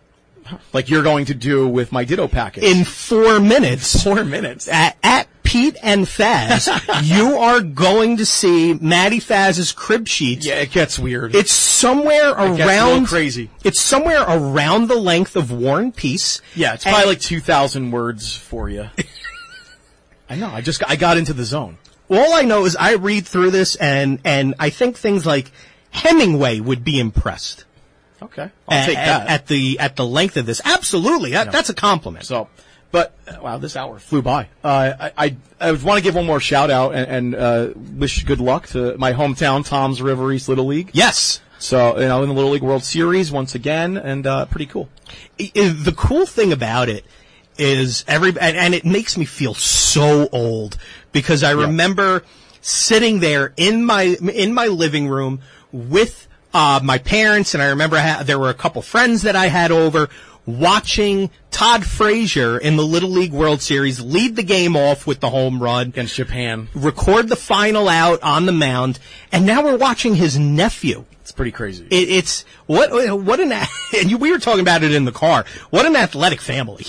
Like 0.71 0.89
you're 0.89 1.03
going 1.03 1.25
to 1.25 1.33
do 1.33 1.67
with 1.67 1.91
my 1.91 2.05
Ditto 2.05 2.29
package. 2.29 2.63
in 2.63 2.85
four 2.85 3.41
minutes. 3.41 4.01
four 4.03 4.23
minutes. 4.23 4.69
At, 4.69 4.95
at 5.03 5.27
Pete 5.55 5.77
and 5.81 6.05
Faz, 6.05 6.67
you 7.03 7.37
are 7.37 7.61
going 7.61 8.17
to 8.17 8.25
see 8.25 8.73
Maddie 8.73 9.21
Faz's 9.21 9.71
crib 9.71 10.05
sheets. 10.05 10.45
Yeah, 10.45 10.55
it 10.55 10.71
gets 10.71 10.99
weird. 10.99 11.33
It's 11.33 11.53
somewhere 11.53 12.33
a 12.33 12.55
around 12.55 13.05
crazy. 13.05 13.49
It's 13.63 13.79
somewhere 13.79 14.21
around 14.23 14.89
the 14.89 14.97
length 14.97 15.37
of 15.37 15.53
War 15.53 15.79
and 15.79 15.95
Peace. 15.95 16.41
yeah, 16.55 16.73
it's 16.73 16.83
probably 16.83 17.05
like 17.05 17.21
2,000 17.21 17.91
words 17.91 18.35
for 18.35 18.69
you. 18.69 18.89
I 20.29 20.35
know. 20.35 20.49
I 20.49 20.59
just 20.59 20.83
I 20.89 20.97
got 20.97 21.15
into 21.17 21.31
the 21.31 21.45
zone. 21.45 21.77
all 22.09 22.33
I 22.33 22.41
know 22.41 22.65
is 22.65 22.75
I 22.75 22.95
read 22.95 23.25
through 23.25 23.51
this 23.51 23.77
and 23.77 24.19
and 24.25 24.55
I 24.59 24.71
think 24.71 24.97
things 24.97 25.25
like 25.25 25.51
Hemingway 25.91 26.59
would 26.59 26.83
be 26.83 26.99
impressed 26.99 27.63
Okay, 28.21 28.49
I'll 28.67 28.77
at, 28.77 28.85
take 28.85 28.95
that. 28.95 29.27
at 29.27 29.47
the 29.47 29.79
at 29.79 29.95
the 29.95 30.05
length 30.05 30.35
of 30.35 30.45
this. 30.45 30.61
Absolutely, 30.65 31.31
that, 31.31 31.51
that's 31.51 31.69
a 31.69 31.73
compliment. 31.73 32.25
So, 32.25 32.49
but 32.91 33.13
wow, 33.41 33.57
this 33.57 33.75
hour 33.75 33.99
flew 33.99 34.21
by. 34.21 34.47
Uh, 34.63 34.93
I 34.99 35.11
I, 35.17 35.35
I 35.59 35.71
want 35.73 35.97
to 35.97 36.03
give 36.03 36.15
one 36.15 36.25
more 36.25 36.39
shout 36.39 36.69
out 36.71 36.95
and, 36.95 37.09
and 37.09 37.35
uh, 37.35 37.69
wish 37.97 38.23
good 38.23 38.39
luck 38.39 38.67
to 38.67 38.97
my 38.97 39.13
hometown, 39.13 39.65
Toms 39.65 40.01
River 40.01 40.31
East 40.31 40.49
Little 40.49 40.65
League. 40.65 40.91
yes. 40.93 41.41
So 41.57 41.97
you 41.99 42.07
know, 42.07 42.21
in 42.21 42.29
the 42.29 42.35
Little 42.35 42.51
League 42.51 42.61
World 42.61 42.83
Series 42.83 43.31
once 43.31 43.55
again, 43.55 43.97
and 43.97 44.27
uh, 44.27 44.45
pretty 44.45 44.65
cool. 44.65 44.89
The 45.37 45.93
cool 45.95 46.25
thing 46.25 46.51
about 46.51 46.89
it 46.89 47.05
is 47.57 48.03
every 48.07 48.29
and, 48.29 48.57
and 48.57 48.75
it 48.75 48.85
makes 48.85 49.17
me 49.17 49.23
feel 49.25 49.53
so 49.53 50.27
old 50.33 50.77
because 51.13 51.43
I 51.43 51.51
remember 51.51 52.23
sitting 52.61 53.19
there 53.19 53.53
in 53.55 53.85
my 53.85 54.17
in 54.33 54.53
my 54.53 54.67
living 54.67 55.07
room 55.07 55.39
with 55.71 56.27
uh, 56.53 56.79
my 56.83 56.97
parents, 56.97 57.53
and 57.53 57.63
I 57.63 57.67
remember 57.67 57.99
ha- 57.99 58.23
there 58.23 58.37
were 58.39 58.49
a 58.49 58.53
couple 58.53 58.81
friends 58.81 59.21
that 59.23 59.35
I 59.35 59.47
had 59.47 59.71
over 59.71 60.09
watching 60.45 61.29
Todd 61.51 61.85
Frazier 61.85 62.57
in 62.57 62.75
the 62.77 62.83
Little 62.85 63.09
League 63.09 63.31
World 63.33 63.61
Series 63.61 63.99
lead 63.99 64.35
the 64.35 64.43
game 64.43 64.75
off 64.75 65.07
with 65.07 65.19
the 65.19 65.29
home 65.29 65.61
run 65.61 65.87
Against 65.87 66.15
Japan, 66.15 66.67
record 66.73 67.29
the 67.29 67.35
final 67.35 67.87
out 67.89 68.21
on 68.21 68.45
the 68.45 68.51
mound, 68.51 68.99
and 69.31 69.45
now 69.45 69.63
we're 69.63 69.77
watching 69.77 70.15
his 70.15 70.37
nephew. 70.37 71.05
it's 71.21 71.31
pretty 71.31 71.51
crazy. 71.51 71.85
It, 71.89 72.09
it's 72.09 72.45
what 72.67 72.91
what 73.23 73.39
an 73.39 73.51
and 73.97 74.19
we 74.19 74.31
were 74.31 74.39
talking 74.39 74.61
about 74.61 74.83
it 74.83 74.93
in 74.93 75.05
the 75.05 75.11
car. 75.11 75.45
What 75.69 75.85
an 75.85 75.95
athletic 75.95 76.41
family. 76.41 76.85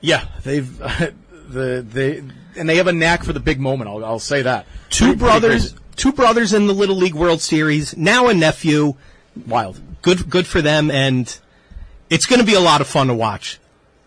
yeah, 0.00 0.26
they've 0.44 0.78
the 1.48 1.84
they 1.88 2.22
and 2.56 2.68
they 2.68 2.76
have 2.76 2.86
a 2.88 2.92
knack 2.92 3.24
for 3.24 3.32
the 3.32 3.40
big 3.40 3.60
moment. 3.60 3.88
I'll, 3.90 4.04
I'll 4.04 4.18
say 4.18 4.42
that. 4.42 4.66
Two 4.90 5.04
Pretty- 5.14 5.18
pretty 5.18 5.30
brothers, 5.40 5.62
crazy. 5.70 5.76
two 5.96 6.12
brothers 6.12 6.52
in 6.52 6.66
the 6.66 6.74
Little 6.74 6.96
League 6.96 7.14
World 7.14 7.40
Series. 7.40 7.96
Now 7.96 8.28
a 8.28 8.34
nephew. 8.34 8.94
wild. 9.46 9.80
Good, 10.02 10.28
good 10.30 10.46
for 10.46 10.60
them, 10.62 10.90
and 10.90 11.38
it's 12.10 12.26
going 12.26 12.40
to 12.40 12.46
be 12.46 12.54
a 12.54 12.60
lot 12.60 12.80
of 12.80 12.86
fun 12.86 13.06
to 13.06 13.14
watch. 13.14 13.58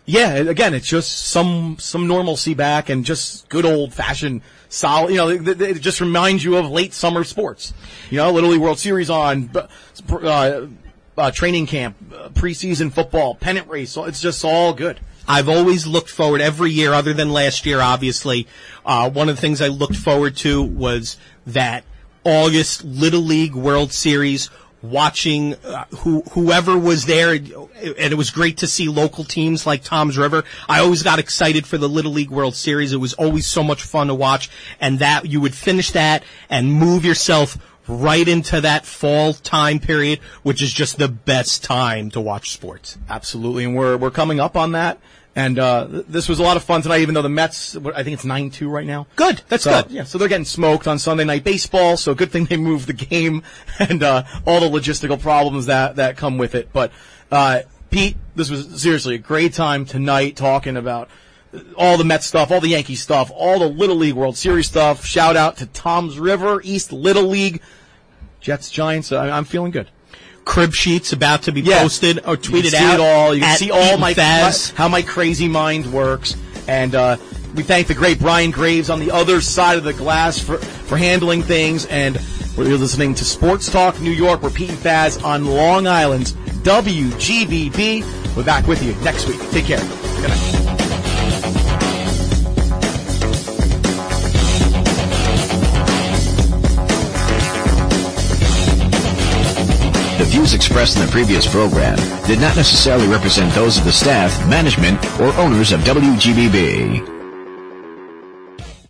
Yeah, 0.06 0.34
again, 0.34 0.74
it's 0.74 0.86
just 0.86 1.28
some 1.28 1.76
some 1.80 2.06
normalcy 2.06 2.52
back 2.52 2.90
and 2.90 3.04
just 3.06 3.48
good 3.48 3.64
old 3.64 3.94
fashioned 3.94 4.42
solid. 4.68 5.10
You 5.10 5.16
know, 5.16 5.28
it, 5.30 5.60
it- 5.60 5.80
just 5.80 6.00
reminds 6.00 6.44
you 6.44 6.56
of 6.58 6.70
late 6.70 6.92
summer 6.92 7.24
sports. 7.24 7.72
You 8.10 8.18
know, 8.18 8.30
Little 8.30 8.50
League 8.50 8.60
World 8.60 8.78
Series 8.78 9.08
on, 9.08 9.50
uh, 10.10 10.66
uh, 11.16 11.30
training 11.30 11.66
camp, 11.66 11.96
uh, 12.14 12.28
preseason 12.30 12.92
football, 12.92 13.34
pennant 13.34 13.66
race. 13.68 13.92
so 13.92 14.04
It's 14.04 14.20
just 14.20 14.44
all 14.44 14.74
good. 14.74 15.00
I've 15.26 15.48
always 15.48 15.86
looked 15.86 16.10
forward 16.10 16.42
every 16.42 16.70
year, 16.70 16.92
other 16.92 17.14
than 17.14 17.30
last 17.32 17.64
year, 17.64 17.80
obviously. 17.80 18.46
Uh, 18.84 19.08
one 19.08 19.30
of 19.30 19.36
the 19.36 19.40
things 19.40 19.62
I 19.62 19.68
looked 19.68 19.96
forward 19.96 20.36
to 20.38 20.62
was 20.62 21.16
that 21.46 21.84
August 22.24 22.84
Little 22.84 23.22
League 23.22 23.54
World 23.54 23.90
Series. 23.90 24.50
Watching 24.90 25.54
uh, 25.64 25.84
who 25.98 26.22
whoever 26.32 26.76
was 26.76 27.06
there, 27.06 27.32
and 27.32 28.12
it 28.12 28.16
was 28.16 28.30
great 28.30 28.58
to 28.58 28.66
see 28.66 28.88
local 28.88 29.24
teams 29.24 29.66
like 29.66 29.82
Toms 29.82 30.18
River. 30.18 30.44
I 30.68 30.80
always 30.80 31.02
got 31.02 31.18
excited 31.18 31.66
for 31.66 31.78
the 31.78 31.88
Little 31.88 32.12
League 32.12 32.30
World 32.30 32.54
Series. 32.54 32.92
It 32.92 32.98
was 32.98 33.14
always 33.14 33.46
so 33.46 33.62
much 33.62 33.82
fun 33.82 34.08
to 34.08 34.14
watch, 34.14 34.50
and 34.80 34.98
that 34.98 35.26
you 35.26 35.40
would 35.40 35.54
finish 35.54 35.90
that 35.92 36.22
and 36.50 36.70
move 36.70 37.04
yourself 37.04 37.56
right 37.88 38.26
into 38.26 38.60
that 38.60 38.84
fall 38.84 39.32
time 39.32 39.78
period, 39.78 40.18
which 40.42 40.62
is 40.62 40.72
just 40.72 40.98
the 40.98 41.08
best 41.08 41.64
time 41.64 42.10
to 42.10 42.20
watch 42.20 42.50
sports. 42.52 42.98
Absolutely, 43.08 43.64
and 43.64 43.74
we're 43.74 43.96
we're 43.96 44.10
coming 44.10 44.38
up 44.38 44.56
on 44.56 44.72
that. 44.72 44.98
And 45.36 45.58
uh, 45.58 45.88
this 45.90 46.28
was 46.28 46.38
a 46.38 46.42
lot 46.44 46.56
of 46.56 46.62
fun 46.62 46.80
tonight, 46.82 47.00
even 47.00 47.14
though 47.14 47.22
the 47.22 47.28
Mets, 47.28 47.76
I 47.76 48.04
think 48.04 48.14
it's 48.14 48.24
nine 48.24 48.50
two 48.50 48.68
right 48.68 48.86
now. 48.86 49.08
Good, 49.16 49.42
that's 49.48 49.64
So, 49.64 49.82
good. 49.82 49.90
Yeah, 49.90 50.04
so 50.04 50.16
they're 50.16 50.28
getting 50.28 50.44
smoked 50.44 50.86
on 50.86 50.98
Sunday 51.00 51.24
night 51.24 51.42
baseball. 51.42 51.96
So 51.96 52.14
good 52.14 52.30
thing 52.30 52.44
they 52.44 52.56
moved 52.56 52.86
the 52.86 52.92
game 52.92 53.42
and 53.80 54.02
uh, 54.02 54.22
all 54.46 54.60
the 54.60 54.68
logistical 54.68 55.20
problems 55.20 55.66
that 55.66 55.96
that 55.96 56.16
come 56.16 56.38
with 56.38 56.54
it. 56.54 56.72
But 56.72 56.92
uh, 57.32 57.62
Pete, 57.90 58.16
this 58.36 58.48
was 58.48 58.80
seriously 58.80 59.16
a 59.16 59.18
great 59.18 59.52
time 59.54 59.84
tonight 59.84 60.36
talking 60.36 60.76
about 60.76 61.08
all 61.76 61.96
the 61.96 62.04
Mets 62.04 62.26
stuff, 62.26 62.50
all 62.52 62.60
the 62.60 62.68
Yankee 62.68 62.94
stuff, 62.94 63.30
all 63.34 63.58
the 63.58 63.68
Little 63.68 63.96
League 63.96 64.14
World 64.14 64.36
Series 64.36 64.66
stuff. 64.68 65.04
Shout 65.04 65.36
out 65.36 65.56
to 65.58 65.66
Toms 65.66 66.18
River 66.18 66.60
East 66.64 66.92
Little 66.92 67.24
League, 67.24 67.60
Jets 68.40 68.70
Giants. 68.70 69.10
I'm 69.12 69.44
feeling 69.44 69.70
good. 69.72 69.88
Crib 70.44 70.74
sheets 70.74 71.12
about 71.12 71.42
to 71.44 71.52
be 71.52 71.60
Yeah. 71.62 71.80
posted 71.82 72.18
or 72.26 72.32
You 72.32 72.36
can 72.38 72.52
tweeted 72.52 72.70
see 72.70 72.76
out. 72.76 72.94
it 72.94 73.00
all. 73.00 73.34
You 73.34 73.40
can 73.42 73.56
see 73.56 73.70
all 73.70 73.96
my, 73.98 74.14
Faz. 74.14 74.72
how 74.74 74.88
my 74.88 75.02
crazy 75.02 75.48
mind 75.48 75.92
works. 75.92 76.36
And 76.68 76.94
uh, 76.94 77.16
we 77.54 77.62
thank 77.62 77.86
the 77.86 77.94
great 77.94 78.18
Brian 78.18 78.50
Graves 78.50 78.90
on 78.90 79.00
the 79.00 79.10
other 79.10 79.40
side 79.40 79.76
of 79.78 79.84
the 79.84 79.92
glass 79.92 80.38
for, 80.38 80.58
for 80.58 80.96
handling 80.96 81.42
things. 81.42 81.86
And 81.86 82.18
we're 82.56 82.64
listening 82.76 83.14
to 83.16 83.24
Sports 83.24 83.70
Talk 83.70 84.00
New 84.00 84.10
York. 84.12 84.42
We're 84.42 84.50
Pete 84.50 84.70
and 84.70 84.78
Faz 84.78 85.22
on 85.24 85.44
Long 85.46 85.86
Island's 85.86 86.32
WGBB. 86.62 88.36
We're 88.36 88.44
back 88.44 88.66
with 88.66 88.82
you 88.82 88.94
next 89.04 89.26
week. 89.28 89.38
Take 89.50 89.66
care. 89.66 89.78
Good 89.80 90.28
night. 90.30 90.63
The 100.24 100.30
views 100.30 100.54
expressed 100.54 100.96
in 100.96 101.04
the 101.04 101.12
previous 101.12 101.46
program 101.46 101.96
did 102.26 102.40
not 102.40 102.56
necessarily 102.56 103.06
represent 103.06 103.52
those 103.52 103.76
of 103.76 103.84
the 103.84 103.92
staff, 103.92 104.32
management, 104.48 104.98
or 105.20 105.34
owners 105.34 105.70
of 105.70 105.80
WGBB. 105.80 107.13